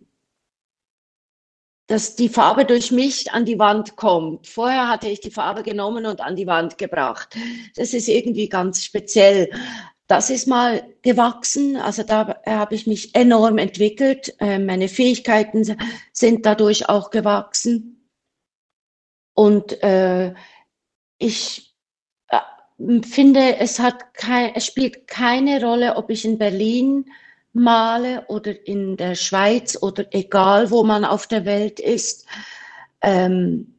dass 1.90 2.14
die 2.14 2.28
Farbe 2.28 2.64
durch 2.64 2.92
mich 2.92 3.32
an 3.32 3.44
die 3.44 3.58
Wand 3.58 3.96
kommt. 3.96 4.46
Vorher 4.46 4.88
hatte 4.88 5.08
ich 5.08 5.20
die 5.20 5.32
Farbe 5.32 5.64
genommen 5.64 6.06
und 6.06 6.20
an 6.20 6.36
die 6.36 6.46
Wand 6.46 6.78
gebracht. 6.78 7.36
Das 7.74 7.94
ist 7.94 8.06
irgendwie 8.06 8.48
ganz 8.48 8.84
speziell. 8.84 9.50
Das 10.06 10.30
ist 10.30 10.46
mal 10.46 10.84
gewachsen, 11.02 11.76
also 11.76 12.04
da 12.04 12.40
habe 12.46 12.76
ich 12.76 12.86
mich 12.86 13.16
enorm 13.16 13.58
entwickelt. 13.58 14.36
Äh, 14.38 14.60
meine 14.60 14.86
Fähigkeiten 14.86 15.64
sind 16.12 16.46
dadurch 16.46 16.88
auch 16.88 17.10
gewachsen. 17.10 18.08
Und 19.34 19.82
äh, 19.82 20.32
ich 21.18 21.74
äh, 22.28 23.02
finde, 23.02 23.56
es, 23.56 23.80
hat 23.80 24.14
kein, 24.14 24.54
es 24.54 24.64
spielt 24.64 25.08
keine 25.08 25.60
Rolle, 25.60 25.96
ob 25.96 26.10
ich 26.10 26.24
in 26.24 26.38
Berlin 26.38 27.06
male 27.52 28.24
oder 28.28 28.66
in 28.66 28.96
der 28.96 29.14
Schweiz 29.14 29.76
oder 29.80 30.06
egal, 30.14 30.70
wo 30.70 30.82
man 30.84 31.04
auf 31.04 31.26
der 31.26 31.44
Welt 31.44 31.80
ist. 31.80 32.26
Ähm, 33.02 33.78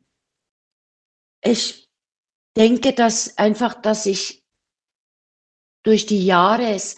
ich 1.44 1.90
denke, 2.56 2.94
dass 2.94 3.38
einfach, 3.38 3.74
dass 3.76 4.06
ich 4.06 4.44
durch 5.84 6.06
die 6.06 6.24
Jahre 6.26 6.74
es 6.74 6.98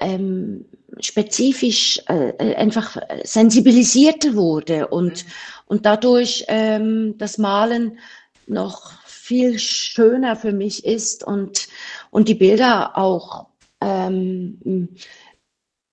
ähm, 0.00 0.66
spezifisch 0.98 2.00
äh, 2.08 2.30
äh 2.30 2.56
einfach 2.56 2.96
sensibilisierter 3.22 4.34
wurde 4.34 4.88
und, 4.88 5.24
mhm. 5.24 5.30
und 5.66 5.86
dadurch 5.86 6.44
ähm, 6.48 7.16
das 7.18 7.38
Malen 7.38 7.98
noch 8.46 9.00
viel 9.04 9.58
schöner 9.58 10.34
für 10.34 10.52
mich 10.52 10.84
ist 10.84 11.22
und, 11.22 11.68
und 12.10 12.26
die 12.28 12.34
Bilder 12.34 12.98
auch 12.98 13.46
ähm, 13.80 14.88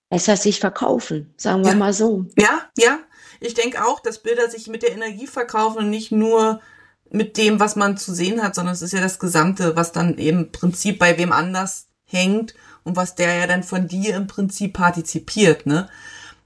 besser 0.10 0.38
sich 0.38 0.60
verkaufen, 0.60 1.34
sagen 1.38 1.64
wir 1.64 1.72
ja. 1.72 1.78
mal 1.78 1.94
so. 1.94 2.26
Ja, 2.38 2.62
ja. 2.78 3.00
Ich 3.40 3.54
denke 3.54 3.86
auch, 3.86 4.00
dass 4.00 4.24
Bilder 4.24 4.50
sich 4.50 4.68
mit 4.68 4.84
der 4.84 4.94
Energie 4.94 5.28
verkaufen 5.28 5.80
und 5.80 5.90
nicht 5.90 6.12
nur 6.12 6.62
mit 7.10 7.38
dem, 7.38 7.60
was 7.60 7.76
man 7.76 7.98
zu 7.98 8.14
sehen 8.14 8.42
hat, 8.42 8.56
sondern 8.56 8.74
es 8.74 8.82
ist 8.82 8.94
ja 8.94 9.02
das 9.02 9.20
Gesamte, 9.20 9.76
was 9.76 9.92
dann 9.92 10.16
im 10.16 10.52
Prinzip 10.52 11.00
bei 11.00 11.18
wem 11.18 11.32
anders 11.32 11.88
hängt 12.06 12.56
und 12.84 12.96
was 12.96 13.16
der 13.16 13.36
ja 13.36 13.48
dann 13.48 13.64
von 13.64 13.88
dir 13.88 14.16
im 14.16 14.28
Prinzip 14.28 14.74
partizipiert, 14.74 15.66
ne? 15.66 15.90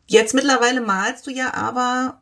Jetzt 0.07 0.33
mittlerweile 0.33 0.81
malst 0.81 1.27
du 1.27 1.31
ja 1.31 1.53
aber 1.53 2.21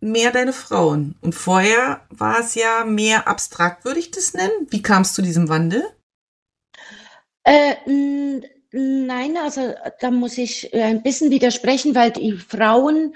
mehr 0.00 0.32
deine 0.32 0.52
Frauen. 0.52 1.14
Und 1.20 1.34
vorher 1.34 2.04
war 2.10 2.40
es 2.40 2.54
ja 2.56 2.84
mehr 2.84 3.28
abstrakt, 3.28 3.84
würde 3.84 4.00
ich 4.00 4.10
das 4.10 4.34
nennen. 4.34 4.66
Wie 4.70 4.82
kam 4.82 5.02
es 5.02 5.14
zu 5.14 5.22
diesem 5.22 5.48
Wandel? 5.48 5.84
Äh, 7.44 7.76
Nein, 8.72 9.36
also 9.36 9.74
da 10.00 10.10
muss 10.10 10.38
ich 10.38 10.72
äh, 10.72 10.82
ein 10.82 11.02
bisschen 11.02 11.30
widersprechen, 11.30 11.94
weil 11.94 12.10
die 12.10 12.32
Frauen, 12.32 13.14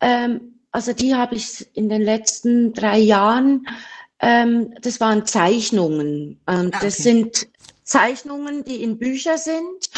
ähm, 0.00 0.60
also 0.72 0.92
die 0.92 1.14
habe 1.14 1.36
ich 1.36 1.66
in 1.74 1.88
den 1.88 2.02
letzten 2.02 2.74
drei 2.74 2.98
Jahren, 2.98 3.66
ähm, 4.20 4.74
das 4.82 5.00
waren 5.00 5.24
Zeichnungen. 5.24 6.40
Und 6.46 6.46
ah, 6.46 6.66
okay. 6.66 6.78
das 6.82 6.98
sind 6.98 7.48
Zeichnungen, 7.82 8.62
die 8.64 8.82
in 8.82 8.98
Bücher 8.98 9.38
sind 9.38 9.90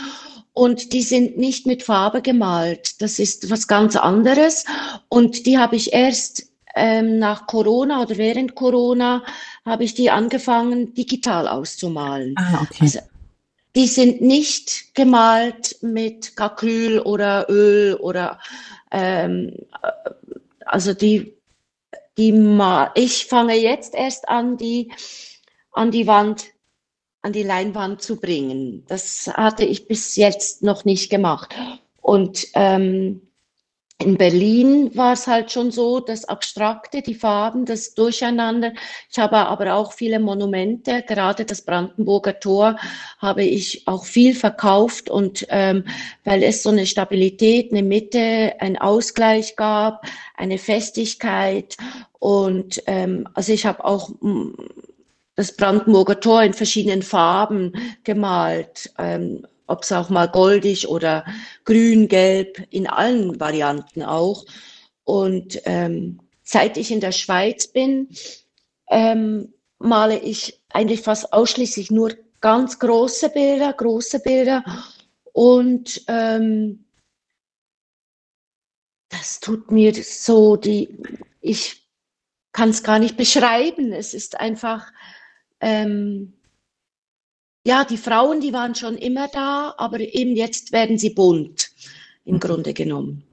und 0.52 0.92
die 0.92 1.02
sind 1.02 1.36
nicht 1.36 1.66
mit 1.66 1.82
Farbe 1.82 2.22
gemalt. 2.22 3.02
Das 3.02 3.18
ist 3.18 3.50
was 3.50 3.66
ganz 3.66 3.96
anderes. 3.96 4.64
Und 5.08 5.46
die 5.46 5.58
habe 5.58 5.76
ich 5.76 5.92
erst 5.92 6.46
ähm, 6.74 7.18
nach 7.18 7.46
Corona 7.46 8.02
oder 8.02 8.16
während 8.16 8.54
Corona 8.54 9.24
habe 9.64 9.84
ich 9.84 9.94
die 9.94 10.10
angefangen, 10.10 10.94
digital 10.94 11.48
auszumalen. 11.48 12.34
Ah, 12.36 12.62
okay. 12.62 12.82
Also, 12.82 13.00
die 13.74 13.86
sind 13.86 14.20
nicht 14.20 14.94
gemalt 14.94 15.78
mit 15.82 16.32
Acryl 16.36 17.00
oder 17.00 17.46
Öl 17.48 17.94
oder 17.94 18.38
ähm, 18.90 19.56
also 20.66 20.94
die 20.94 21.36
die 22.18 22.32
mal 22.32 22.90
ich 22.94 23.26
fange 23.26 23.54
jetzt 23.54 23.94
erst 23.94 24.28
an 24.28 24.56
die 24.56 24.92
an 25.72 25.90
die 25.90 26.06
Wand 26.06 26.52
an 27.22 27.32
die 27.32 27.44
Leinwand 27.44 28.02
zu 28.02 28.16
bringen. 28.16 28.84
Das 28.88 29.28
hatte 29.28 29.64
ich 29.64 29.86
bis 29.86 30.16
jetzt 30.16 30.62
noch 30.62 30.84
nicht 30.84 31.08
gemacht 31.08 31.54
und 32.00 32.48
ähm, 32.54 33.22
in 34.02 34.16
Berlin 34.16 34.94
war 34.94 35.12
es 35.14 35.26
halt 35.26 35.50
schon 35.52 35.70
so, 35.70 36.00
das 36.00 36.24
Abstrakte, 36.24 37.02
die 37.02 37.14
Farben, 37.14 37.64
das 37.64 37.94
Durcheinander. 37.94 38.72
Ich 39.10 39.18
habe 39.18 39.36
aber 39.36 39.74
auch 39.74 39.92
viele 39.92 40.18
Monumente, 40.18 41.02
gerade 41.06 41.44
das 41.44 41.62
Brandenburger 41.62 42.38
Tor 42.40 42.76
habe 43.18 43.44
ich 43.44 43.86
auch 43.86 44.04
viel 44.04 44.34
verkauft 44.34 45.08
und 45.08 45.46
ähm, 45.48 45.84
weil 46.24 46.42
es 46.42 46.62
so 46.62 46.70
eine 46.70 46.86
Stabilität, 46.86 47.72
eine 47.72 47.82
Mitte, 47.82 48.54
ein 48.60 48.76
Ausgleich 48.76 49.56
gab, 49.56 50.04
eine 50.36 50.58
Festigkeit 50.58 51.76
und 52.18 52.82
ähm, 52.86 53.28
also 53.34 53.52
ich 53.52 53.66
habe 53.66 53.84
auch 53.84 54.10
mm, 54.20 54.52
das 55.34 55.56
Brandenburger 55.56 56.20
Tor 56.20 56.42
in 56.42 56.52
verschiedenen 56.52 57.02
Farben 57.02 57.72
gemalt. 58.04 58.92
Ähm, 58.98 59.46
ob 59.72 59.82
es 59.82 59.92
auch 59.92 60.10
mal 60.10 60.28
goldig 60.28 60.88
oder 60.88 61.24
grün, 61.64 62.06
gelb, 62.06 62.62
in 62.70 62.86
allen 62.86 63.40
Varianten 63.40 64.02
auch. 64.02 64.44
Und 65.04 65.60
ähm, 65.64 66.20
seit 66.44 66.76
ich 66.76 66.90
in 66.90 67.00
der 67.00 67.12
Schweiz 67.12 67.66
bin, 67.66 68.08
ähm, 68.90 69.52
male 69.78 70.18
ich 70.18 70.60
eigentlich 70.68 71.00
fast 71.00 71.32
ausschließlich 71.32 71.90
nur 71.90 72.14
ganz 72.40 72.78
große 72.78 73.30
Bilder, 73.30 73.72
große 73.72 74.20
Bilder. 74.20 74.62
Und 75.32 76.02
ähm, 76.08 76.84
das 79.08 79.40
tut 79.40 79.70
mir 79.70 79.94
so, 79.94 80.56
die, 80.56 80.98
ich 81.40 81.88
kann 82.52 82.70
es 82.70 82.82
gar 82.82 82.98
nicht 82.98 83.16
beschreiben. 83.16 83.92
Es 83.92 84.14
ist 84.14 84.38
einfach, 84.38 84.92
ähm, 85.60 86.34
ja, 87.64 87.84
die 87.84 87.96
Frauen, 87.96 88.40
die 88.40 88.52
waren 88.52 88.74
schon 88.74 88.96
immer 88.96 89.28
da, 89.28 89.74
aber 89.76 90.00
eben 90.00 90.34
jetzt 90.34 90.72
werden 90.72 90.98
sie 90.98 91.10
bunt, 91.10 91.70
im. 92.24 92.40
Grunde 92.40 92.74
genommen. 92.74 93.24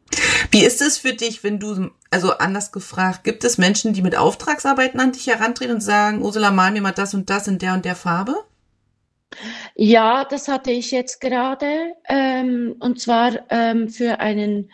Wie 0.51 0.63
ist 0.63 0.81
es 0.81 0.97
für 0.97 1.13
dich, 1.13 1.43
wenn 1.43 1.59
du, 1.59 1.91
also 2.09 2.33
anders 2.33 2.71
gefragt, 2.71 3.23
gibt 3.23 3.43
es 3.43 3.57
Menschen, 3.57 3.93
die 3.93 4.01
mit 4.01 4.15
Auftragsarbeiten 4.15 4.99
an 4.99 5.11
dich 5.11 5.27
herantreten 5.27 5.75
und 5.75 5.81
sagen, 5.81 6.21
Ursula, 6.21 6.51
mal 6.51 6.71
mir 6.71 6.81
mal 6.81 6.91
das 6.91 7.13
und 7.13 7.29
das 7.29 7.47
in 7.47 7.59
der 7.59 7.73
und 7.73 7.85
der 7.85 7.95
Farbe? 7.95 8.35
Ja, 9.75 10.25
das 10.25 10.47
hatte 10.47 10.71
ich 10.71 10.91
jetzt 10.91 11.21
gerade. 11.21 11.93
Ähm, 12.07 12.75
und 12.79 12.99
zwar 12.99 13.39
ähm, 13.49 13.89
für 13.89 14.19
einen 14.19 14.71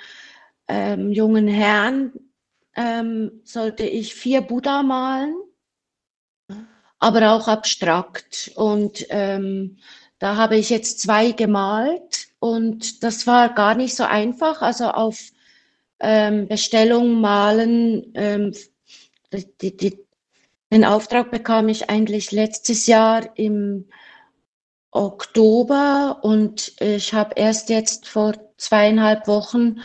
ähm, 0.67 1.11
jungen 1.11 1.47
Herrn 1.47 2.13
ähm, 2.75 3.41
sollte 3.43 3.85
ich 3.85 4.15
vier 4.15 4.41
Buddha 4.41 4.83
malen, 4.83 5.35
aber 7.05 7.33
auch 7.33 7.47
abstrakt. 7.47 8.51
Und 8.55 9.05
ähm, 9.09 9.77
da 10.17 10.37
habe 10.37 10.57
ich 10.57 10.71
jetzt 10.71 10.99
zwei 10.99 11.33
gemalt 11.33 12.29
und 12.39 13.03
das 13.03 13.27
war 13.27 13.53
gar 13.53 13.75
nicht 13.75 13.95
so 13.95 14.05
einfach. 14.05 14.63
Also 14.63 14.85
auf 14.85 15.19
ähm, 15.99 16.47
Bestellung 16.47 17.21
malen, 17.21 18.11
ähm, 18.15 18.53
die, 19.61 19.77
die, 19.77 19.99
den 20.71 20.83
Auftrag 20.83 21.29
bekam 21.29 21.69
ich 21.69 21.91
eigentlich 21.91 22.31
letztes 22.31 22.87
Jahr 22.87 23.37
im 23.37 23.85
Oktober 24.89 26.21
und 26.23 26.73
ich 26.81 27.13
habe 27.13 27.35
erst 27.35 27.69
jetzt 27.69 28.07
vor 28.07 28.33
zweieinhalb 28.57 29.27
Wochen 29.27 29.81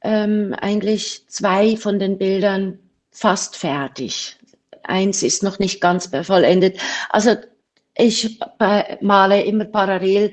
ähm, 0.00 0.54
eigentlich 0.58 1.28
zwei 1.28 1.76
von 1.76 1.98
den 1.98 2.16
Bildern 2.16 2.78
fast 3.10 3.56
fertig. 3.56 4.38
Eins 4.84 5.22
ist 5.22 5.42
noch 5.42 5.58
nicht 5.58 5.80
ganz 5.80 6.10
vollendet. 6.22 6.78
Also 7.10 7.36
ich 7.96 8.38
male 9.00 9.42
immer 9.42 9.64
parallel 9.64 10.32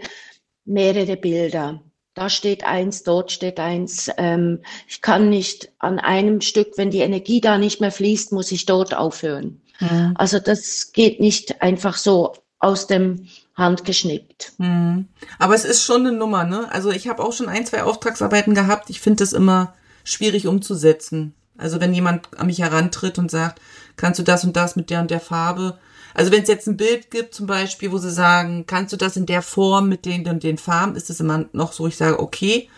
mehrere 0.65 1.17
Bilder. 1.17 1.81
Da 2.13 2.29
steht 2.29 2.65
eins, 2.65 3.03
dort 3.03 3.31
steht 3.31 3.59
eins. 3.59 4.09
Ähm, 4.17 4.59
ich 4.87 5.01
kann 5.01 5.29
nicht 5.29 5.71
an 5.79 5.97
einem 5.97 6.41
Stück, 6.41 6.77
wenn 6.77 6.91
die 6.91 6.99
Energie 6.99 7.39
da 7.39 7.57
nicht 7.57 7.79
mehr 7.79 7.91
fließt, 7.91 8.33
muss 8.33 8.51
ich 8.51 8.65
dort 8.65 8.93
aufhören. 8.93 9.61
Ja. 9.79 10.11
Also 10.15 10.39
das 10.39 10.91
geht 10.91 11.19
nicht 11.19 11.61
einfach 11.61 11.95
so 11.95 12.33
aus 12.59 12.87
dem 12.87 13.27
handgeschnippt. 13.55 14.53
Mhm. 14.57 15.07
Aber 15.39 15.55
es 15.55 15.65
ist 15.65 15.83
schon 15.83 16.05
eine 16.05 16.15
Nummer, 16.15 16.43
ne? 16.43 16.71
Also 16.71 16.91
ich 16.91 17.07
habe 17.07 17.23
auch 17.23 17.33
schon 17.33 17.49
ein, 17.49 17.65
zwei 17.65 17.83
Auftragsarbeiten 17.83 18.55
gehabt. 18.55 18.89
Ich 18.89 18.99
finde 18.99 19.23
das 19.23 19.33
immer 19.33 19.73
schwierig 20.03 20.47
umzusetzen. 20.47 21.33
Also 21.61 21.79
wenn 21.79 21.93
jemand 21.93 22.27
an 22.37 22.47
mich 22.47 22.59
herantritt 22.59 23.17
und 23.19 23.31
sagt, 23.31 23.61
kannst 23.95 24.19
du 24.19 24.23
das 24.23 24.43
und 24.43 24.55
das 24.55 24.75
mit 24.75 24.89
der 24.89 25.01
und 25.01 25.11
der 25.11 25.19
Farbe? 25.19 25.77
Also 26.13 26.31
wenn 26.31 26.41
es 26.43 26.49
jetzt 26.49 26.67
ein 26.67 26.77
Bild 26.77 27.09
gibt 27.11 27.33
zum 27.33 27.47
Beispiel, 27.47 27.91
wo 27.91 27.97
sie 27.97 28.11
sagen, 28.11 28.65
kannst 28.67 28.91
du 28.93 28.97
das 28.97 29.15
in 29.15 29.25
der 29.25 29.41
Form 29.41 29.87
mit 29.87 30.05
den 30.05 30.27
und 30.27 30.43
den 30.43 30.57
Farben, 30.57 30.95
ist 30.95 31.09
es 31.09 31.19
immer 31.19 31.45
noch 31.53 31.73
so, 31.73 31.87
ich 31.87 31.97
sage, 31.97 32.19
okay. 32.19 32.69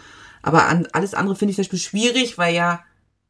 Aber 0.41 0.67
an, 0.67 0.87
alles 0.91 1.13
andere 1.13 1.35
finde 1.35 1.51
ich 1.51 1.55
zum 1.55 1.63
Beispiel 1.63 1.79
schwierig, 1.79 2.37
weil 2.37 2.53
ja 2.53 2.81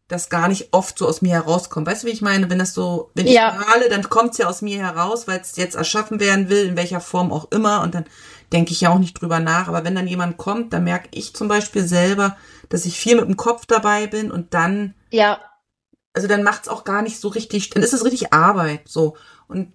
das 0.08 0.30
gar 0.30 0.48
nicht 0.48 0.70
oft 0.72 0.98
so 0.98 1.08
aus 1.08 1.22
mir 1.22 1.34
herauskommt. 1.34 1.88
Weißt 1.88 2.04
du, 2.04 2.08
wie 2.08 2.12
ich 2.12 2.22
meine? 2.22 2.50
Wenn 2.50 2.60
das 2.60 2.74
so, 2.74 3.12
wenn 3.16 3.26
ich 3.26 3.34
ja. 3.34 3.58
male, 3.68 3.90
dann 3.90 4.10
kommt 4.10 4.34
es 4.34 4.38
ja 4.38 4.48
aus 4.48 4.62
mir 4.62 4.80
heraus, 4.80 5.28
weil 5.28 5.40
es 5.40 5.56
jetzt 5.56 5.76
erschaffen 5.76 6.20
werden 6.20 6.50
will, 6.50 6.68
in 6.68 6.78
welcher 6.78 7.00
Form 7.00 7.32
auch 7.32 7.52
immer. 7.52 7.82
Und 7.82 7.96
dann 7.96 8.06
denke 8.52 8.72
ich 8.72 8.82
ja 8.82 8.90
auch 8.90 9.00
nicht 9.00 9.20
drüber 9.20 9.40
nach. 9.40 9.68
Aber 9.68 9.86
wenn 9.86 9.96
dann 9.96 10.08
jemand 10.08 10.38
kommt, 10.38 10.74
dann 10.74 10.84
merke 10.84 11.08
ich 11.12 11.34
zum 11.34 11.48
Beispiel 11.48 11.88
selber, 11.88 12.38
dass 12.74 12.86
ich 12.86 12.98
viel 12.98 13.16
mit 13.16 13.26
dem 13.26 13.38
Kopf 13.38 13.68
dabei 13.68 14.08
bin 14.08 14.32
und 14.32 14.56
dann, 14.56 14.96
ja, 15.12 15.40
also 16.12 16.28
dann 16.28 16.42
macht 16.42 16.64
es 16.64 16.70
auch 16.70 16.84
gar 16.84 17.04
nicht 17.04 17.20
so 17.20 17.28
richtig, 17.28 17.70
dann 17.70 17.84
ist 17.84 17.94
es 17.94 18.04
richtig 18.04 18.34
Arbeit, 18.34 18.82
so. 18.88 19.16
Und 19.48 19.74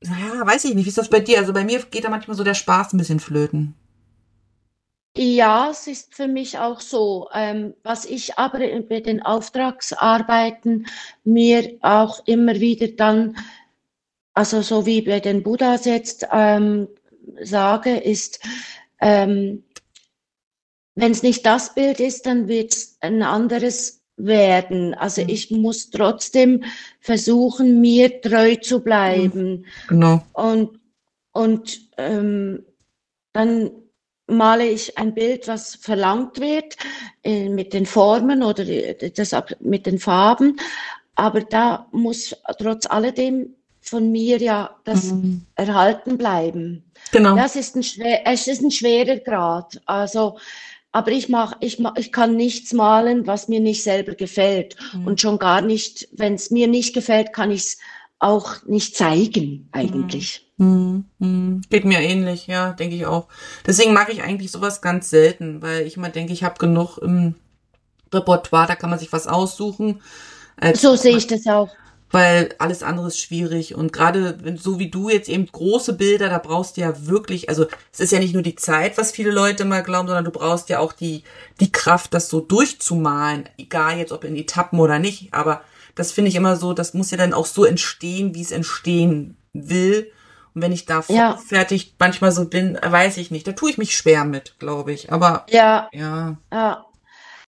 naja, 0.00 0.46
weiß 0.46 0.64
ich 0.64 0.74
nicht, 0.76 0.84
wie 0.84 0.90
ist 0.90 0.98
das 0.98 1.10
bei 1.10 1.18
dir? 1.18 1.38
Also 1.38 1.52
bei 1.52 1.64
mir 1.64 1.80
geht 1.80 2.04
da 2.04 2.08
manchmal 2.08 2.36
so 2.36 2.44
der 2.44 2.54
Spaß 2.54 2.92
ein 2.92 2.98
bisschen 2.98 3.18
flöten. 3.18 3.74
Ja, 5.16 5.70
es 5.70 5.88
ist 5.88 6.14
für 6.14 6.28
mich 6.28 6.56
auch 6.56 6.80
so. 6.80 7.28
Ähm, 7.34 7.74
was 7.82 8.04
ich 8.04 8.38
aber 8.38 8.60
bei 8.88 9.00
den 9.00 9.20
Auftragsarbeiten 9.20 10.86
mir 11.24 11.78
auch 11.80 12.24
immer 12.28 12.60
wieder 12.60 12.86
dann, 12.86 13.36
also 14.34 14.62
so 14.62 14.86
wie 14.86 15.02
bei 15.02 15.18
den 15.18 15.42
Buddhas 15.42 15.84
jetzt 15.84 16.28
ähm, 16.30 16.86
sage, 17.42 17.96
ist, 17.96 18.38
ähm, 19.00 19.64
wenn 20.94 21.12
es 21.12 21.22
nicht 21.22 21.46
das 21.46 21.74
Bild 21.74 22.00
ist, 22.00 22.26
dann 22.26 22.48
wird 22.48 22.74
es 22.74 22.96
ein 23.00 23.22
anderes 23.22 24.02
werden. 24.16 24.94
Also 24.94 25.22
mhm. 25.22 25.28
ich 25.28 25.50
muss 25.50 25.90
trotzdem 25.90 26.64
versuchen, 27.00 27.80
mir 27.80 28.20
treu 28.20 28.56
zu 28.56 28.80
bleiben. 28.80 29.66
Genau. 29.88 30.22
Und, 30.32 30.78
und 31.32 31.80
ähm, 31.96 32.64
dann 33.32 33.70
male 34.26 34.68
ich 34.68 34.98
ein 34.98 35.14
Bild, 35.14 35.48
was 35.48 35.74
verlangt 35.76 36.40
wird, 36.40 36.76
äh, 37.22 37.48
mit 37.48 37.72
den 37.72 37.86
Formen 37.86 38.42
oder 38.42 38.64
das, 38.64 39.34
mit 39.60 39.86
den 39.86 39.98
Farben. 39.98 40.58
Aber 41.14 41.40
da 41.42 41.86
muss 41.92 42.34
trotz 42.58 42.86
alledem 42.86 43.54
von 43.80 44.12
mir 44.12 44.38
ja 44.38 44.76
das 44.84 45.06
mhm. 45.06 45.44
erhalten 45.56 46.16
bleiben. 46.16 46.84
Genau. 47.10 47.36
Das 47.36 47.56
ist 47.56 47.76
ein, 47.76 47.82
schwer, 47.82 48.26
es 48.26 48.46
ist 48.46 48.62
ein 48.62 48.70
schwerer 48.70 49.16
Grad. 49.16 49.80
Also, 49.86 50.38
aber 50.92 51.10
ich 51.10 51.28
mach, 51.28 51.56
ich 51.60 51.78
mach, 51.78 51.96
ich 51.96 52.12
kann 52.12 52.36
nichts 52.36 52.72
malen, 52.74 53.26
was 53.26 53.48
mir 53.48 53.60
nicht 53.60 53.82
selber 53.82 54.14
gefällt. 54.14 54.76
Mhm. 54.92 55.06
Und 55.06 55.20
schon 55.20 55.38
gar 55.38 55.62
nicht, 55.62 56.08
wenn 56.12 56.34
es 56.34 56.50
mir 56.50 56.68
nicht 56.68 56.94
gefällt, 56.94 57.32
kann 57.32 57.50
ich 57.50 57.62
es 57.62 57.78
auch 58.18 58.62
nicht 58.66 58.94
zeigen, 58.94 59.68
eigentlich. 59.72 60.46
Hm, 60.58 61.06
hm. 61.18 61.62
Geht 61.70 61.84
mir 61.84 61.98
ähnlich, 61.98 62.46
ja, 62.46 62.72
denke 62.72 62.94
ich 62.94 63.06
auch. 63.06 63.26
Deswegen 63.66 63.92
mag 63.92 64.12
ich 64.12 64.22
eigentlich 64.22 64.52
sowas 64.52 64.80
ganz 64.80 65.10
selten, 65.10 65.60
weil 65.60 65.86
ich 65.86 65.96
immer 65.96 66.10
denke, 66.10 66.32
ich 66.32 66.44
habe 66.44 66.58
genug 66.58 66.98
im 66.98 67.34
Repertoire, 68.12 68.68
da 68.68 68.76
kann 68.76 68.90
man 68.90 68.98
sich 68.98 69.12
was 69.12 69.26
aussuchen. 69.26 70.02
so 70.74 70.94
sehe 70.94 71.16
ich 71.16 71.26
das 71.26 71.46
auch. 71.46 71.70
Weil 72.12 72.54
alles 72.58 72.82
andere 72.82 73.08
ist 73.08 73.18
schwierig 73.18 73.74
und 73.74 73.92
gerade 73.92 74.38
so 74.56 74.78
wie 74.78 74.90
du 74.90 75.08
jetzt 75.08 75.30
eben 75.30 75.46
große 75.46 75.94
Bilder, 75.94 76.28
da 76.28 76.38
brauchst 76.38 76.76
du 76.76 76.82
ja 76.82 77.06
wirklich, 77.06 77.48
also 77.48 77.66
es 77.90 78.00
ist 78.00 78.12
ja 78.12 78.18
nicht 78.18 78.34
nur 78.34 78.42
die 78.42 78.54
Zeit, 78.54 78.98
was 78.98 79.12
viele 79.12 79.30
Leute 79.30 79.64
mal 79.64 79.82
glauben, 79.82 80.08
sondern 80.08 80.26
du 80.26 80.30
brauchst 80.30 80.68
ja 80.68 80.78
auch 80.78 80.92
die, 80.92 81.24
die 81.58 81.72
Kraft, 81.72 82.12
das 82.12 82.28
so 82.28 82.40
durchzumalen, 82.40 83.48
egal 83.56 83.96
jetzt 83.96 84.12
ob 84.12 84.24
in 84.24 84.36
Etappen 84.36 84.78
oder 84.78 84.98
nicht, 84.98 85.32
aber 85.32 85.62
das 85.94 86.12
finde 86.12 86.28
ich 86.28 86.36
immer 86.36 86.56
so, 86.56 86.72
das 86.72 86.94
muss 86.94 87.10
ja 87.10 87.16
dann 87.16 87.32
auch 87.32 87.46
so 87.46 87.64
entstehen, 87.64 88.34
wie 88.34 88.42
es 88.42 88.52
entstehen 88.52 89.36
will. 89.52 90.10
Und 90.54 90.62
wenn 90.62 90.72
ich 90.72 90.86
da 90.86 91.02
ja. 91.08 91.36
fertig 91.36 91.94
manchmal 91.98 92.32
so 92.32 92.46
bin, 92.46 92.78
weiß 92.82 93.16
ich 93.16 93.30
nicht. 93.30 93.46
Da 93.46 93.52
tue 93.52 93.70
ich 93.70 93.78
mich 93.78 93.96
schwer 93.96 94.24
mit, 94.24 94.58
glaube 94.58 94.92
ich. 94.92 95.12
Aber 95.12 95.46
ja, 95.48 95.88
ja. 95.92 96.36
ja. 96.52 96.84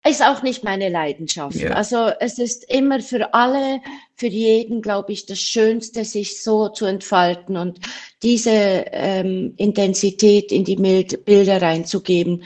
Ist 0.04 0.22
auch 0.22 0.42
nicht 0.42 0.64
meine 0.64 0.88
Leidenschaft. 0.88 1.54
Ja. 1.54 1.70
Also 1.74 2.10
es 2.18 2.38
ist 2.38 2.64
immer 2.68 3.00
für 3.00 3.34
alle, 3.34 3.80
für 4.16 4.26
jeden, 4.26 4.82
glaube 4.82 5.12
ich, 5.12 5.26
das 5.26 5.40
Schönste, 5.40 6.04
sich 6.04 6.42
so 6.42 6.68
zu 6.70 6.86
entfalten 6.86 7.56
und 7.56 7.78
diese 8.22 8.50
ähm, 8.50 9.54
Intensität 9.58 10.50
in 10.50 10.64
die 10.64 10.74
Bilder 10.74 11.62
reinzugeben. 11.62 12.42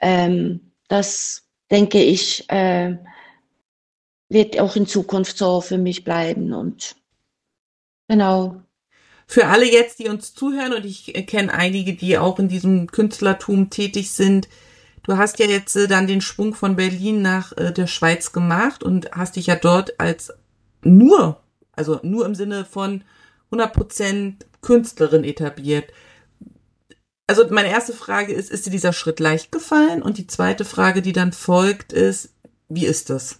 Ähm, 0.00 0.72
das 0.86 1.42
denke 1.72 2.00
ich, 2.00 2.48
äh, 2.50 2.96
wird 4.28 4.60
auch 4.60 4.76
in 4.76 4.86
Zukunft 4.86 5.36
so 5.36 5.60
für 5.60 5.78
mich 5.78 6.04
bleiben 6.04 6.52
und 6.52 6.94
genau. 8.06 8.62
Für 9.26 9.46
alle 9.46 9.70
jetzt, 9.70 9.98
die 9.98 10.08
uns 10.08 10.34
zuhören, 10.34 10.72
und 10.72 10.84
ich 10.84 11.12
kenne 11.26 11.52
einige, 11.52 11.94
die 11.94 12.18
auch 12.18 12.38
in 12.38 12.48
diesem 12.48 12.86
Künstlertum 12.86 13.70
tätig 13.70 14.10
sind, 14.10 14.48
du 15.04 15.16
hast 15.16 15.38
ja 15.38 15.46
jetzt 15.46 15.76
äh, 15.76 15.88
dann 15.88 16.06
den 16.06 16.20
Schwung 16.20 16.54
von 16.54 16.76
Berlin 16.76 17.22
nach 17.22 17.56
äh, 17.56 17.72
der 17.72 17.86
Schweiz 17.86 18.32
gemacht 18.32 18.82
und 18.82 19.10
hast 19.12 19.36
dich 19.36 19.46
ja 19.46 19.56
dort 19.56 19.98
als 20.00 20.32
nur, 20.82 21.40
also 21.72 22.00
nur 22.02 22.26
im 22.26 22.34
Sinne 22.34 22.64
von 22.64 23.04
100% 23.50 24.34
Künstlerin 24.60 25.24
etabliert. 25.24 25.92
Also 27.26 27.44
meine 27.50 27.70
erste 27.70 27.92
Frage 27.92 28.32
ist, 28.32 28.50
ist 28.50 28.66
dir 28.66 28.70
dieser 28.70 28.92
Schritt 28.92 29.20
leicht 29.20 29.52
gefallen? 29.52 30.02
Und 30.02 30.18
die 30.18 30.26
zweite 30.26 30.64
Frage, 30.64 31.02
die 31.02 31.12
dann 31.12 31.32
folgt, 31.32 31.92
ist, 31.92 32.34
wie 32.68 32.86
ist 32.86 33.10
das? 33.10 33.38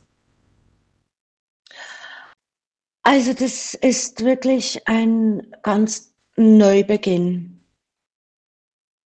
Also 3.03 3.33
das 3.35 3.75
ist 3.75 4.25
wirklich 4.25 4.87
ein 4.87 5.53
ganz 5.63 6.15
Neubeginn. 6.37 7.52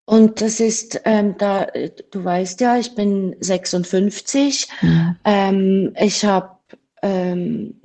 Und 0.06 0.40
das 0.40 0.60
ist, 0.60 1.00
ähm, 1.04 1.36
da, 1.38 1.66
du 2.10 2.24
weißt 2.24 2.60
ja, 2.60 2.78
ich 2.78 2.94
bin 2.94 3.36
56. 3.40 4.68
Mhm. 4.82 5.16
Ähm, 5.24 5.94
ich 5.98 6.24
habe 6.24 6.58
ähm, 7.02 7.80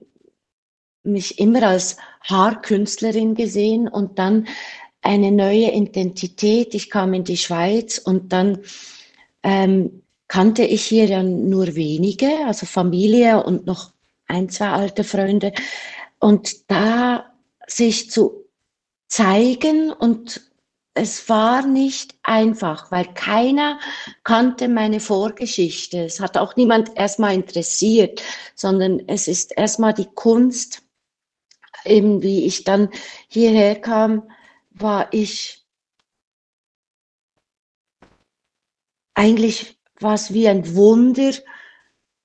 mich 1.03 1.39
immer 1.39 1.63
als 1.63 1.97
Haarkünstlerin 2.21 3.35
gesehen 3.35 3.87
und 3.87 4.19
dann 4.19 4.47
eine 5.01 5.31
neue 5.31 5.71
Identität. 5.71 6.75
Ich 6.75 6.89
kam 6.89 7.13
in 7.13 7.23
die 7.23 7.37
Schweiz 7.37 7.97
und 7.97 8.33
dann 8.33 8.59
ähm, 9.43 10.03
kannte 10.27 10.63
ich 10.63 10.83
hier 10.85 11.05
ja 11.05 11.23
nur 11.23 11.75
wenige, 11.75 12.29
also 12.45 12.65
Familie 12.65 13.43
und 13.43 13.65
noch 13.65 13.91
ein, 14.27 14.49
zwei 14.49 14.69
alte 14.69 15.05
Freunde. 15.05 15.53
Und 16.19 16.69
da 16.69 17.31
sich 17.65 18.11
zu 18.11 18.45
zeigen 19.07 19.91
und 19.91 20.48
es 20.99 21.29
war 21.29 21.65
nicht 21.65 22.15
einfach, 22.23 22.91
weil 22.91 23.05
keiner 23.13 23.79
kannte 24.25 24.67
meine 24.67 24.99
Vorgeschichte. 24.99 26.03
Es 26.03 26.19
hat 26.19 26.37
auch 26.37 26.57
niemand 26.57 26.97
erstmal 26.97 27.33
interessiert, 27.35 28.21
sondern 28.53 29.07
es 29.07 29.29
ist 29.29 29.57
erstmal 29.57 29.93
die 29.93 30.09
Kunst. 30.13 30.83
Eben 31.85 32.21
wie 32.21 32.45
ich 32.45 32.65
dann 32.65 32.89
hierher 33.29 33.79
kam, 33.79 34.29
war 34.71 35.07
ich 35.13 35.65
eigentlich 39.13 39.79
was 40.01 40.33
wie 40.33 40.49
ein 40.49 40.75
Wunder, 40.75 41.31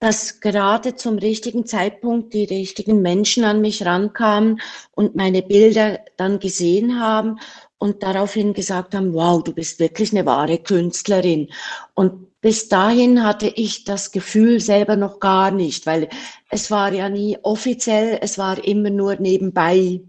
dass 0.00 0.40
gerade 0.40 0.96
zum 0.96 1.18
richtigen 1.18 1.64
Zeitpunkt 1.64 2.34
die 2.34 2.44
richtigen 2.44 3.02
Menschen 3.02 3.44
an 3.44 3.60
mich 3.60 3.86
rankamen 3.86 4.60
und 4.90 5.14
meine 5.14 5.42
Bilder 5.42 6.00
dann 6.16 6.40
gesehen 6.40 7.00
haben 7.00 7.38
und 7.84 8.02
daraufhin 8.02 8.54
gesagt 8.54 8.94
haben, 8.94 9.12
wow, 9.12 9.44
du 9.44 9.52
bist 9.52 9.78
wirklich 9.78 10.10
eine 10.10 10.24
wahre 10.24 10.56
Künstlerin. 10.56 11.50
Und 11.92 12.40
bis 12.40 12.70
dahin 12.70 13.22
hatte 13.22 13.46
ich 13.46 13.84
das 13.84 14.10
Gefühl 14.10 14.58
selber 14.58 14.96
noch 14.96 15.20
gar 15.20 15.50
nicht, 15.50 15.84
weil 15.84 16.08
es 16.48 16.70
war 16.70 16.94
ja 16.94 17.10
nie 17.10 17.36
offiziell, 17.42 18.18
es 18.22 18.38
war 18.38 18.64
immer 18.64 18.88
nur 18.88 19.16
nebenbei. 19.16 20.00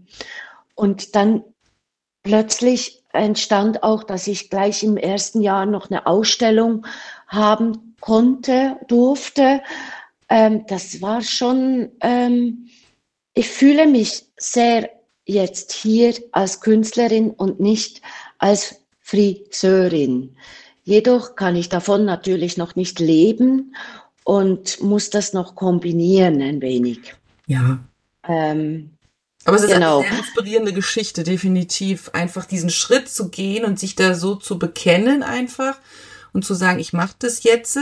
Und 0.74 1.14
dann 1.14 1.44
plötzlich 2.22 3.02
entstand 3.12 3.82
auch, 3.82 4.04
dass 4.04 4.26
ich 4.26 4.48
gleich 4.48 4.82
im 4.82 4.96
ersten 4.96 5.42
Jahr 5.42 5.66
noch 5.66 5.90
eine 5.90 6.06
Ausstellung 6.06 6.86
haben 7.28 7.94
konnte, 8.00 8.78
durfte. 8.88 9.60
Ähm, 10.30 10.64
das 10.66 11.02
war 11.02 11.20
schon, 11.20 11.92
ähm, 12.00 12.70
ich 13.34 13.50
fühle 13.50 13.86
mich 13.86 14.24
sehr 14.38 14.95
jetzt 15.26 15.72
hier 15.72 16.14
als 16.32 16.60
Künstlerin 16.60 17.30
und 17.30 17.60
nicht 17.60 18.00
als 18.38 18.80
Friseurin. 19.00 20.36
Jedoch 20.84 21.34
kann 21.34 21.56
ich 21.56 21.68
davon 21.68 22.04
natürlich 22.04 22.56
noch 22.56 22.76
nicht 22.76 23.00
leben 23.00 23.74
und 24.24 24.80
muss 24.80 25.10
das 25.10 25.32
noch 25.32 25.54
kombinieren 25.56 26.40
ein 26.40 26.62
wenig. 26.62 27.14
Ja. 27.46 27.80
Ähm, 28.26 28.96
aber 29.44 29.56
es 29.56 29.64
ist 29.64 29.72
genau. 29.72 29.98
eine 29.98 30.08
sehr 30.08 30.18
inspirierende 30.18 30.72
Geschichte, 30.72 31.22
definitiv. 31.22 32.10
Einfach 32.12 32.46
diesen 32.46 32.70
Schritt 32.70 33.08
zu 33.08 33.28
gehen 33.28 33.64
und 33.64 33.78
sich 33.78 33.94
da 33.94 34.14
so 34.14 34.34
zu 34.34 34.58
bekennen 34.58 35.22
einfach 35.22 35.78
und 36.32 36.44
zu 36.44 36.54
sagen, 36.54 36.78
ich 36.78 36.92
mache 36.92 37.14
das 37.18 37.44
jetzt 37.44 37.78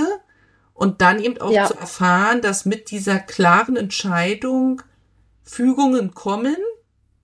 und 0.74 1.00
dann 1.00 1.22
eben 1.22 1.40
auch 1.40 1.50
ja. 1.50 1.66
zu 1.66 1.74
erfahren, 1.74 2.42
dass 2.42 2.66
mit 2.66 2.90
dieser 2.90 3.18
klaren 3.18 3.76
Entscheidung 3.76 4.82
Fügungen 5.42 6.14
kommen, 6.14 6.56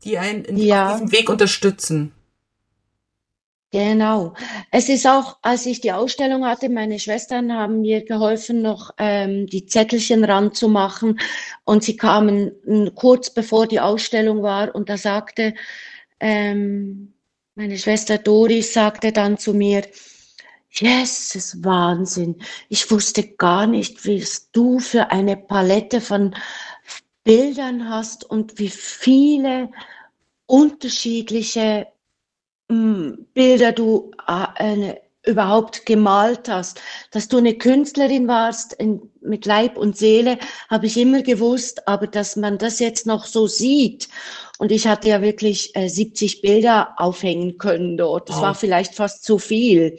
die 0.04 0.18
einen 0.18 0.44
in 0.44 0.56
ja. 0.56 0.92
diesem 0.92 1.12
Weg 1.12 1.28
unterstützen. 1.28 2.12
Genau. 3.72 4.34
Es 4.72 4.88
ist 4.88 5.06
auch, 5.06 5.38
als 5.42 5.64
ich 5.64 5.80
die 5.80 5.92
Ausstellung 5.92 6.44
hatte, 6.44 6.68
meine 6.68 6.98
Schwestern 6.98 7.52
haben 7.52 7.82
mir 7.82 8.04
geholfen, 8.04 8.62
noch 8.62 8.90
ähm, 8.98 9.46
die 9.46 9.66
Zettelchen 9.66 10.24
ranzumachen. 10.24 11.20
Und 11.64 11.84
sie 11.84 11.96
kamen 11.96 12.50
m, 12.66 12.90
kurz 12.96 13.30
bevor 13.30 13.68
die 13.68 13.78
Ausstellung 13.78 14.42
war 14.42 14.74
und 14.74 14.88
da 14.88 14.96
sagte 14.96 15.54
ähm, 16.18 17.14
meine 17.54 17.78
Schwester 17.78 18.18
Doris 18.18 18.72
sagte 18.72 19.12
dann 19.12 19.38
zu 19.38 19.54
mir, 19.54 19.82
Yes, 20.72 21.34
es 21.34 21.34
ist 21.34 21.64
Wahnsinn. 21.64 22.36
Ich 22.68 22.90
wusste 22.92 23.26
gar 23.26 23.66
nicht, 23.66 24.04
wie 24.04 24.24
du 24.52 24.78
für 24.78 25.10
eine 25.10 25.36
Palette 25.36 26.00
von 26.00 26.34
Bildern 27.24 27.88
hast 27.88 28.28
und 28.28 28.58
wie 28.58 28.70
viele 28.70 29.70
unterschiedliche 30.46 31.86
hm, 32.70 33.26
Bilder 33.34 33.72
du 33.72 34.10
äh, 34.26 34.94
überhaupt 35.26 35.84
gemalt 35.86 36.48
hast. 36.48 36.80
Dass 37.10 37.28
du 37.28 37.38
eine 37.38 37.54
Künstlerin 37.54 38.26
warst 38.26 38.72
in, 38.72 39.10
mit 39.20 39.44
Leib 39.44 39.76
und 39.76 39.96
Seele, 39.96 40.38
habe 40.68 40.86
ich 40.86 40.96
immer 40.96 41.22
gewusst, 41.22 41.86
aber 41.86 42.06
dass 42.06 42.36
man 42.36 42.58
das 42.58 42.78
jetzt 42.78 43.06
noch 43.06 43.26
so 43.26 43.46
sieht. 43.46 44.08
Und 44.58 44.72
ich 44.72 44.86
hatte 44.86 45.08
ja 45.08 45.22
wirklich 45.22 45.74
äh, 45.76 45.88
70 45.88 46.42
Bilder 46.42 46.94
aufhängen 46.96 47.58
können 47.58 47.96
dort. 47.96 48.28
Das 48.28 48.38
oh. 48.38 48.42
war 48.42 48.54
vielleicht 48.54 48.94
fast 48.94 49.24
zu 49.24 49.38
viel. 49.38 49.98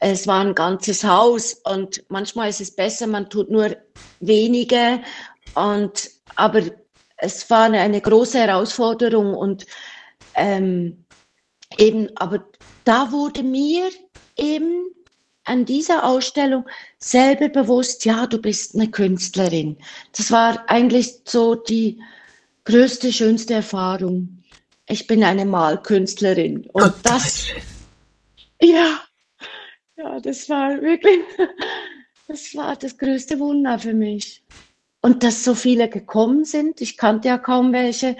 Es 0.00 0.26
war 0.26 0.40
ein 0.40 0.54
ganzes 0.54 1.04
Haus 1.04 1.54
und 1.64 2.04
manchmal 2.08 2.48
ist 2.48 2.60
es 2.60 2.74
besser, 2.74 3.06
man 3.06 3.28
tut 3.28 3.50
nur 3.50 3.76
wenige 4.20 5.00
und 5.54 6.15
aber 6.36 6.62
es 7.16 7.48
war 7.50 7.64
eine, 7.64 7.80
eine 7.80 8.00
große 8.00 8.38
Herausforderung 8.38 9.34
und 9.34 9.66
ähm, 10.34 11.04
eben, 11.78 12.08
aber 12.16 12.44
da 12.84 13.10
wurde 13.10 13.42
mir 13.42 13.90
eben 14.36 14.86
an 15.44 15.64
dieser 15.64 16.04
Ausstellung 16.04 16.66
selber 16.98 17.48
bewusst, 17.48 18.04
ja, 18.04 18.26
du 18.26 18.38
bist 18.38 18.74
eine 18.74 18.90
Künstlerin. 18.90 19.78
Das 20.16 20.30
war 20.30 20.68
eigentlich 20.68 21.20
so 21.24 21.54
die 21.54 22.00
größte, 22.64 23.12
schönste 23.12 23.54
Erfahrung. 23.54 24.42
Ich 24.88 25.06
bin 25.06 25.24
eine 25.24 25.46
Malkünstlerin. 25.46 26.68
Und 26.72 26.82
oh, 26.82 26.92
das, 27.02 27.46
ja, 28.60 29.00
ja, 29.96 30.20
das 30.20 30.48
war 30.48 30.80
wirklich, 30.82 31.20
das 32.28 32.54
war 32.54 32.76
das 32.76 32.98
größte 32.98 33.38
Wunder 33.38 33.78
für 33.78 33.94
mich. 33.94 34.42
Und 35.06 35.22
dass 35.22 35.44
so 35.44 35.54
viele 35.54 35.88
gekommen 35.88 36.44
sind, 36.44 36.80
ich 36.80 36.96
kannte 36.96 37.28
ja 37.28 37.38
kaum 37.38 37.72
welche, 37.72 38.16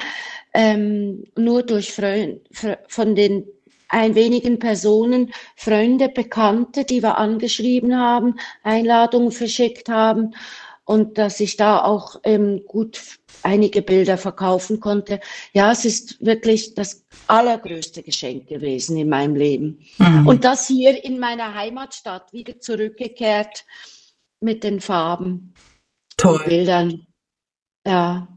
ähm, 0.55 1.25
nur 1.37 1.64
durch 1.64 1.92
Freund, 1.92 2.42
von 2.87 3.16
den 3.16 3.44
ein 3.88 4.14
wenigen 4.14 4.61
Personen, 4.61 5.33
Freunde, 5.57 6.09
Bekannte, 6.09 6.85
die 6.85 7.03
wir 7.03 7.18
angeschrieben 7.18 7.99
haben, 7.99 8.37
Einladungen 8.62 9.33
verschickt 9.33 9.88
haben 9.88 10.37
und 10.85 11.18
dass 11.18 11.40
ich 11.40 11.57
da 11.57 11.83
auch 11.83 12.20
ähm, 12.22 12.62
gut 12.68 13.01
einige 13.42 13.83
Bilder 13.83 14.16
verkaufen 14.16 14.79
konnte. 14.79 15.18
Ja, 15.53 15.72
es 15.72 15.85
ist 15.85 16.25
wirklich 16.25 16.75
das 16.75 17.05
allergrößte 17.27 18.05
Geschenk 18.05 18.46
gewesen 18.46 18.96
in 18.96 19.09
meinem 19.09 19.35
Leben. 19.35 19.81
Mhm. 19.99 20.29
Und 20.29 20.44
das 20.44 20.68
hier 20.68 21.05
in 21.05 21.18
meiner 21.18 21.53
Heimatstadt 21.53 22.33
wieder 22.33 22.61
zurückgekehrt 22.61 23.64
mit 24.38 24.62
den 24.62 24.81
Farben. 24.81 25.53
Toll. 26.16 26.42
Bildern. 26.44 27.07
Ja. 27.87 28.29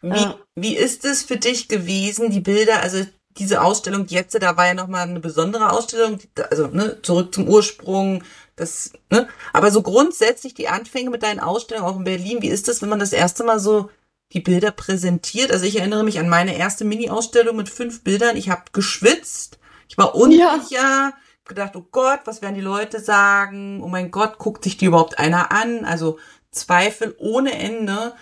Wie, 0.00 0.08
ja. 0.08 0.38
wie 0.54 0.76
ist 0.76 1.04
es 1.04 1.22
für 1.22 1.36
dich 1.36 1.68
gewesen, 1.68 2.30
die 2.30 2.40
Bilder, 2.40 2.80
also 2.80 3.04
diese 3.38 3.62
Ausstellung 3.62 4.06
jetzt, 4.08 4.34
da 4.40 4.56
war 4.56 4.66
ja 4.66 4.74
nochmal 4.74 5.08
eine 5.08 5.20
besondere 5.20 5.70
Ausstellung, 5.70 6.18
also 6.50 6.66
ne, 6.68 7.00
zurück 7.02 7.34
zum 7.34 7.48
Ursprung, 7.48 8.24
das, 8.56 8.92
ne? 9.10 9.28
Aber 9.52 9.70
so 9.70 9.82
grundsätzlich 9.82 10.54
die 10.54 10.68
Anfänge 10.68 11.10
mit 11.10 11.22
deinen 11.22 11.40
Ausstellungen 11.40 11.88
auch 11.88 11.96
in 11.96 12.04
Berlin, 12.04 12.42
wie 12.42 12.48
ist 12.48 12.68
das, 12.68 12.82
wenn 12.82 12.88
man 12.88 12.98
das 12.98 13.12
erste 13.12 13.44
Mal 13.44 13.58
so 13.58 13.90
die 14.32 14.40
Bilder 14.40 14.70
präsentiert? 14.70 15.52
Also 15.52 15.64
ich 15.64 15.78
erinnere 15.78 16.04
mich 16.04 16.18
an 16.18 16.28
meine 16.28 16.56
erste 16.56 16.84
Mini-Ausstellung 16.84 17.56
mit 17.56 17.68
fünf 17.68 18.04
Bildern. 18.04 18.36
Ich 18.36 18.50
habe 18.50 18.64
geschwitzt, 18.72 19.58
ich 19.88 19.96
war 19.96 20.14
unsicher, 20.14 20.60
ja. 20.70 21.12
gedacht, 21.46 21.74
oh 21.76 21.86
Gott, 21.90 22.20
was 22.24 22.42
werden 22.42 22.54
die 22.54 22.60
Leute 22.60 23.00
sagen? 23.00 23.82
Oh 23.82 23.88
mein 23.88 24.10
Gott, 24.10 24.38
guckt 24.38 24.64
sich 24.64 24.76
die 24.76 24.86
überhaupt 24.86 25.18
einer 25.18 25.52
an? 25.52 25.84
Also 25.84 26.18
Zweifel 26.50 27.14
ohne 27.18 27.52
Ende. 27.52 28.14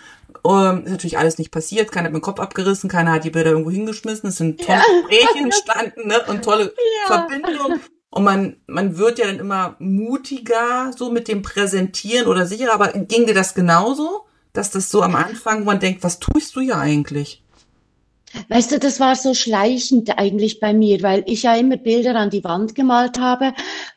Ähm, 0.45 0.85
ist 0.85 0.91
natürlich 0.91 1.19
alles 1.19 1.39
nicht 1.39 1.51
passiert, 1.51 1.91
keiner 1.91 2.07
hat 2.07 2.13
mir 2.13 2.19
den 2.19 2.23
Kopf 2.23 2.39
abgerissen, 2.39 2.89
keiner 2.89 3.13
hat 3.13 3.25
die 3.25 3.31
Bilder 3.31 3.51
irgendwo 3.51 3.71
hingeschmissen, 3.71 4.29
es 4.29 4.37
sind 4.37 4.61
tolle 4.61 4.79
ja. 4.79 5.01
Gespräche 5.09 5.39
entstanden 5.45 6.09
ne? 6.09 6.23
und 6.27 6.45
tolle 6.45 6.65
ja. 7.03 7.07
Verbindungen. 7.07 7.81
Und 8.11 8.25
man, 8.25 8.57
man 8.67 8.99
wird 8.99 9.19
ja 9.19 9.27
dann 9.27 9.39
immer 9.39 9.77
mutiger 9.79 10.93
so 10.97 11.11
mit 11.11 11.29
dem 11.29 11.43
Präsentieren 11.43 12.27
oder 12.27 12.47
sicherer, 12.47 12.73
aber 12.73 12.89
ging 12.93 13.27
dir 13.27 13.35
das 13.35 13.55
genauso, 13.55 14.27
dass 14.53 14.71
das 14.71 14.91
so 14.91 15.03
am 15.03 15.15
Anfang, 15.15 15.61
wo 15.61 15.65
man 15.65 15.81
denkt, 15.81 16.03
was 16.03 16.19
tust 16.19 16.57
du 16.57 16.61
ja 16.61 16.79
eigentlich? 16.79 17.43
Weißt 18.49 18.73
du, 18.73 18.79
das 18.79 19.01
war 19.01 19.17
so 19.17 19.33
schleichend 19.33 20.19
eigentlich 20.19 20.61
bei 20.61 20.75
mir, 20.75 21.03
weil 21.03 21.25
ich 21.27 21.45
ja 21.45 21.57
immer 21.57 21.79
Bilder 21.79 22.15
an 22.15 22.31
die 22.31 22.45
Wand 22.45 22.75
gemalt 22.75 23.19
habe, 23.19 23.55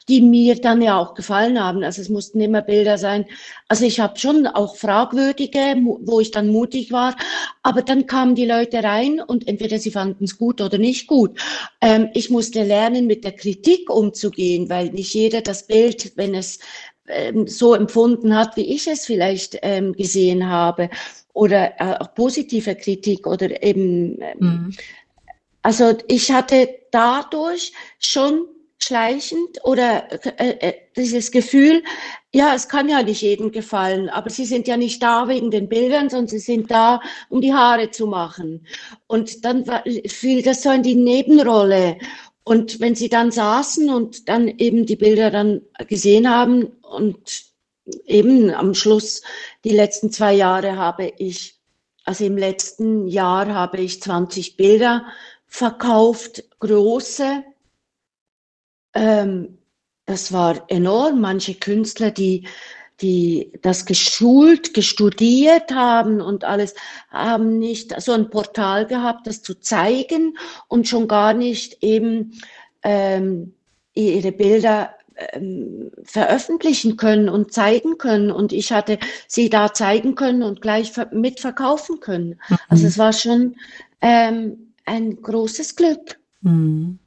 die 0.08 0.22
mir 0.22 0.56
dann 0.56 0.82
ja 0.82 0.98
auch 1.00 1.16
gefallen 1.16 1.62
haben. 1.62 1.84
Also 1.84 2.02
es 2.02 2.10
mussten 2.10 2.40
immer 2.40 2.62
Bilder 2.62 2.98
sein. 2.98 3.26
Also 3.68 3.86
ich 3.86 4.00
habe 4.00 4.18
schon 4.20 4.48
auch 4.48 4.76
fragwürdige, 4.76 5.76
wo 6.02 6.20
ich 6.20 6.32
dann 6.32 6.48
mutig 6.48 6.92
war, 6.92 7.16
aber 7.62 7.82
dann 7.82 8.08
kamen 8.08 8.36
die 8.36 8.46
Leute 8.46 8.84
rein 8.84 9.22
und 9.22 9.48
entweder 9.48 9.80
sie 9.80 9.92
fanden 9.92 10.24
es 10.24 10.38
gut 10.38 10.62
oder 10.62 10.78
nicht 10.78 11.08
gut. 11.08 11.38
Ähm, 11.82 12.10
ich 12.14 12.30
musste 12.30 12.64
lernen, 12.64 13.08
mit 13.08 13.24
der 13.24 13.34
Kritik 13.34 13.90
umzugehen, 13.90 14.70
weil 14.70 14.90
nicht 14.92 15.14
jeder 15.14 15.42
das 15.42 15.68
Bild, 15.68 16.14
wenn 16.16 16.36
es 16.36 16.60
ähm, 17.08 17.48
so 17.48 17.74
empfunden 17.74 18.36
hat, 18.36 18.56
wie 18.58 18.74
ich 18.74 18.88
es 18.88 19.06
vielleicht 19.06 19.58
ähm, 19.62 19.94
gesehen 19.94 20.48
habe 20.48 20.90
oder 21.34 21.80
äh, 21.80 21.98
auch 22.00 22.14
positive 22.14 22.76
Kritik 22.76 23.26
oder 23.28 23.64
eben, 23.64 24.22
ähm, 24.22 24.38
mhm. 24.40 24.76
also 25.62 25.98
ich 26.08 26.32
hatte 26.32 26.70
dadurch 26.92 27.74
schon 28.00 28.46
schleichend 28.84 29.64
oder 29.64 30.08
äh, 30.40 30.70
äh, 30.70 30.74
dieses 30.96 31.32
Gefühl, 31.32 31.84
ja, 32.34 32.56
es 32.56 32.68
kann 32.68 32.90
ja 32.90 33.04
nicht 33.04 33.22
jedem 33.22 33.52
gefallen, 33.52 34.10
aber 34.10 34.30
sie 34.30 34.46
sind 34.46 34.68
ja 34.68 34.78
nicht 34.78 35.04
da 35.04 35.28
wegen 35.28 35.52
den 35.52 35.70
Bildern, 35.70 36.10
sondern 36.10 36.28
sie 36.28 36.40
sind 36.40 36.72
da, 36.72 37.02
um 37.30 37.42
die 37.42 37.54
Haare 37.54 37.92
zu 37.92 38.08
machen. 38.08 38.66
Und 39.08 39.46
dann 39.46 39.66
fiel 40.08 40.42
das 40.42 40.64
so 40.64 40.72
in 40.72 40.84
die 40.84 40.96
Nebenrolle. 40.96 41.98
Und 42.52 42.82
wenn 42.82 42.96
sie 42.96 43.08
dann 43.08 43.32
saßen 43.32 43.90
und 43.90 44.28
dann 44.28 44.50
eben 44.50 44.86
die 44.86 44.98
Bilder 44.98 45.32
dann 45.32 45.62
gesehen 45.88 46.30
haben 46.30 46.66
und 46.82 47.46
eben 48.06 48.54
am 48.54 48.74
Schluss, 48.74 49.22
die 49.64 49.70
letzten 49.70 50.12
zwei 50.12 50.34
Jahre 50.34 50.76
habe 50.76 51.14
ich, 51.18 51.62
also 52.04 52.26
im 52.26 52.36
letzten 52.36 53.08
Jahr 53.08 53.48
habe 53.54 53.78
ich 53.78 54.02
20 54.02 54.58
Bilder 54.58 55.06
verkauft, 55.48 56.44
große. 56.60 57.42
Ähm, 58.96 59.58
das 60.06 60.34
war 60.34 60.70
enorm. 60.70 61.22
Manche 61.22 61.56
Künstler, 61.56 62.12
die, 62.12 62.50
die 63.02 63.52
das 63.62 63.86
geschult, 63.86 64.74
gestudiert 64.74 65.72
haben 65.72 66.22
und 66.22 66.44
alles, 66.44 66.76
haben 67.10 67.58
nicht 67.58 68.00
so 68.02 68.12
ein 68.14 68.30
Portal 68.30 68.86
gehabt, 68.86 69.28
das 69.28 69.42
zu 69.42 69.60
zeigen 69.60 70.38
und 70.68 70.88
schon 70.88 71.08
gar 71.08 71.34
nicht 71.34 71.84
eben 71.84 72.34
ähm, 72.84 73.54
ihre 73.94 74.32
Bilder 74.32 74.96
ähm, 75.34 75.92
veröffentlichen 76.04 76.98
können 76.98 77.30
und 77.30 77.54
zeigen 77.54 77.98
können. 77.98 78.32
Und 78.32 78.54
ich 78.54 78.72
hatte 78.72 78.98
sie 79.28 79.50
da 79.50 79.74
zeigen 79.74 80.16
können 80.16 80.44
und 80.44 80.62
gleich 80.62 80.92
mitverkaufen 81.12 82.00
können. 82.00 82.40
Mhm. 82.50 82.58
Also 82.70 82.88
es 82.88 82.98
war 82.98 83.14
schon 83.14 83.56
ähm, 84.02 84.74
ein 84.86 85.22
großes 85.22 85.76
Glück. 85.76 86.20
Mhm. 86.42 87.00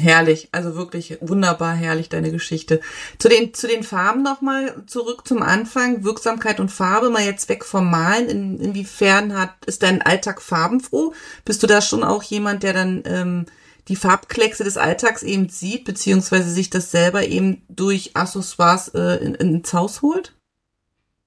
Herrlich, 0.00 0.48
also 0.52 0.74
wirklich 0.74 1.18
wunderbar 1.20 1.74
herrlich 1.74 2.08
deine 2.08 2.30
Geschichte. 2.30 2.80
Zu 3.18 3.28
den 3.28 3.54
zu 3.54 3.68
den 3.68 3.82
Farben 3.82 4.22
nochmal 4.22 4.82
zurück 4.86 5.26
zum 5.26 5.42
Anfang, 5.42 6.04
Wirksamkeit 6.04 6.60
und 6.60 6.70
Farbe, 6.70 7.10
mal 7.10 7.24
jetzt 7.24 7.48
weg 7.48 7.64
vom 7.64 7.90
Malen. 7.90 8.28
In, 8.28 8.60
inwiefern 8.60 9.38
hat 9.38 9.52
ist 9.66 9.82
dein 9.82 10.02
Alltag 10.02 10.42
farbenfroh? 10.42 11.12
Bist 11.44 11.62
du 11.62 11.66
da 11.66 11.80
schon 11.80 12.04
auch 12.04 12.22
jemand, 12.22 12.62
der 12.62 12.72
dann 12.72 13.02
ähm, 13.06 13.46
die 13.88 13.96
Farbkleckse 13.96 14.64
des 14.64 14.76
Alltags 14.76 15.22
eben 15.22 15.48
sieht, 15.48 15.84
beziehungsweise 15.84 16.50
sich 16.50 16.70
das 16.70 16.90
selber 16.90 17.26
eben 17.26 17.62
durch 17.68 18.16
Accessoires 18.16 18.88
äh, 18.88 19.16
in, 19.24 19.34
ins 19.34 19.72
Haus 19.72 20.02
holt? 20.02 20.34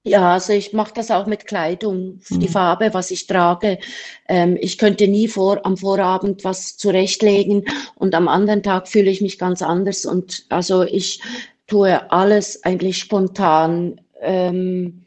Ja, 0.08 0.32
also 0.32 0.54
ich 0.54 0.72
mache 0.72 0.94
das 0.94 1.10
auch 1.10 1.26
mit 1.26 1.46
Kleidung, 1.46 2.20
mhm. 2.30 2.40
die 2.40 2.48
Farbe, 2.48 2.94
was 2.94 3.10
ich 3.10 3.26
trage. 3.26 3.78
Ähm, 4.26 4.56
ich 4.58 4.78
könnte 4.78 5.06
nie 5.06 5.28
vor, 5.28 5.66
am 5.66 5.76
Vorabend 5.76 6.44
was 6.44 6.78
zurechtlegen 6.78 7.64
und 7.96 8.14
am 8.14 8.26
anderen 8.26 8.62
Tag 8.62 8.88
fühle 8.88 9.10
ich 9.10 9.20
mich 9.20 9.38
ganz 9.38 9.60
anders. 9.60 10.06
Und 10.06 10.46
also 10.48 10.82
ich 10.82 11.20
tue 11.66 12.10
alles 12.10 12.64
eigentlich 12.64 12.96
spontan 12.98 14.00
ähm, 14.20 15.04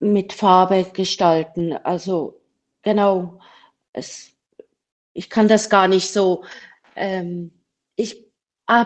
mit 0.00 0.32
Farbe 0.32 0.86
gestalten. 0.94 1.74
Also 1.74 2.40
genau, 2.82 3.38
es 3.92 4.32
ich 5.12 5.28
kann 5.28 5.46
das 5.46 5.68
gar 5.68 5.88
nicht 5.88 6.10
so. 6.10 6.44
Ähm, 6.96 7.52
ich 7.96 8.31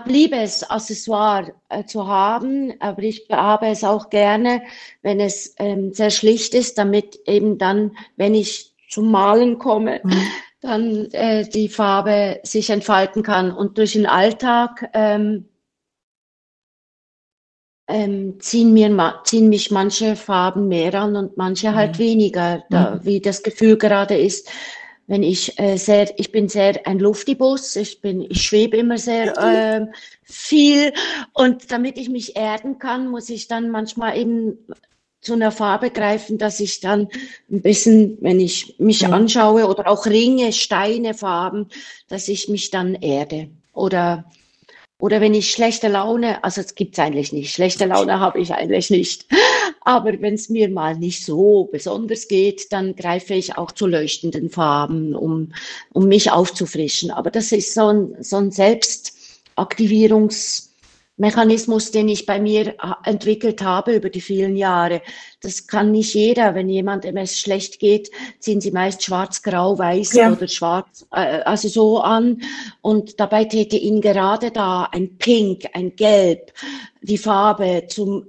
liebe 0.06 0.36
es, 0.36 0.62
Accessoire 0.68 1.52
äh, 1.68 1.84
zu 1.84 2.06
haben, 2.06 2.74
aber 2.80 3.02
ich 3.02 3.26
habe 3.30 3.66
es 3.68 3.84
auch 3.84 4.10
gerne, 4.10 4.62
wenn 5.02 5.20
es 5.20 5.54
ähm, 5.58 5.92
sehr 5.92 6.10
schlicht 6.10 6.54
ist, 6.54 6.78
damit 6.78 7.20
eben 7.26 7.58
dann, 7.58 7.96
wenn 8.16 8.34
ich 8.34 8.74
zum 8.88 9.10
Malen 9.10 9.58
komme, 9.58 10.00
mhm. 10.02 10.22
dann 10.60 11.10
äh, 11.12 11.48
die 11.48 11.68
Farbe 11.68 12.40
sich 12.42 12.70
entfalten 12.70 13.22
kann. 13.22 13.52
Und 13.52 13.78
durch 13.78 13.92
den 13.92 14.06
Alltag 14.06 14.90
ähm, 14.94 15.48
ähm, 17.88 18.40
ziehen, 18.40 18.72
mir, 18.72 19.20
ziehen 19.24 19.48
mich 19.48 19.70
manche 19.70 20.16
Farben 20.16 20.68
mehr 20.68 20.94
an 20.94 21.14
und 21.14 21.36
manche 21.36 21.74
halt 21.74 21.94
mhm. 21.94 22.02
weniger, 22.02 22.64
da, 22.70 22.96
mhm. 22.96 23.04
wie 23.04 23.20
das 23.20 23.42
Gefühl 23.42 23.76
gerade 23.76 24.16
ist 24.16 24.50
wenn 25.06 25.22
ich 25.22 25.58
äh, 25.58 25.76
sehr, 25.76 26.18
ich 26.18 26.32
bin 26.32 26.48
sehr 26.48 26.86
ein 26.86 26.98
Luftibus, 26.98 27.76
ich 27.76 28.00
bin, 28.00 28.22
ich 28.28 28.42
schwebe 28.42 28.76
immer 28.76 28.98
sehr 28.98 29.36
äh, 29.38 29.86
viel. 30.24 30.92
Und 31.32 31.70
damit 31.70 31.96
ich 31.96 32.08
mich 32.08 32.36
erden 32.36 32.78
kann, 32.78 33.08
muss 33.08 33.30
ich 33.30 33.46
dann 33.46 33.70
manchmal 33.70 34.18
eben 34.18 34.58
zu 35.20 35.34
einer 35.34 35.50
Farbe 35.50 35.90
greifen, 35.90 36.38
dass 36.38 36.60
ich 36.60 36.80
dann 36.80 37.08
ein 37.50 37.62
bisschen, 37.62 38.18
wenn 38.20 38.40
ich 38.40 38.76
mich 38.78 39.00
ja. 39.00 39.10
anschaue 39.10 39.66
oder 39.66 39.88
auch 39.88 40.06
Ringe, 40.06 40.52
Steine, 40.52 41.14
Farben, 41.14 41.68
dass 42.08 42.28
ich 42.28 42.48
mich 42.48 42.70
dann 42.70 42.94
erde. 42.94 43.48
Oder 43.72 44.24
oder 44.98 45.20
wenn 45.20 45.34
ich 45.34 45.50
schlechte 45.50 45.88
Laune, 45.88 46.42
also 46.42 46.62
es 46.62 46.74
gibt's 46.74 46.98
eigentlich 46.98 47.32
nicht, 47.32 47.52
schlechte 47.52 47.84
Laune 47.84 48.18
habe 48.18 48.40
ich 48.40 48.54
eigentlich 48.54 48.88
nicht. 48.90 49.26
Aber 49.82 50.20
wenn 50.20 50.34
es 50.34 50.48
mir 50.48 50.68
mal 50.70 50.96
nicht 50.96 51.24
so 51.24 51.64
besonders 51.64 52.28
geht, 52.28 52.72
dann 52.72 52.96
greife 52.96 53.34
ich 53.34 53.58
auch 53.58 53.72
zu 53.72 53.86
leuchtenden 53.86 54.48
Farben, 54.48 55.14
um, 55.14 55.52
um 55.92 56.08
mich 56.08 56.30
aufzufrischen. 56.32 57.10
Aber 57.10 57.30
das 57.30 57.52
ist 57.52 57.74
so 57.74 57.88
ein, 57.88 58.16
so 58.20 58.36
ein 58.36 58.50
Selbstaktivierungsmechanismus, 61.16 61.90
den 61.90 62.08
ich 62.08 62.26
bei 62.26 62.40
mir 62.40 62.74
entwickelt 63.04 63.62
habe 63.62 63.94
über 63.94 64.10
die 64.10 64.20
vielen 64.20 64.56
Jahre. 64.56 65.02
Das 65.40 65.66
kann 65.66 65.92
nicht 65.92 66.14
jeder. 66.14 66.54
Wenn 66.54 66.68
jemandem 66.68 67.16
es 67.16 67.38
schlecht 67.38 67.78
geht, 67.78 68.10
ziehen 68.38 68.60
sie 68.60 68.70
meist 68.70 69.02
schwarz, 69.02 69.42
grau, 69.42 69.78
weiß 69.78 70.12
ja. 70.14 70.32
oder 70.32 70.48
schwarz, 70.48 71.06
äh, 71.12 71.40
also 71.40 71.68
so 71.68 72.00
an. 72.00 72.42
Und 72.82 73.18
dabei 73.18 73.44
täte 73.44 73.76
ihnen 73.76 74.00
gerade 74.00 74.50
da 74.50 74.84
ein 74.92 75.16
Pink, 75.16 75.64
ein 75.72 75.96
Gelb, 75.96 76.52
die 77.00 77.18
Farbe 77.18 77.86
zum 77.88 78.28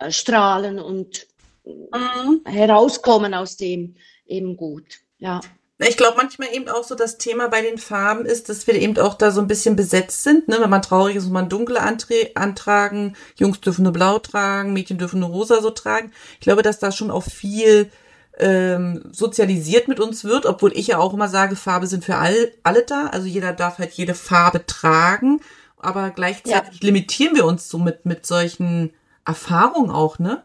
äh, 0.00 0.10
strahlen 0.10 0.78
und 0.78 1.26
mhm. 1.64 2.40
herauskommen 2.44 3.34
aus 3.34 3.56
dem 3.56 3.94
eben 4.26 4.56
gut. 4.56 4.98
Ja. 5.18 5.40
Ich 5.78 5.98
glaube 5.98 6.16
manchmal 6.16 6.54
eben 6.54 6.68
auch 6.68 6.84
so 6.84 6.94
das 6.94 7.18
Thema 7.18 7.48
bei 7.48 7.60
den 7.60 7.76
Farben 7.76 8.24
ist, 8.24 8.48
dass 8.48 8.66
wir 8.66 8.74
eben 8.74 8.96
auch 8.98 9.12
da 9.14 9.30
so 9.30 9.42
ein 9.42 9.46
bisschen 9.46 9.76
besetzt 9.76 10.22
sind. 10.22 10.48
Ne? 10.48 10.56
Wenn 10.58 10.70
man 10.70 10.80
traurig 10.80 11.16
ist, 11.16 11.24
muss 11.24 11.32
man 11.32 11.50
dunkle 11.50 11.80
antragen. 11.80 13.14
Jungs 13.36 13.60
dürfen 13.60 13.82
nur 13.82 13.92
blau 13.92 14.18
tragen, 14.18 14.72
Mädchen 14.72 14.96
dürfen 14.96 15.20
nur 15.20 15.28
rosa 15.28 15.60
so 15.60 15.70
tragen. 15.70 16.12
Ich 16.34 16.40
glaube, 16.40 16.62
dass 16.62 16.78
da 16.78 16.92
schon 16.92 17.10
auch 17.10 17.24
viel 17.24 17.90
ähm, 18.38 19.02
sozialisiert 19.12 19.86
mit 19.86 20.00
uns 20.00 20.24
wird, 20.24 20.46
obwohl 20.46 20.72
ich 20.74 20.86
ja 20.86 20.98
auch 20.98 21.12
immer 21.12 21.28
sage, 21.28 21.56
Farbe 21.56 21.86
sind 21.86 22.06
für 22.06 22.16
all, 22.16 22.52
alle 22.62 22.82
da. 22.82 23.08
Also 23.08 23.26
jeder 23.26 23.52
darf 23.52 23.78
halt 23.78 23.92
jede 23.92 24.14
Farbe 24.14 24.64
tragen. 24.64 25.40
Aber 25.76 26.08
gleichzeitig 26.10 26.80
ja. 26.80 26.86
limitieren 26.86 27.36
wir 27.36 27.44
uns 27.44 27.68
so 27.68 27.78
mit, 27.78 28.06
mit 28.06 28.24
solchen 28.24 28.94
Erfahrung 29.26 29.90
auch, 29.90 30.18
ne? 30.18 30.42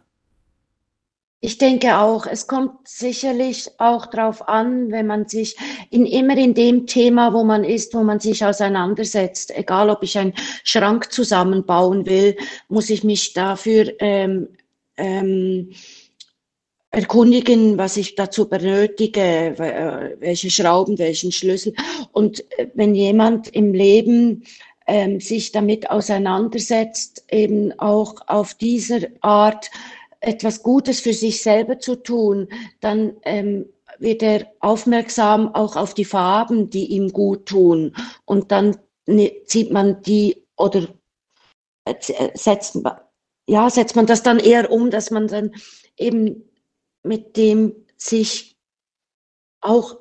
Ich 1.44 1.58
denke 1.58 1.98
auch, 1.98 2.28
es 2.28 2.46
kommt 2.46 2.88
sicherlich 2.88 3.68
auch 3.80 4.06
drauf 4.06 4.48
an, 4.48 4.92
wenn 4.92 5.08
man 5.08 5.28
sich 5.28 5.58
in 5.90 6.06
immer 6.06 6.38
in 6.38 6.54
dem 6.54 6.86
Thema, 6.86 7.34
wo 7.34 7.44
man 7.44 7.64
ist, 7.64 7.96
wo 7.96 8.04
man 8.04 8.20
sich 8.20 8.46
auseinandersetzt, 8.46 9.52
egal 9.58 9.90
ob 9.90 10.04
ich 10.04 10.20
einen 10.20 10.34
Schrank 10.64 11.12
zusammenbauen 11.12 12.06
will, 12.06 12.38
muss 12.70 12.92
ich 12.92 13.04
mich 13.04 13.34
dafür 13.34 13.92
ähm, 14.00 14.50
ähm, 14.98 15.72
erkundigen, 16.92 17.76
was 17.76 17.98
ich 17.98 18.14
dazu 18.14 18.48
benötige, 18.48 19.22
äh, 19.22 20.16
welche 20.20 20.52
Schrauben, 20.52 21.00
welchen 21.00 21.32
Schlüssel. 21.32 21.74
Und 22.12 22.42
äh, 22.60 22.68
wenn 22.76 22.94
jemand 22.94 23.48
im 23.48 23.74
Leben 23.74 24.44
ähm, 24.86 25.20
sich 25.20 25.52
damit 25.52 25.90
auseinandersetzt, 25.90 27.26
eben 27.32 27.72
auch 27.80 28.28
auf 28.28 28.54
dieser 28.54 29.08
Art 29.22 29.72
etwas 30.22 30.64
Gutes 30.64 31.02
für 31.02 31.14
sich 31.14 31.42
selber 31.42 31.80
zu 31.80 31.96
tun, 31.96 32.48
dann 32.80 33.18
ähm, 33.24 33.66
wird 34.00 34.24
er 34.24 34.52
aufmerksam 34.60 35.54
auch 35.54 35.76
auf 35.76 35.94
die 35.94 36.06
Farben, 36.06 36.70
die 36.70 36.86
ihm 36.86 37.12
gut 37.12 37.48
tun. 37.48 37.96
Und 38.26 38.52
dann 38.52 38.78
zieht 39.46 39.72
man 39.72 40.02
die 40.04 40.46
oder 40.56 40.88
äh, 41.86 41.96
setzt, 42.36 42.80
ja, 43.48 43.70
setzt 43.70 43.96
man 43.96 44.06
das 44.06 44.24
dann 44.24 44.40
eher 44.40 44.72
um, 44.72 44.92
dass 44.92 45.12
man 45.12 45.28
dann 45.28 45.54
eben 45.98 46.50
mit 47.04 47.36
dem 47.36 47.76
sich 47.98 48.58
auch 49.60 49.98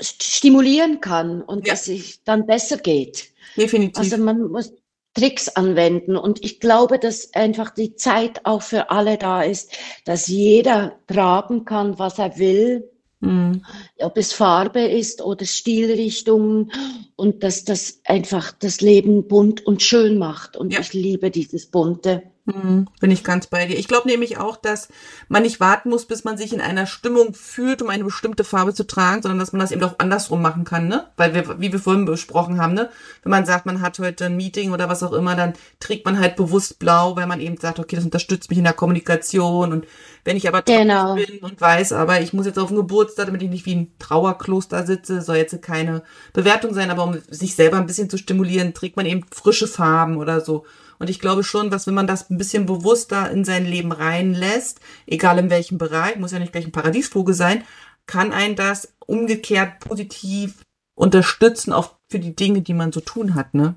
stimulieren 0.00 1.00
kann 1.00 1.42
und 1.42 1.66
ja. 1.66 1.74
dass 1.74 1.88
es 1.88 2.22
dann 2.24 2.46
besser 2.46 2.78
geht. 2.78 3.32
Definitiv. 3.56 3.98
Also 3.98 4.16
man 4.18 4.48
muss 4.50 4.72
Tricks 5.14 5.48
anwenden 5.48 6.16
und 6.16 6.44
ich 6.44 6.60
glaube, 6.60 6.98
dass 6.98 7.34
einfach 7.34 7.70
die 7.70 7.96
Zeit 7.96 8.44
auch 8.44 8.62
für 8.62 8.90
alle 8.90 9.18
da 9.18 9.42
ist, 9.42 9.72
dass 10.04 10.28
jeder 10.28 10.98
tragen 11.06 11.64
kann, 11.64 11.98
was 11.98 12.18
er 12.18 12.38
will. 12.38 12.88
Mhm. 13.20 13.64
Ob 13.98 14.16
es 14.16 14.32
Farbe 14.32 14.80
ist 14.80 15.20
oder 15.20 15.44
Stilrichtungen 15.44 16.72
und 17.16 17.42
dass 17.42 17.64
das 17.64 18.00
einfach 18.04 18.52
das 18.52 18.80
Leben 18.80 19.28
bunt 19.28 19.66
und 19.66 19.82
schön 19.82 20.16
macht. 20.16 20.56
Und 20.56 20.72
ja. 20.72 20.80
ich 20.80 20.94
liebe 20.94 21.30
dieses 21.30 21.66
Bunte. 21.66 22.22
Hm, 22.52 22.88
bin 23.00 23.10
ich 23.10 23.24
ganz 23.24 23.46
bei 23.46 23.66
dir. 23.66 23.78
Ich 23.78 23.88
glaube 23.88 24.08
nämlich 24.08 24.38
auch, 24.38 24.56
dass 24.56 24.88
man 25.28 25.42
nicht 25.42 25.60
warten 25.60 25.90
muss, 25.90 26.06
bis 26.06 26.24
man 26.24 26.36
sich 26.36 26.52
in 26.52 26.60
einer 26.60 26.86
Stimmung 26.86 27.34
fühlt, 27.34 27.82
um 27.82 27.88
eine 27.88 28.04
bestimmte 28.04 28.44
Farbe 28.44 28.74
zu 28.74 28.86
tragen, 28.86 29.22
sondern 29.22 29.38
dass 29.38 29.52
man 29.52 29.60
das 29.60 29.72
eben 29.72 29.82
auch 29.82 29.98
andersrum 29.98 30.42
machen 30.42 30.64
kann, 30.64 30.88
ne? 30.88 31.06
Weil 31.16 31.34
wir, 31.34 31.60
wie 31.60 31.72
wir 31.72 31.78
vorhin 31.78 32.04
besprochen 32.04 32.60
haben, 32.60 32.74
ne? 32.74 32.90
Wenn 33.22 33.30
man 33.30 33.46
sagt, 33.46 33.66
man 33.66 33.80
hat 33.80 33.98
heute 33.98 34.26
ein 34.26 34.36
Meeting 34.36 34.72
oder 34.72 34.88
was 34.88 35.02
auch 35.02 35.12
immer, 35.12 35.36
dann 35.36 35.54
trägt 35.78 36.04
man 36.04 36.18
halt 36.18 36.36
bewusst 36.36 36.78
blau, 36.78 37.16
weil 37.16 37.26
man 37.26 37.40
eben 37.40 37.56
sagt, 37.56 37.78
okay, 37.78 37.96
das 37.96 38.04
unterstützt 38.04 38.50
mich 38.50 38.58
in 38.58 38.64
der 38.64 38.72
Kommunikation 38.72 39.72
und 39.72 39.86
wenn 40.24 40.36
ich 40.36 40.48
aber 40.48 40.62
genau. 40.62 41.14
bin 41.14 41.38
und 41.40 41.60
weiß, 41.60 41.92
aber 41.92 42.20
ich 42.20 42.32
muss 42.32 42.46
jetzt 42.46 42.58
auf 42.58 42.68
den 42.68 42.76
Geburtstag, 42.76 43.26
damit 43.26 43.42
ich 43.42 43.48
nicht 43.48 43.66
wie 43.66 43.74
ein 43.74 43.92
Trauerkloster 43.98 44.86
sitze, 44.86 45.22
soll 45.22 45.36
jetzt 45.36 45.60
keine 45.62 46.02
Bewertung 46.32 46.74
sein, 46.74 46.90
aber 46.90 47.04
um 47.04 47.18
sich 47.28 47.54
selber 47.54 47.78
ein 47.78 47.86
bisschen 47.86 48.10
zu 48.10 48.18
stimulieren, 48.18 48.74
trägt 48.74 48.96
man 48.96 49.06
eben 49.06 49.24
frische 49.32 49.66
Farben 49.66 50.16
oder 50.18 50.40
so. 50.40 50.66
Und 51.00 51.08
ich 51.08 51.18
glaube 51.18 51.42
schon, 51.42 51.70
dass 51.70 51.86
wenn 51.86 51.94
man 51.94 52.06
das 52.06 52.30
ein 52.30 52.36
bisschen 52.36 52.66
bewusster 52.66 53.30
in 53.30 53.44
sein 53.44 53.64
Leben 53.64 53.90
reinlässt, 53.90 54.80
egal 55.06 55.38
in 55.38 55.48
welchem 55.50 55.78
Bereich, 55.78 56.16
muss 56.16 56.32
ja 56.32 56.38
nicht 56.38 56.52
gleich 56.52 56.66
ein 56.66 56.72
Paradiesvogel 56.72 57.34
sein, 57.34 57.64
kann 58.06 58.32
ein 58.32 58.54
das 58.54 58.92
umgekehrt 59.06 59.80
positiv 59.80 60.62
unterstützen, 60.94 61.72
auch 61.72 61.94
für 62.10 62.18
die 62.18 62.36
Dinge, 62.36 62.60
die 62.60 62.74
man 62.74 62.92
so 62.92 63.00
tun 63.00 63.34
hat, 63.34 63.54
ne? 63.54 63.76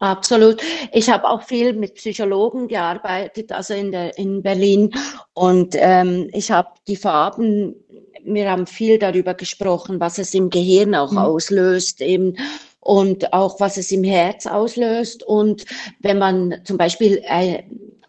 Absolut. 0.00 0.60
Ich 0.92 1.08
habe 1.08 1.28
auch 1.28 1.44
viel 1.44 1.72
mit 1.72 1.94
Psychologen 1.94 2.66
gearbeitet, 2.66 3.52
also 3.52 3.72
in, 3.72 3.92
der, 3.92 4.18
in 4.18 4.42
Berlin. 4.42 4.92
Und 5.34 5.76
ähm, 5.78 6.28
ich 6.32 6.50
habe 6.50 6.70
die 6.88 6.96
Farben, 6.96 7.76
wir 8.24 8.50
haben 8.50 8.66
viel 8.66 8.98
darüber 8.98 9.34
gesprochen, 9.34 10.00
was 10.00 10.18
es 10.18 10.34
im 10.34 10.50
Gehirn 10.50 10.96
auch 10.96 11.12
mhm. 11.12 11.18
auslöst, 11.18 12.00
eben 12.00 12.36
und 12.84 13.32
auch 13.32 13.58
was 13.60 13.76
es 13.78 13.90
im 13.90 14.04
Herz 14.04 14.46
auslöst. 14.46 15.22
Und 15.22 15.64
wenn 16.00 16.18
man 16.18 16.60
zum 16.64 16.76
Beispiel, 16.76 17.22
äh, 17.24 17.62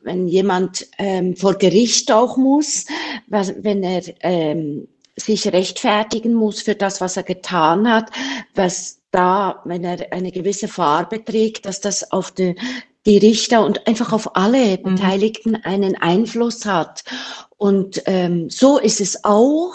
wenn 0.03 0.28
jemand 0.28 0.88
ähm, 0.99 1.36
vor 1.36 1.55
Gericht 1.55 2.11
auch 2.11 2.38
muss, 2.38 2.86
was, 3.28 3.53
wenn 3.57 3.82
er 3.84 4.03
ähm, 4.19 4.88
sich 5.15 5.47
rechtfertigen 5.47 6.34
muss 6.34 6.61
für 6.61 6.76
das, 6.76 6.99
was 7.01 7.17
er 7.17 7.23
getan 7.23 7.89
hat, 7.89 8.11
was 8.53 8.99
da, 9.11 9.61
wenn 9.63 9.86
er 9.86 10.11
eine 10.11 10.32
gewisse 10.32 10.67
Farbe 10.67 11.23
trägt, 11.23 11.65
dass 11.65 11.80
das 11.80 12.11
auf 12.11 12.32
die, 12.32 12.55
die 13.05 13.17
Richter 13.17 13.65
und 13.65 13.88
einfach 13.88 14.11
auf 14.11 14.36
alle 14.36 14.78
mhm. 14.78 14.84
Beteiligten 14.84 15.55
einen 15.55 15.95
Einfluss 15.95 16.65
hat. 16.65 17.05
Und 17.57 18.03
ähm, 18.07 18.49
so 18.49 18.78
ist 18.78 18.99
es 18.99 19.23
auch. 19.23 19.73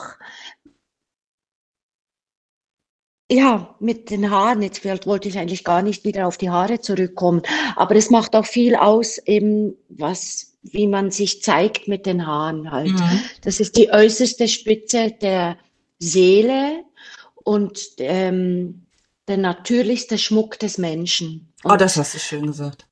Ja, 3.31 3.77
mit 3.79 4.11
den 4.11 4.31
Haaren, 4.31 4.61
jetzt 4.61 4.85
wollte 5.07 5.29
ich 5.29 5.39
eigentlich 5.39 5.63
gar 5.63 5.83
nicht 5.83 6.05
wieder 6.05 6.27
auf 6.27 6.37
die 6.37 6.51
Haare 6.51 6.81
zurückkommen, 6.81 7.43
aber 7.77 7.95
es 7.95 8.11
macht 8.11 8.35
auch 8.35 8.45
viel 8.45 8.75
aus, 8.75 9.19
eben 9.19 9.75
was, 9.89 10.57
wie 10.63 10.89
man 10.89 11.13
sich 11.13 11.41
zeigt 11.41 11.87
mit 11.87 12.07
den 12.07 12.27
Haaren 12.27 12.73
halt. 12.73 12.93
Mhm. 12.93 13.21
Das 13.43 13.61
ist 13.61 13.77
die 13.77 13.93
äußerste 13.93 14.49
Spitze 14.49 15.13
der 15.13 15.59
Seele 16.01 16.83
und 17.35 17.81
ähm, 17.99 18.87
der 19.29 19.37
natürlichste 19.37 20.19
Schmuck 20.19 20.59
des 20.59 20.77
Menschen. 20.77 21.53
Und 21.63 21.73
oh, 21.73 21.77
das 21.77 21.97
hast 21.97 22.15
du 22.15 22.19
schön 22.19 22.47
gesagt. 22.47 22.87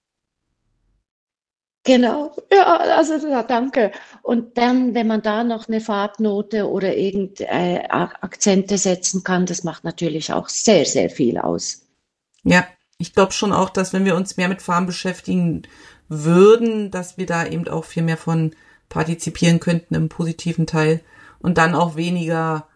Genau, 1.89 2.37
ja, 2.53 2.77
also 2.99 3.15
ja, 3.27 3.43
danke. 3.43 3.93
Und 4.21 4.59
dann, 4.59 4.93
wenn 4.93 5.07
man 5.07 5.23
da 5.23 5.43
noch 5.43 5.69
eine 5.69 5.81
Farbnote 5.81 6.69
oder 6.69 6.95
irgend 6.95 7.41
äh, 7.41 7.83
Akzente 7.89 8.77
setzen 8.77 9.25
kann, 9.25 9.47
das 9.47 9.65
macht 9.65 9.85
natürlich 9.85 10.31
auch 10.31 10.51
sehr, 10.51 10.85
sehr 10.85 11.09
viel 11.09 11.39
aus. 11.39 11.87
Ja, 12.43 12.67
ich 12.99 13.15
glaube 13.15 13.33
schon 13.33 13.55
auch, 13.55 13.71
dass 13.71 13.95
wenn 13.95 14.05
wir 14.05 14.17
uns 14.17 14.37
mehr 14.37 14.51
mit 14.51 14.61
Farben 14.61 14.85
beschäftigen 14.85 15.63
würden, 16.11 16.91
dass 16.91 17.17
wir 17.17 17.25
da 17.25 17.47
eben 17.47 17.67
auch 17.69 17.87
viel 17.87 18.03
mehr 18.03 18.19
von 18.19 18.55
partizipieren 18.91 19.59
könnten 19.59 19.95
im 19.95 20.11
positiven 20.11 20.67
Teil 20.67 21.01
und 21.39 21.57
dann 21.57 21.75
auch 21.75 21.97
weniger 21.97 22.69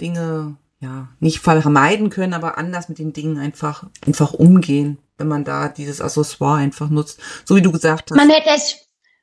Dinge 0.00 0.54
ja, 0.84 1.08
nicht 1.18 1.38
vermeiden 1.40 2.10
können, 2.10 2.34
aber 2.34 2.58
anders 2.58 2.90
mit 2.90 2.98
den 2.98 3.14
Dingen 3.14 3.38
einfach, 3.38 3.86
einfach 4.06 4.34
umgehen, 4.34 4.98
wenn 5.16 5.28
man 5.28 5.44
da 5.44 5.68
dieses 5.68 6.02
Accessoire 6.02 6.58
einfach 6.58 6.90
nutzt. 6.90 7.20
So 7.46 7.56
wie 7.56 7.62
du 7.62 7.72
gesagt 7.72 8.10
hast. 8.10 8.16
Man 8.16 8.28
hätte 8.28 8.50
es 8.54 8.76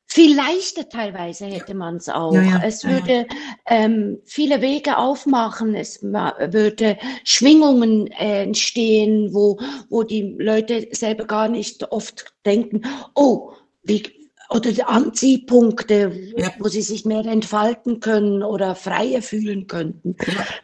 viel 0.08 0.36
leichter 0.36 0.90
teilweise 0.90 1.46
hätte 1.46 1.74
man 1.74 1.98
es 1.98 2.10
auch. 2.10 2.34
Ja, 2.34 2.42
ja, 2.42 2.62
es 2.66 2.84
würde 2.84 3.14
ja, 3.14 3.26
ähm, 3.68 4.18
viele 4.26 4.60
Wege 4.60 4.98
aufmachen, 4.98 5.74
es 5.74 6.02
würde 6.02 6.98
Schwingungen 7.24 8.08
äh, 8.08 8.44
entstehen, 8.44 9.34
wo, 9.34 9.58
wo 9.90 10.04
die 10.04 10.36
Leute 10.38 10.88
selber 10.92 11.26
gar 11.26 11.48
nicht 11.48 11.92
oft 11.92 12.34
denken, 12.46 12.82
oh, 13.16 13.54
wie, 13.84 14.04
oder 14.50 14.74
die 14.74 14.84
Anziehpunkte, 14.84 16.34
wo 16.60 16.68
sie 16.68 16.82
sich 16.82 17.06
mehr 17.06 17.26
entfalten 17.26 18.02
können 18.02 18.44
oder 18.44 18.76
freier 18.76 19.22
fühlen 19.22 19.68
könnten. 19.68 20.18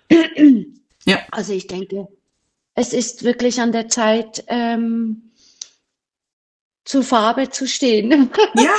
Ja. 1.07 1.19
Also 1.31 1.53
ich 1.53 1.67
denke, 1.67 2.07
es 2.75 2.93
ist 2.93 3.23
wirklich 3.23 3.59
an 3.61 3.71
der 3.71 3.87
Zeit, 3.87 4.43
ähm, 4.47 5.31
zur 6.85 7.03
Farbe 7.03 7.49
zu 7.49 7.67
stehen. 7.67 8.29
Ja, 8.55 8.75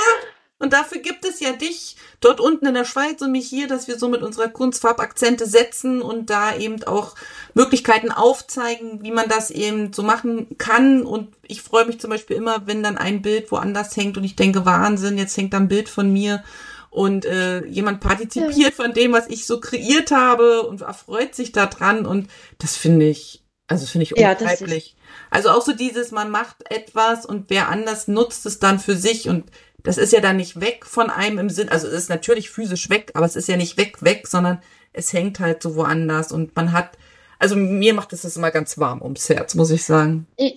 und 0.59 0.73
dafür 0.73 0.99
gibt 0.99 1.25
es 1.25 1.39
ja 1.39 1.53
dich 1.53 1.95
dort 2.19 2.41
unten 2.41 2.65
in 2.65 2.73
der 2.73 2.85
Schweiz 2.85 3.21
und 3.21 3.31
mich 3.31 3.47
hier, 3.47 3.67
dass 3.67 3.87
wir 3.87 3.97
so 3.97 4.09
mit 4.09 4.21
unserer 4.21 4.49
Kunstfarbakzente 4.49 5.45
setzen 5.45 6.01
und 6.01 6.29
da 6.29 6.55
eben 6.55 6.83
auch 6.83 7.15
Möglichkeiten 7.53 8.11
aufzeigen, 8.11 9.01
wie 9.01 9.11
man 9.11 9.29
das 9.29 9.51
eben 9.51 9.93
so 9.93 10.03
machen 10.03 10.57
kann. 10.57 11.03
Und 11.03 11.29
ich 11.47 11.61
freue 11.61 11.85
mich 11.85 11.99
zum 11.99 12.09
Beispiel 12.09 12.35
immer, 12.35 12.67
wenn 12.67 12.83
dann 12.83 12.97
ein 12.97 13.21
Bild 13.21 13.51
woanders 13.51 13.95
hängt 13.95 14.17
und 14.17 14.25
ich 14.25 14.35
denke, 14.35 14.65
Wahnsinn, 14.65 15.17
jetzt 15.17 15.37
hängt 15.37 15.53
da 15.53 15.57
ein 15.57 15.69
Bild 15.69 15.87
von 15.87 16.11
mir 16.11 16.43
und 16.89 17.25
äh, 17.25 17.65
jemand 17.65 17.99
partizipiert 17.99 18.57
ja. 18.57 18.71
von 18.71 18.93
dem, 18.93 19.11
was 19.13 19.27
ich 19.27 19.45
so 19.45 19.59
kreiert 19.59 20.11
habe 20.11 20.63
und 20.63 20.81
erfreut 20.81 21.35
sich 21.35 21.51
daran 21.51 22.05
und 22.05 22.29
das 22.57 22.75
finde 22.75 23.07
ich, 23.07 23.43
also 23.67 23.85
finde 23.85 24.03
ich 24.03 24.15
unbegreiflich. 24.15 24.95
Ja, 24.97 25.03
also 25.29 25.49
auch 25.49 25.61
so 25.61 25.73
dieses, 25.73 26.11
man 26.11 26.31
macht 26.31 26.71
etwas 26.71 27.25
und 27.25 27.49
wer 27.49 27.69
anders 27.69 28.07
nutzt 28.07 28.45
es 28.45 28.59
dann 28.59 28.79
für 28.79 28.95
sich 28.95 29.29
und 29.29 29.45
das 29.83 29.97
ist 29.97 30.11
ja 30.11 30.19
dann 30.19 30.37
nicht 30.37 30.59
weg 30.59 30.85
von 30.85 31.09
einem 31.09 31.37
im 31.37 31.49
Sinn, 31.49 31.69
also 31.69 31.87
es 31.87 31.93
ist 31.93 32.09
natürlich 32.09 32.49
physisch 32.49 32.89
weg, 32.89 33.11
aber 33.13 33.25
es 33.25 33.35
ist 33.35 33.47
ja 33.47 33.57
nicht 33.57 33.77
weg, 33.77 34.01
weg, 34.01 34.27
sondern 34.27 34.61
es 34.91 35.13
hängt 35.13 35.39
halt 35.39 35.61
so 35.61 35.75
woanders 35.75 36.31
und 36.31 36.55
man 36.55 36.71
hat, 36.71 36.97
also 37.37 37.55
mir 37.55 37.93
macht 37.93 38.11
es 38.13 38.23
das 38.23 38.35
immer 38.35 38.51
ganz 38.51 38.77
warm 38.77 39.01
ums 39.01 39.29
Herz, 39.29 39.55
muss 39.55 39.71
ich 39.71 39.85
sagen. 39.85 40.27
Ich, 40.35 40.55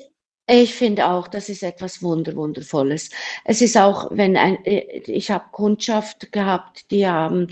ich 0.49 0.75
finde 0.75 1.07
auch, 1.09 1.29
das 1.29 1.49
ist 1.49 1.63
etwas 1.63 2.03
Wunder, 2.03 2.35
Wundervolles. 2.35 3.11
Es 3.45 3.63
ist 3.63 3.77
auch, 3.77 4.09
wenn 4.11 4.37
ein, 4.37 4.65
äh, 4.65 5.03
ich 5.07 5.31
habe 5.31 5.45
Kundschaft 5.53 6.33
gehabt, 6.33 6.91
die 6.91 7.07
haben 7.07 7.47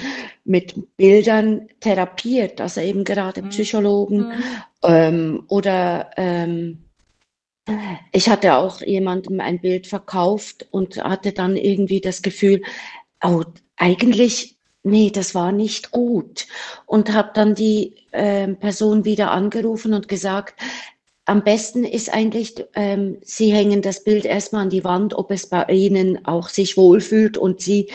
mit 0.44 0.74
Bildern 0.96 1.68
therapiert, 1.80 2.60
also 2.60 2.80
eben 2.80 3.04
gerade 3.04 3.42
mhm. 3.42 3.48
Psychologen 3.50 4.18
mhm. 4.28 4.42
ähm, 4.82 5.44
oder 5.48 6.10
ähm, 6.16 6.84
ich 8.12 8.28
hatte 8.28 8.56
auch 8.56 8.80
jemandem 8.80 9.40
ein 9.40 9.60
Bild 9.60 9.86
verkauft 9.86 10.66
und 10.70 10.96
hatte 11.02 11.32
dann 11.32 11.56
irgendwie 11.56 12.00
das 12.00 12.22
Gefühl, 12.22 12.62
oh, 13.22 13.44
eigentlich, 13.76 14.56
nee, 14.82 15.10
das 15.10 15.34
war 15.34 15.52
nicht 15.52 15.90
gut. 15.92 16.46
Und 16.86 17.12
habe 17.12 17.30
dann 17.34 17.54
die 17.54 17.94
äh, 18.10 18.48
Person 18.48 19.04
wieder 19.04 19.30
angerufen 19.30 19.94
und 19.94 20.08
gesagt, 20.08 20.60
am 21.30 21.44
besten 21.44 21.84
ist 21.84 22.12
eigentlich, 22.12 22.54
ähm, 22.74 23.18
Sie 23.22 23.52
hängen 23.52 23.82
das 23.82 24.02
Bild 24.02 24.24
erstmal 24.24 24.62
an 24.62 24.70
die 24.70 24.82
Wand, 24.82 25.14
ob 25.14 25.30
es 25.30 25.46
bei 25.46 25.64
Ihnen 25.66 26.26
auch 26.26 26.48
sich 26.48 26.76
wohlfühlt 26.76 27.38
und 27.38 27.60
Sie 27.60 27.88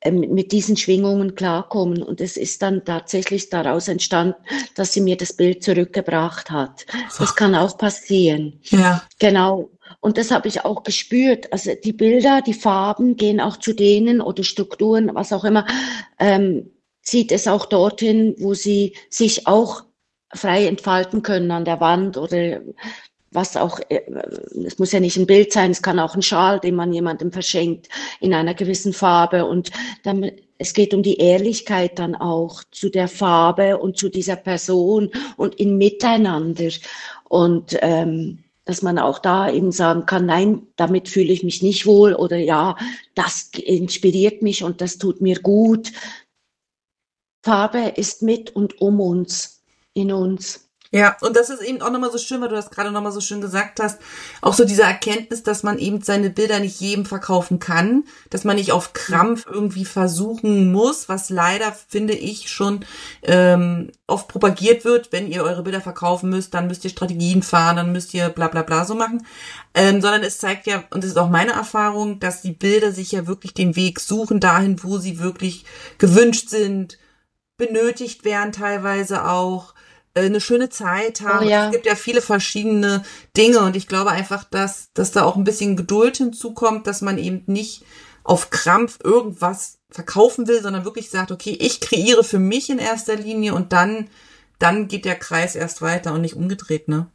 ähm, 0.00 0.18
mit 0.32 0.50
diesen 0.50 0.76
Schwingungen 0.76 1.36
klarkommen. 1.36 2.02
Und 2.02 2.20
es 2.20 2.36
ist 2.36 2.62
dann 2.62 2.84
tatsächlich 2.84 3.48
daraus 3.48 3.86
entstanden, 3.86 4.34
dass 4.74 4.92
sie 4.92 5.02
mir 5.02 5.16
das 5.16 5.34
Bild 5.34 5.62
zurückgebracht 5.62 6.50
hat. 6.50 6.84
Das 7.16 7.36
kann 7.36 7.54
auch 7.54 7.78
passieren. 7.78 8.58
Ja. 8.64 9.04
Genau. 9.20 9.70
Und 10.00 10.18
das 10.18 10.32
habe 10.32 10.48
ich 10.48 10.64
auch 10.64 10.82
gespürt. 10.82 11.52
Also 11.52 11.70
die 11.84 11.92
Bilder, 11.92 12.42
die 12.42 12.54
Farben 12.54 13.14
gehen 13.14 13.40
auch 13.40 13.56
zu 13.56 13.72
denen 13.72 14.20
oder 14.20 14.42
Strukturen, 14.42 15.14
was 15.14 15.32
auch 15.32 15.44
immer, 15.44 15.64
ähm, 16.18 16.70
zieht 17.02 17.30
es 17.30 17.46
auch 17.46 17.66
dorthin, 17.66 18.34
wo 18.38 18.54
sie 18.54 18.96
sich 19.10 19.46
auch 19.46 19.84
frei 20.32 20.66
entfalten 20.66 21.22
können 21.22 21.50
an 21.50 21.64
der 21.64 21.80
Wand 21.80 22.16
oder 22.16 22.60
was 23.32 23.56
auch, 23.56 23.78
äh, 23.88 24.00
es 24.66 24.78
muss 24.78 24.92
ja 24.92 25.00
nicht 25.00 25.16
ein 25.16 25.26
Bild 25.26 25.52
sein, 25.52 25.70
es 25.70 25.82
kann 25.82 25.98
auch 25.98 26.14
ein 26.14 26.22
Schal, 26.22 26.60
den 26.60 26.74
man 26.74 26.92
jemandem 26.92 27.32
verschenkt 27.32 27.88
in 28.20 28.34
einer 28.34 28.54
gewissen 28.54 28.92
Farbe. 28.92 29.46
Und 29.46 29.70
dann, 30.02 30.30
es 30.58 30.74
geht 30.74 30.94
um 30.94 31.02
die 31.02 31.18
Ehrlichkeit 31.18 31.98
dann 31.98 32.14
auch 32.14 32.64
zu 32.70 32.88
der 32.88 33.08
Farbe 33.08 33.78
und 33.78 33.96
zu 33.96 34.08
dieser 34.08 34.36
Person 34.36 35.10
und 35.36 35.54
in 35.56 35.78
Miteinander. 35.78 36.70
Und 37.28 37.76
ähm, 37.80 38.44
dass 38.64 38.82
man 38.82 38.98
auch 38.98 39.18
da 39.18 39.50
eben 39.50 39.72
sagen 39.72 40.06
kann, 40.06 40.26
nein, 40.26 40.66
damit 40.76 41.08
fühle 41.08 41.32
ich 41.32 41.42
mich 41.42 41.62
nicht 41.62 41.86
wohl 41.86 42.14
oder 42.14 42.36
ja, 42.36 42.76
das 43.14 43.50
inspiriert 43.54 44.42
mich 44.42 44.62
und 44.62 44.80
das 44.80 44.98
tut 44.98 45.20
mir 45.20 45.40
gut. 45.40 45.92
Farbe 47.42 47.94
ist 47.96 48.22
mit 48.22 48.54
und 48.54 48.80
um 48.80 49.00
uns 49.00 49.59
in 49.94 50.12
uns. 50.12 50.70
Ja, 50.92 51.16
und 51.20 51.36
das 51.36 51.50
ist 51.50 51.62
eben 51.62 51.82
auch 51.82 51.92
nochmal 51.92 52.10
so 52.10 52.18
schön, 52.18 52.40
weil 52.40 52.48
du 52.48 52.56
das 52.56 52.70
gerade 52.70 52.90
nochmal 52.90 53.12
so 53.12 53.20
schön 53.20 53.40
gesagt 53.40 53.78
hast, 53.78 54.00
auch 54.40 54.54
so 54.54 54.64
diese 54.64 54.82
Erkenntnis, 54.82 55.44
dass 55.44 55.62
man 55.62 55.78
eben 55.78 56.02
seine 56.02 56.30
Bilder 56.30 56.58
nicht 56.58 56.80
jedem 56.80 57.06
verkaufen 57.06 57.60
kann, 57.60 58.02
dass 58.28 58.42
man 58.42 58.56
nicht 58.56 58.72
auf 58.72 58.92
Krampf 58.92 59.46
irgendwie 59.48 59.84
versuchen 59.84 60.72
muss, 60.72 61.08
was 61.08 61.30
leider, 61.30 61.72
finde 61.72 62.14
ich, 62.14 62.50
schon 62.50 62.84
ähm, 63.22 63.92
oft 64.08 64.26
propagiert 64.26 64.84
wird, 64.84 65.12
wenn 65.12 65.30
ihr 65.30 65.44
eure 65.44 65.62
Bilder 65.62 65.80
verkaufen 65.80 66.28
müsst, 66.28 66.54
dann 66.54 66.66
müsst 66.66 66.82
ihr 66.82 66.90
Strategien 66.90 67.44
fahren, 67.44 67.76
dann 67.76 67.92
müsst 67.92 68.12
ihr 68.12 68.28
bla 68.28 68.48
bla 68.48 68.62
bla 68.62 68.84
so 68.84 68.96
machen, 68.96 69.24
ähm, 69.74 70.00
sondern 70.00 70.24
es 70.24 70.38
zeigt 70.38 70.66
ja, 70.66 70.82
und 70.90 71.04
das 71.04 71.12
ist 71.12 71.18
auch 71.18 71.30
meine 71.30 71.52
Erfahrung, 71.52 72.18
dass 72.18 72.42
die 72.42 72.50
Bilder 72.50 72.90
sich 72.90 73.12
ja 73.12 73.28
wirklich 73.28 73.54
den 73.54 73.76
Weg 73.76 74.00
suchen 74.00 74.40
dahin, 74.40 74.82
wo 74.82 74.98
sie 74.98 75.20
wirklich 75.20 75.64
gewünscht 75.98 76.48
sind, 76.48 76.98
benötigt 77.60 78.24
werden 78.24 78.50
teilweise 78.50 79.28
auch, 79.28 79.74
äh, 80.14 80.22
eine 80.22 80.40
schöne 80.40 80.68
Zeit 80.70 81.20
haben. 81.20 81.46
Oh, 81.46 81.48
ja. 81.48 81.66
Es 81.66 81.72
gibt 81.72 81.86
ja 81.86 81.94
viele 81.94 82.20
verschiedene 82.20 83.04
Dinge 83.36 83.60
und 83.60 83.76
ich 83.76 83.86
glaube 83.86 84.10
einfach, 84.10 84.42
dass, 84.44 84.92
dass 84.92 85.12
da 85.12 85.24
auch 85.24 85.36
ein 85.36 85.44
bisschen 85.44 85.76
Geduld 85.76 86.16
hinzukommt, 86.16 86.86
dass 86.86 87.00
man 87.00 87.18
eben 87.18 87.44
nicht 87.46 87.84
auf 88.24 88.50
Krampf 88.50 88.98
irgendwas 89.02 89.78
verkaufen 89.88 90.48
will, 90.48 90.62
sondern 90.62 90.84
wirklich 90.84 91.10
sagt, 91.10 91.30
okay, 91.30 91.56
ich 91.58 91.80
kreiere 91.80 92.24
für 92.24 92.38
mich 92.38 92.70
in 92.70 92.78
erster 92.78 93.16
Linie 93.16 93.54
und 93.54 93.72
dann, 93.72 94.08
dann 94.58 94.88
geht 94.88 95.04
der 95.04 95.16
Kreis 95.16 95.56
erst 95.56 95.80
weiter 95.82 96.12
und 96.12 96.20
nicht 96.20 96.34
umgedreht, 96.34 96.88
ne? 96.88 97.06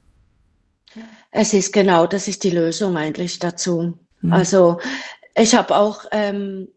Es 1.32 1.54
ist 1.54 1.74
genau, 1.74 2.08
das 2.08 2.30
ist 2.30 2.43
die 2.43 2.50
Lösung 2.50 2.96
eigentlich 2.96 3.39
dazu. 3.39 3.98
Mhm. 4.22 4.34
Also 4.34 4.80
ich 5.38 5.54
habe 5.54 5.76
auch 5.76 6.06
ähm, 6.12 6.70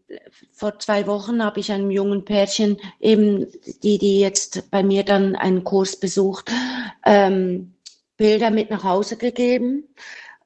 vor 0.52 0.78
zwei 0.78 1.06
Wochen 1.06 1.42
habe 1.42 1.60
ich 1.60 1.70
einem 1.70 1.90
jungen 1.90 2.24
Pärchen 2.24 2.76
eben, 3.00 3.46
die 3.82 3.98
die 3.98 4.20
jetzt 4.20 4.70
bei 4.70 4.82
mir 4.82 5.04
dann 5.04 5.36
einen 5.36 5.64
Kurs 5.64 5.96
besucht, 5.96 6.50
ähm, 7.06 7.74
Bilder 8.16 8.50
mit 8.50 8.70
nach 8.70 8.84
Hause 8.84 9.16
gegeben. 9.16 9.84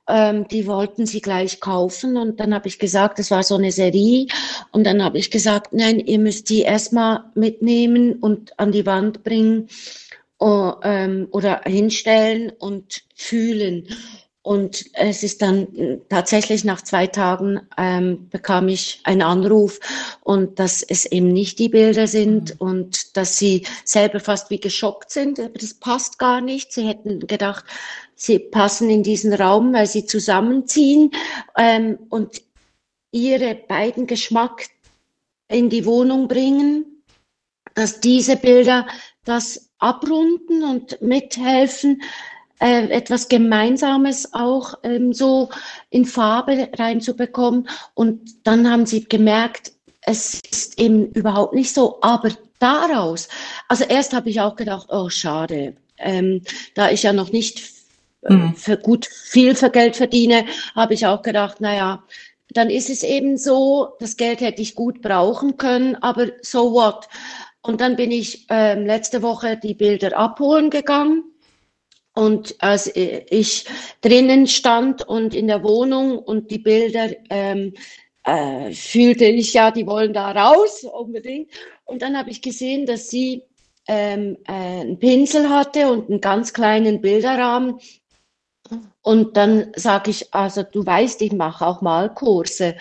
Ähm, 0.08 0.46
die 0.48 0.66
wollten 0.66 1.06
sie 1.06 1.20
gleich 1.20 1.60
kaufen 1.60 2.16
und 2.16 2.40
dann 2.40 2.52
habe 2.52 2.68
ich 2.68 2.78
gesagt, 2.78 3.18
das 3.18 3.30
war 3.30 3.44
so 3.44 3.54
eine 3.54 3.70
Serie 3.70 4.26
und 4.72 4.84
dann 4.84 5.02
habe 5.02 5.16
ich 5.16 5.30
gesagt, 5.30 5.72
nein, 5.72 6.00
ihr 6.00 6.18
müsst 6.18 6.50
die 6.50 6.62
erstmal 6.62 7.24
mitnehmen 7.34 8.14
und 8.14 8.58
an 8.58 8.72
die 8.72 8.84
Wand 8.84 9.22
bringen 9.22 9.68
oh, 10.40 10.72
ähm, 10.82 11.28
oder 11.30 11.62
hinstellen 11.64 12.50
und 12.58 13.04
fühlen. 13.14 13.86
Und 14.44 14.86
es 14.94 15.22
ist 15.22 15.40
dann 15.40 16.02
tatsächlich 16.08 16.64
nach 16.64 16.82
zwei 16.82 17.06
Tagen 17.06 17.60
ähm, 17.78 18.28
bekam 18.28 18.66
ich 18.66 19.00
einen 19.04 19.22
Anruf 19.22 19.78
und 20.22 20.58
dass 20.58 20.82
es 20.82 21.06
eben 21.06 21.28
nicht 21.28 21.60
die 21.60 21.68
Bilder 21.68 22.08
sind 22.08 22.54
mhm. 22.54 22.66
und 22.66 23.16
dass 23.16 23.38
sie 23.38 23.64
selber 23.84 24.18
fast 24.18 24.50
wie 24.50 24.58
geschockt 24.58 25.12
sind. 25.12 25.38
Aber 25.38 25.56
das 25.56 25.74
passt 25.74 26.18
gar 26.18 26.40
nicht. 26.40 26.72
Sie 26.72 26.88
hätten 26.88 27.24
gedacht, 27.28 27.64
sie 28.16 28.40
passen 28.40 28.90
in 28.90 29.04
diesen 29.04 29.32
Raum, 29.32 29.72
weil 29.72 29.86
sie 29.86 30.06
zusammenziehen 30.06 31.12
ähm, 31.56 32.00
und 32.08 32.42
ihre 33.12 33.54
beiden 33.54 34.08
Geschmack 34.08 34.66
in 35.46 35.70
die 35.70 35.84
Wohnung 35.84 36.26
bringen, 36.26 37.04
dass 37.74 38.00
diese 38.00 38.36
Bilder 38.36 38.86
das 39.24 39.70
abrunden 39.78 40.64
und 40.64 41.00
mithelfen, 41.00 42.02
äh, 42.62 42.86
etwas 42.90 43.28
Gemeinsames 43.28 44.32
auch 44.34 44.74
ähm, 44.84 45.12
so 45.12 45.50
in 45.90 46.04
Farbe 46.04 46.68
reinzubekommen. 46.78 47.68
Und 47.94 48.46
dann 48.46 48.70
haben 48.70 48.86
sie 48.86 49.04
gemerkt, 49.04 49.72
es 50.02 50.40
ist 50.48 50.78
eben 50.78 51.06
überhaupt 51.06 51.54
nicht 51.54 51.74
so. 51.74 51.98
Aber 52.02 52.30
daraus, 52.60 53.28
also 53.68 53.84
erst 53.84 54.12
habe 54.12 54.30
ich 54.30 54.40
auch 54.40 54.54
gedacht, 54.54 54.86
oh 54.90 55.08
schade, 55.08 55.74
ähm, 55.98 56.42
da 56.76 56.90
ich 56.90 57.02
ja 57.02 57.12
noch 57.12 57.32
nicht 57.32 57.64
äh, 58.22 58.32
mhm. 58.32 58.54
für 58.54 58.76
gut 58.76 59.06
viel 59.06 59.56
für 59.56 59.70
Geld 59.70 59.96
verdiene, 59.96 60.44
habe 60.76 60.94
ich 60.94 61.04
auch 61.06 61.22
gedacht, 61.22 61.60
naja, 61.60 62.04
dann 62.50 62.70
ist 62.70 62.90
es 62.90 63.02
eben 63.02 63.38
so, 63.38 63.94
das 63.98 64.16
Geld 64.16 64.40
hätte 64.40 64.62
ich 64.62 64.76
gut 64.76 65.02
brauchen 65.02 65.56
können, 65.56 65.96
aber 65.96 66.28
so 66.42 66.72
what? 66.72 67.08
Und 67.62 67.80
dann 67.80 67.96
bin 67.96 68.12
ich 68.12 68.46
ähm, 68.50 68.86
letzte 68.86 69.22
Woche 69.22 69.56
die 69.56 69.74
Bilder 69.74 70.16
abholen 70.16 70.70
gegangen 70.70 71.24
und 72.14 72.56
als 72.58 72.90
ich 72.94 73.64
drinnen 74.02 74.46
stand 74.46 75.06
und 75.06 75.34
in 75.34 75.46
der 75.46 75.62
Wohnung 75.62 76.18
und 76.18 76.50
die 76.50 76.58
Bilder 76.58 77.08
ähm, 77.30 77.72
äh, 78.24 78.72
fühlte 78.72 79.24
ich 79.24 79.54
ja, 79.54 79.70
die 79.70 79.86
wollen 79.86 80.12
da 80.12 80.30
raus 80.32 80.84
unbedingt. 80.92 81.50
Und 81.84 82.02
dann 82.02 82.16
habe 82.16 82.30
ich 82.30 82.42
gesehen, 82.42 82.86
dass 82.86 83.08
sie 83.08 83.44
ähm, 83.88 84.36
äh, 84.46 84.52
einen 84.52 84.98
Pinsel 84.98 85.48
hatte 85.48 85.90
und 85.90 86.10
einen 86.10 86.20
ganz 86.20 86.52
kleinen 86.52 87.00
Bilderrahmen 87.00 87.78
und 89.02 89.36
dann 89.36 89.72
sage 89.74 90.12
ich, 90.12 90.32
also 90.32 90.62
du 90.62 90.86
weißt, 90.86 91.22
ich 91.22 91.32
mache 91.32 91.66
auch 91.66 91.80
Malkurse. 91.82 92.76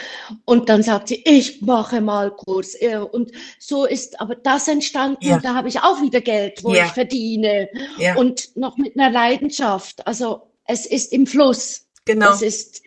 Und 0.45 0.69
dann 0.69 0.83
sagt 0.83 1.07
sie, 1.07 1.23
ich 1.25 1.61
mache 1.61 1.99
Malkurs. 1.99 2.75
Und 3.11 3.31
so 3.59 3.85
ist 3.85 4.21
aber 4.21 4.35
das 4.35 4.67
entstanden. 4.67 5.25
Ja. 5.25 5.39
Da 5.39 5.55
habe 5.55 5.67
ich 5.67 5.79
auch 5.79 5.99
wieder 6.01 6.21
Geld, 6.21 6.63
wo 6.63 6.73
ja. 6.73 6.85
ich 6.85 6.91
verdiene. 6.91 7.69
Ja. 7.97 8.15
Und 8.17 8.55
noch 8.55 8.77
mit 8.77 8.97
einer 8.97 9.09
Leidenschaft. 9.09 10.05
Also 10.05 10.51
es 10.65 10.85
ist 10.85 11.11
im 11.11 11.25
Fluss. 11.25 11.87
Genau. 12.05 12.31
Es 12.31 12.43
ist. 12.43 12.83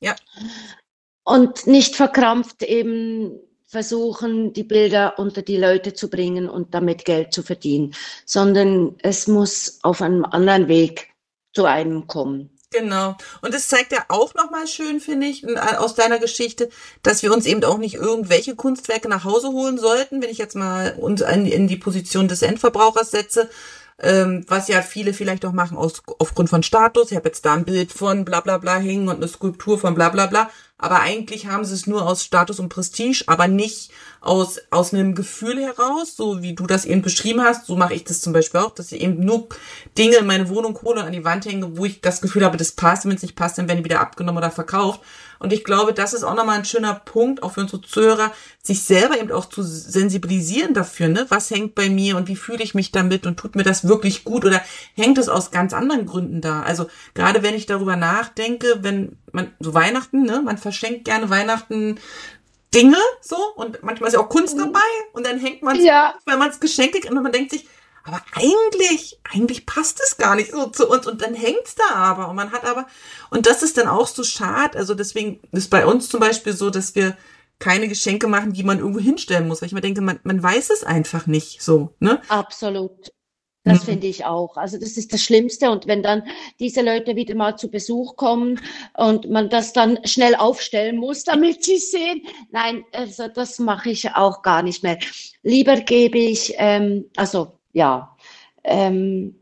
Ja. 0.00 0.14
Und 1.24 1.66
nicht 1.66 1.96
verkrampft 1.96 2.62
eben 2.62 3.40
versuchen, 3.66 4.52
die 4.52 4.62
Bilder 4.62 5.18
unter 5.18 5.42
die 5.42 5.56
Leute 5.56 5.94
zu 5.94 6.08
bringen 6.08 6.48
und 6.48 6.74
damit 6.74 7.04
Geld 7.04 7.32
zu 7.32 7.42
verdienen, 7.42 7.94
sondern 8.24 8.94
es 9.02 9.26
muss 9.26 9.80
auf 9.82 10.02
einem 10.02 10.24
anderen 10.24 10.68
Weg 10.68 11.15
zu 11.56 11.64
einem 11.64 12.06
kommen. 12.06 12.50
Genau. 12.70 13.16
Und 13.40 13.54
es 13.54 13.68
zeigt 13.68 13.92
ja 13.92 14.04
auch 14.08 14.34
nochmal 14.34 14.66
schön, 14.66 15.00
finde 15.00 15.26
ich, 15.26 15.46
aus 15.78 15.94
deiner 15.94 16.18
Geschichte, 16.18 16.68
dass 17.02 17.22
wir 17.22 17.32
uns 17.32 17.46
eben 17.46 17.64
auch 17.64 17.78
nicht 17.78 17.94
irgendwelche 17.94 18.54
Kunstwerke 18.54 19.08
nach 19.08 19.24
Hause 19.24 19.48
holen 19.48 19.78
sollten, 19.78 20.20
wenn 20.20 20.28
ich 20.28 20.36
jetzt 20.36 20.54
mal 20.54 20.94
uns 20.98 21.22
in 21.22 21.66
die 21.66 21.78
Position 21.78 22.28
des 22.28 22.42
Endverbrauchers 22.42 23.10
setze, 23.10 23.48
ähm, 23.98 24.44
was 24.48 24.68
ja 24.68 24.82
viele 24.82 25.14
vielleicht 25.14 25.46
auch 25.46 25.52
machen 25.52 25.78
aus, 25.78 26.02
aufgrund 26.18 26.50
von 26.50 26.62
Status. 26.62 27.10
Ich 27.10 27.16
habe 27.16 27.28
jetzt 27.28 27.46
da 27.46 27.54
ein 27.54 27.64
Bild 27.64 27.90
von 27.90 28.26
bla 28.26 28.40
bla 28.42 28.58
bla 28.58 28.76
hängen 28.76 29.08
und 29.08 29.16
eine 29.16 29.28
Skulptur 29.28 29.78
von 29.78 29.94
bla 29.94 30.10
bla 30.10 30.26
bla 30.26 30.50
aber 30.78 31.00
eigentlich 31.00 31.46
haben 31.46 31.64
sie 31.64 31.74
es 31.74 31.86
nur 31.86 32.06
aus 32.06 32.22
Status 32.22 32.60
und 32.60 32.68
Prestige, 32.68 33.24
aber 33.26 33.48
nicht 33.48 33.90
aus, 34.26 34.60
aus 34.70 34.92
einem 34.92 35.14
Gefühl 35.14 35.60
heraus, 35.62 36.16
so 36.16 36.42
wie 36.42 36.54
du 36.54 36.66
das 36.66 36.84
eben 36.84 37.02
beschrieben 37.02 37.42
hast. 37.42 37.66
So 37.66 37.76
mache 37.76 37.94
ich 37.94 38.04
das 38.04 38.20
zum 38.20 38.32
Beispiel 38.32 38.60
auch, 38.60 38.74
dass 38.74 38.92
ich 38.92 39.00
eben 39.00 39.24
nur 39.24 39.48
Dinge 39.96 40.16
in 40.16 40.26
meine 40.26 40.48
Wohnung 40.48 40.78
hole 40.82 41.00
und 41.00 41.06
an 41.06 41.12
die 41.12 41.24
Wand 41.24 41.46
hänge, 41.46 41.76
wo 41.76 41.84
ich 41.84 42.00
das 42.00 42.20
Gefühl 42.20 42.44
habe, 42.44 42.56
das 42.56 42.72
passt. 42.72 43.04
Wenn 43.04 43.14
es 43.16 43.22
nicht 43.22 43.36
passt, 43.36 43.58
dann 43.58 43.68
werden 43.68 43.78
die 43.78 43.84
wieder 43.84 44.00
abgenommen 44.00 44.38
oder 44.38 44.50
verkauft. 44.50 45.00
Und 45.38 45.52
ich 45.52 45.64
glaube, 45.64 45.92
das 45.92 46.14
ist 46.14 46.24
auch 46.24 46.34
nochmal 46.34 46.58
ein 46.58 46.64
schöner 46.64 46.94
Punkt, 46.94 47.42
auch 47.42 47.52
für 47.52 47.60
unsere 47.60 47.82
Zuhörer, 47.82 48.32
sich 48.62 48.82
selber 48.82 49.18
eben 49.18 49.30
auch 49.30 49.46
zu 49.46 49.62
sensibilisieren 49.62 50.74
dafür, 50.74 51.08
ne? 51.08 51.26
Was 51.28 51.50
hängt 51.50 51.74
bei 51.74 51.88
mir 51.88 52.16
und 52.16 52.28
wie 52.28 52.36
fühle 52.36 52.64
ich 52.64 52.74
mich 52.74 52.90
damit 52.90 53.26
und 53.26 53.36
tut 53.36 53.54
mir 53.54 53.62
das 53.62 53.86
wirklich 53.86 54.24
gut 54.24 54.44
oder 54.44 54.62
hängt 54.94 55.18
es 55.18 55.28
aus 55.28 55.50
ganz 55.50 55.72
anderen 55.72 56.06
Gründen 56.06 56.40
da? 56.40 56.62
Also 56.62 56.88
gerade 57.14 57.42
wenn 57.42 57.54
ich 57.54 57.66
darüber 57.66 57.96
nachdenke, 57.96 58.78
wenn 58.80 59.18
man, 59.32 59.52
so 59.60 59.74
Weihnachten, 59.74 60.22
ne? 60.22 60.42
Man 60.44 60.58
verschenkt 60.58 61.04
gerne 61.04 61.28
Weihnachten 61.28 61.98
Dinge, 62.74 62.98
so, 63.20 63.36
und 63.56 63.82
manchmal 63.82 64.08
ist 64.08 64.14
ja 64.14 64.20
auch 64.20 64.28
Kunst 64.28 64.56
mhm. 64.56 64.60
dabei 64.60 64.80
und 65.12 65.26
dann 65.26 65.38
hängt 65.38 65.62
man 65.62 65.80
ja. 65.80 66.14
wenn 66.26 66.38
man 66.38 66.50
es 66.50 66.60
Geschenke 66.60 67.00
kriegt 67.00 67.10
und 67.10 67.22
man 67.22 67.32
denkt 67.32 67.50
sich, 67.50 67.68
aber 68.04 68.20
eigentlich, 68.34 69.18
eigentlich 69.24 69.66
passt 69.66 70.00
es 70.00 70.16
gar 70.16 70.36
nicht 70.36 70.52
so 70.52 70.66
zu 70.66 70.88
uns 70.88 71.06
und 71.06 71.22
dann 71.22 71.34
hängt's 71.34 71.74
da 71.74 71.94
aber 71.94 72.28
und 72.28 72.36
man 72.36 72.52
hat 72.52 72.64
aber, 72.64 72.86
und 73.30 73.46
das 73.46 73.62
ist 73.62 73.78
dann 73.78 73.88
auch 73.88 74.06
so 74.06 74.22
schade, 74.22 74.78
also 74.78 74.94
deswegen 74.94 75.40
ist 75.52 75.70
bei 75.70 75.86
uns 75.86 76.08
zum 76.08 76.20
Beispiel 76.20 76.52
so, 76.52 76.70
dass 76.70 76.94
wir 76.94 77.16
keine 77.58 77.88
Geschenke 77.88 78.28
machen, 78.28 78.52
die 78.52 78.62
man 78.62 78.78
irgendwo 78.78 79.00
hinstellen 79.00 79.48
muss, 79.48 79.60
weil 79.60 79.68
ich 79.68 79.72
mir 79.72 79.80
denke, 79.80 80.02
man, 80.02 80.20
man 80.24 80.42
weiß 80.42 80.70
es 80.70 80.84
einfach 80.84 81.26
nicht 81.26 81.62
so, 81.62 81.94
ne? 81.98 82.20
Absolut. 82.28 83.12
Das 83.66 83.80
mhm. 83.80 83.84
finde 83.84 84.06
ich 84.06 84.24
auch. 84.24 84.56
Also 84.56 84.78
das 84.78 84.96
ist 84.96 85.12
das 85.12 85.22
Schlimmste. 85.22 85.70
Und 85.70 85.88
wenn 85.88 86.02
dann 86.02 86.22
diese 86.60 86.82
Leute 86.82 87.16
wieder 87.16 87.34
mal 87.34 87.56
zu 87.56 87.68
Besuch 87.68 88.14
kommen 88.14 88.60
und 88.94 89.28
man 89.28 89.50
das 89.50 89.72
dann 89.72 89.98
schnell 90.04 90.36
aufstellen 90.36 90.98
muss, 90.98 91.24
damit 91.24 91.64
sie 91.64 91.78
sehen, 91.78 92.22
nein, 92.52 92.84
also 92.92 93.26
das 93.26 93.58
mache 93.58 93.90
ich 93.90 94.08
auch 94.14 94.42
gar 94.42 94.62
nicht 94.62 94.84
mehr. 94.84 94.98
Lieber 95.42 95.80
gebe 95.80 96.16
ich, 96.16 96.54
ähm, 96.58 97.06
also 97.16 97.58
ja. 97.72 98.16
Ähm, 98.62 99.34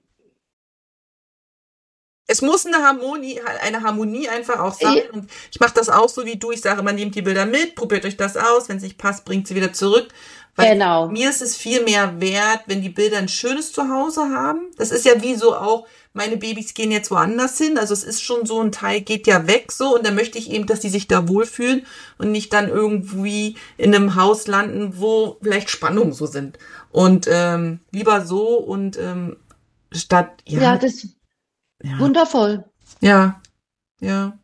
es 2.27 2.41
muss 2.41 2.65
eine 2.65 2.79
Harmonie, 2.79 3.39
eine 3.61 3.83
Harmonie 3.83 4.29
einfach 4.29 4.59
auch 4.59 4.73
sein. 4.73 5.03
Und 5.13 5.31
ich 5.53 5.61
mache 5.61 5.75
das 5.75 5.91
auch 5.91 6.09
so 6.09 6.25
wie 6.25 6.37
du. 6.37 6.51
Ich 6.51 6.63
sage, 6.63 6.83
man 6.83 6.95
nehmt 6.95 7.15
die 7.15 7.21
Bilder 7.21 7.45
mit, 7.45 7.75
probiert 7.75 8.07
euch 8.07 8.17
das 8.17 8.39
aus. 8.39 8.71
Wenn 8.71 8.79
es 8.79 8.83
nicht 8.83 8.97
passt, 8.97 9.27
bringt 9.27 9.47
sie 9.47 9.55
wieder 9.55 9.75
zurück. 9.75 10.09
Weil 10.57 10.75
genau. 10.75 11.09
mir 11.09 11.31
ist 11.31 11.43
es 11.43 11.57
viel 11.57 11.83
mehr 11.83 12.21
wert, 12.21 12.63
wenn 12.67 12.81
die 12.81 12.89
Bilder 12.89 13.19
ein 13.19 13.29
schönes 13.29 13.73
Zuhause 13.73 14.23
haben. 14.23 14.71
Das 14.77 14.93
ist 14.93 15.05
ja 15.05 15.21
wie 15.21 15.35
so 15.35 15.57
auch, 15.57 15.87
meine 16.13 16.37
Babys 16.37 16.75
gehen 16.75 16.93
jetzt 16.93 17.11
woanders 17.11 17.59
hin. 17.59 17.77
Also 17.77 17.93
es 17.93 18.05
ist 18.05 18.23
schon 18.23 18.47
so 18.47 18.61
ein 18.61 18.71
Teil 18.71 19.01
geht 19.01 19.27
ja 19.27 19.49
weg 19.49 19.73
so. 19.73 19.97
Und 19.97 20.07
dann 20.07 20.15
möchte 20.15 20.39
ich 20.39 20.51
eben, 20.51 20.67
dass 20.67 20.79
die 20.79 20.91
sich 20.91 21.09
da 21.09 21.29
wohlfühlen 21.29 21.85
und 22.19 22.31
nicht 22.31 22.53
dann 22.53 22.69
irgendwie 22.69 23.57
in 23.77 23.95
einem 23.95 24.15
Haus 24.15 24.47
landen, 24.47 25.01
wo 25.01 25.39
vielleicht 25.43 25.71
Spannungen 25.71 26.13
so 26.13 26.27
sind. 26.27 26.59
Und 26.93 27.27
ähm, 27.29 27.81
lieber 27.91 28.25
so 28.25 28.57
und 28.57 28.97
ähm, 28.97 29.37
statt 29.93 30.31
ja. 30.47 30.61
Ja, 30.61 30.77
das 30.77 31.09
ja. 31.83 31.99
wundervoll. 31.99 32.65
Ja, 33.01 33.41
ja. 34.01 34.39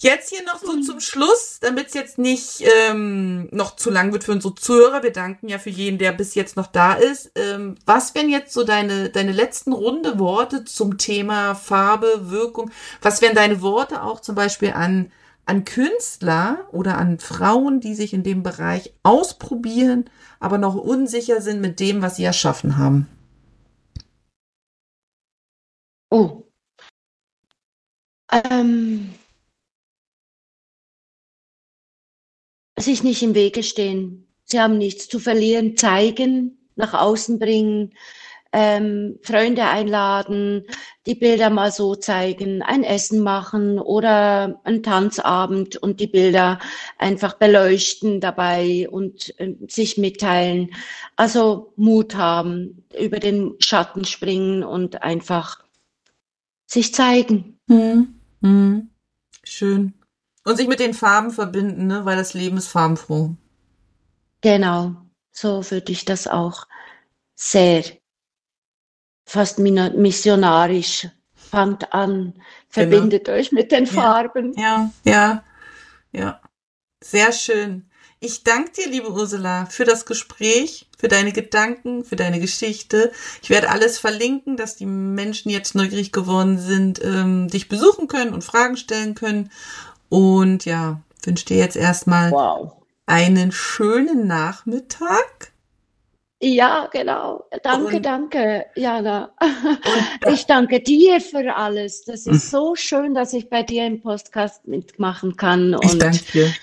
Jetzt 0.00 0.30
hier 0.30 0.44
noch 0.44 0.60
so 0.60 0.80
zum 0.80 1.00
Schluss, 1.00 1.58
damit 1.60 1.88
es 1.88 1.94
jetzt 1.94 2.18
nicht 2.18 2.62
ähm, 2.62 3.48
noch 3.50 3.74
zu 3.74 3.90
lang 3.90 4.12
wird 4.12 4.22
für 4.22 4.30
unsere 4.30 4.54
Zuhörer. 4.54 5.02
Wir 5.02 5.12
danken 5.12 5.48
ja 5.48 5.58
für 5.58 5.70
jeden, 5.70 5.98
der 5.98 6.12
bis 6.12 6.36
jetzt 6.36 6.56
noch 6.56 6.68
da 6.68 6.92
ist. 6.92 7.32
Ähm, 7.34 7.74
was 7.84 8.14
wären 8.14 8.28
jetzt 8.28 8.52
so 8.52 8.62
deine, 8.62 9.10
deine 9.10 9.32
letzten 9.32 9.72
runde 9.72 10.20
Worte 10.20 10.64
zum 10.64 10.98
Thema 10.98 11.56
Farbe, 11.56 12.30
Wirkung? 12.30 12.70
Was 13.02 13.20
wären 13.22 13.34
deine 13.34 13.60
Worte 13.60 14.02
auch 14.04 14.20
zum 14.20 14.36
Beispiel 14.36 14.70
an 14.70 15.10
an 15.46 15.64
Künstler 15.64 16.68
oder 16.72 16.98
an 16.98 17.18
Frauen, 17.18 17.80
die 17.80 17.94
sich 17.94 18.12
in 18.12 18.22
dem 18.22 18.42
Bereich 18.42 18.92
ausprobieren, 19.02 20.10
aber 20.40 20.58
noch 20.58 20.74
unsicher 20.74 21.40
sind 21.40 21.60
mit 21.62 21.80
dem, 21.80 22.02
was 22.02 22.16
sie 22.16 22.24
erschaffen 22.24 22.76
haben? 22.76 23.08
Oh. 26.10 26.44
Ähm, 28.30 29.14
sich 32.80 33.02
nicht 33.02 33.22
im 33.22 33.34
Wege 33.34 33.62
stehen. 33.62 34.26
Sie 34.44 34.60
haben 34.60 34.78
nichts 34.78 35.08
zu 35.08 35.18
verlieren, 35.18 35.76
zeigen, 35.76 36.58
nach 36.76 36.94
außen 36.94 37.38
bringen, 37.38 37.92
ähm, 38.52 39.18
Freunde 39.22 39.64
einladen, 39.64 40.64
die 41.06 41.14
Bilder 41.14 41.50
mal 41.50 41.70
so 41.70 41.94
zeigen, 41.94 42.62
ein 42.62 42.82
Essen 42.82 43.20
machen 43.20 43.78
oder 43.78 44.60
einen 44.64 44.82
Tanzabend 44.82 45.76
und 45.76 46.00
die 46.00 46.06
Bilder 46.06 46.58
einfach 46.96 47.34
beleuchten 47.34 48.20
dabei 48.20 48.88
und 48.90 49.38
äh, 49.38 49.54
sich 49.68 49.98
mitteilen. 49.98 50.70
Also 51.16 51.72
Mut 51.76 52.14
haben, 52.14 52.84
über 52.98 53.18
den 53.18 53.54
Schatten 53.60 54.04
springen 54.04 54.64
und 54.64 55.02
einfach 55.02 55.62
sich 56.66 56.94
zeigen. 56.94 57.58
Hm. 57.68 58.14
Hm. 58.42 58.88
Schön. 59.44 59.97
Und 60.48 60.56
sich 60.56 60.66
mit 60.66 60.80
den 60.80 60.94
Farben 60.94 61.30
verbinden, 61.30 61.88
ne? 61.88 62.06
weil 62.06 62.16
das 62.16 62.32
Leben 62.32 62.56
ist 62.56 62.68
farbenfroh. 62.68 63.34
Genau, 64.40 64.96
so 65.30 65.70
würde 65.70 65.92
ich 65.92 66.06
das 66.06 66.26
auch 66.26 66.66
sehr 67.34 67.84
fast 69.26 69.58
missionarisch. 69.58 71.06
Fangt 71.34 71.92
an, 71.92 72.32
verbindet 72.70 73.26
genau. 73.26 73.36
euch 73.36 73.52
mit 73.52 73.72
den 73.72 73.86
Farben. 73.86 74.54
Ja, 74.56 74.90
ja, 75.04 75.44
ja. 76.12 76.40
Sehr 77.04 77.32
schön. 77.32 77.90
Ich 78.18 78.42
danke 78.42 78.72
dir, 78.72 78.88
liebe 78.88 79.12
Ursula, 79.12 79.66
für 79.66 79.84
das 79.84 80.06
Gespräch, 80.06 80.88
für 80.98 81.08
deine 81.08 81.32
Gedanken, 81.32 82.04
für 82.04 82.16
deine 82.16 82.40
Geschichte. 82.40 83.12
Ich 83.42 83.50
werde 83.50 83.68
alles 83.68 83.98
verlinken, 83.98 84.56
dass 84.56 84.76
die 84.76 84.86
Menschen 84.86 85.50
jetzt 85.50 85.74
neugierig 85.74 86.10
geworden 86.10 86.58
sind, 86.58 87.04
ähm, 87.04 87.48
dich 87.48 87.68
besuchen 87.68 88.08
können 88.08 88.32
und 88.32 88.44
Fragen 88.44 88.78
stellen 88.78 89.14
können. 89.14 89.50
Und 90.08 90.64
ja, 90.64 91.02
wünsche 91.22 91.46
dir 91.46 91.58
jetzt 91.58 91.76
erstmal 91.76 92.30
wow. 92.30 92.72
einen 93.06 93.52
schönen 93.52 94.26
Nachmittag. 94.26 95.52
Ja, 96.40 96.88
genau. 96.92 97.44
Danke, 97.64 97.96
und, 97.96 98.06
danke, 98.06 98.66
Jana. 98.76 99.34
Und, 99.40 100.32
ich 100.32 100.46
danke 100.46 100.80
dir 100.80 101.20
für 101.20 101.54
alles. 101.56 102.04
Das 102.04 102.26
ist 102.26 102.44
hm. 102.44 102.50
so 102.50 102.74
schön, 102.76 103.14
dass 103.14 103.32
ich 103.32 103.50
bei 103.50 103.64
dir 103.64 103.86
im 103.86 104.00
Podcast 104.00 104.66
mitmachen 104.68 105.36
kann. 105.36 105.74
Und, 105.74 105.84
ich 105.84 105.98
danke 105.98 106.24
dir. 106.32 106.54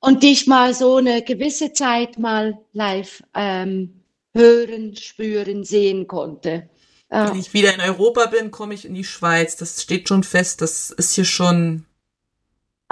Und 0.00 0.22
dich 0.22 0.46
mal 0.46 0.74
so 0.74 0.96
eine 0.96 1.22
gewisse 1.22 1.72
Zeit 1.72 2.18
mal 2.18 2.58
live 2.72 3.22
ähm, 3.34 4.02
hören, 4.34 4.96
spüren, 4.96 5.64
sehen 5.64 6.06
konnte. 6.08 6.68
Ja. 7.10 7.30
Wenn 7.30 7.38
ich 7.38 7.54
wieder 7.54 7.72
in 7.74 7.80
Europa 7.80 8.26
bin, 8.26 8.50
komme 8.50 8.74
ich 8.74 8.84
in 8.84 8.94
die 8.94 9.04
Schweiz. 9.04 9.56
Das 9.56 9.80
steht 9.82 10.08
schon 10.08 10.24
fest. 10.24 10.60
Das 10.60 10.90
ist 10.90 11.14
hier 11.14 11.24
schon 11.24 11.86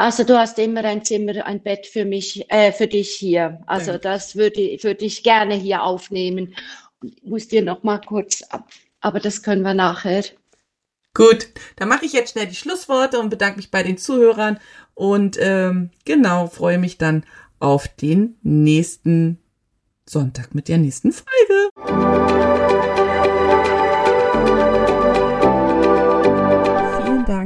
also 0.00 0.24
du 0.24 0.38
hast 0.38 0.58
immer 0.58 0.82
ein 0.84 1.04
Zimmer, 1.04 1.44
ein 1.44 1.62
Bett 1.62 1.86
für 1.86 2.06
mich, 2.06 2.50
äh, 2.50 2.72
für 2.72 2.86
dich 2.86 3.10
hier. 3.10 3.60
Also 3.66 3.92
Danke. 3.92 4.00
das 4.00 4.34
würde, 4.34 4.78
würde 4.80 5.04
ich 5.04 5.22
gerne 5.22 5.54
hier 5.54 5.82
aufnehmen. 5.82 6.54
Ich 7.04 7.22
muss 7.22 7.48
dir 7.48 7.60
noch 7.62 7.82
mal 7.82 7.98
kurz 7.98 8.40
ab, 8.48 8.66
aber 9.02 9.20
das 9.20 9.42
können 9.42 9.60
wir 9.60 9.74
nachher. 9.74 10.24
Gut, 11.12 11.48
dann 11.76 11.90
mache 11.90 12.06
ich 12.06 12.14
jetzt 12.14 12.32
schnell 12.32 12.46
die 12.46 12.54
Schlussworte 12.54 13.20
und 13.20 13.28
bedanke 13.28 13.58
mich 13.58 13.70
bei 13.70 13.82
den 13.82 13.98
Zuhörern 13.98 14.58
und 14.94 15.36
ähm, 15.38 15.90
genau 16.06 16.46
freue 16.46 16.78
mich 16.78 16.96
dann 16.96 17.26
auf 17.58 17.86
den 17.86 18.38
nächsten 18.42 19.38
Sonntag 20.08 20.54
mit 20.54 20.68
der 20.68 20.78
nächsten 20.78 21.12
Folge. 21.12 23.09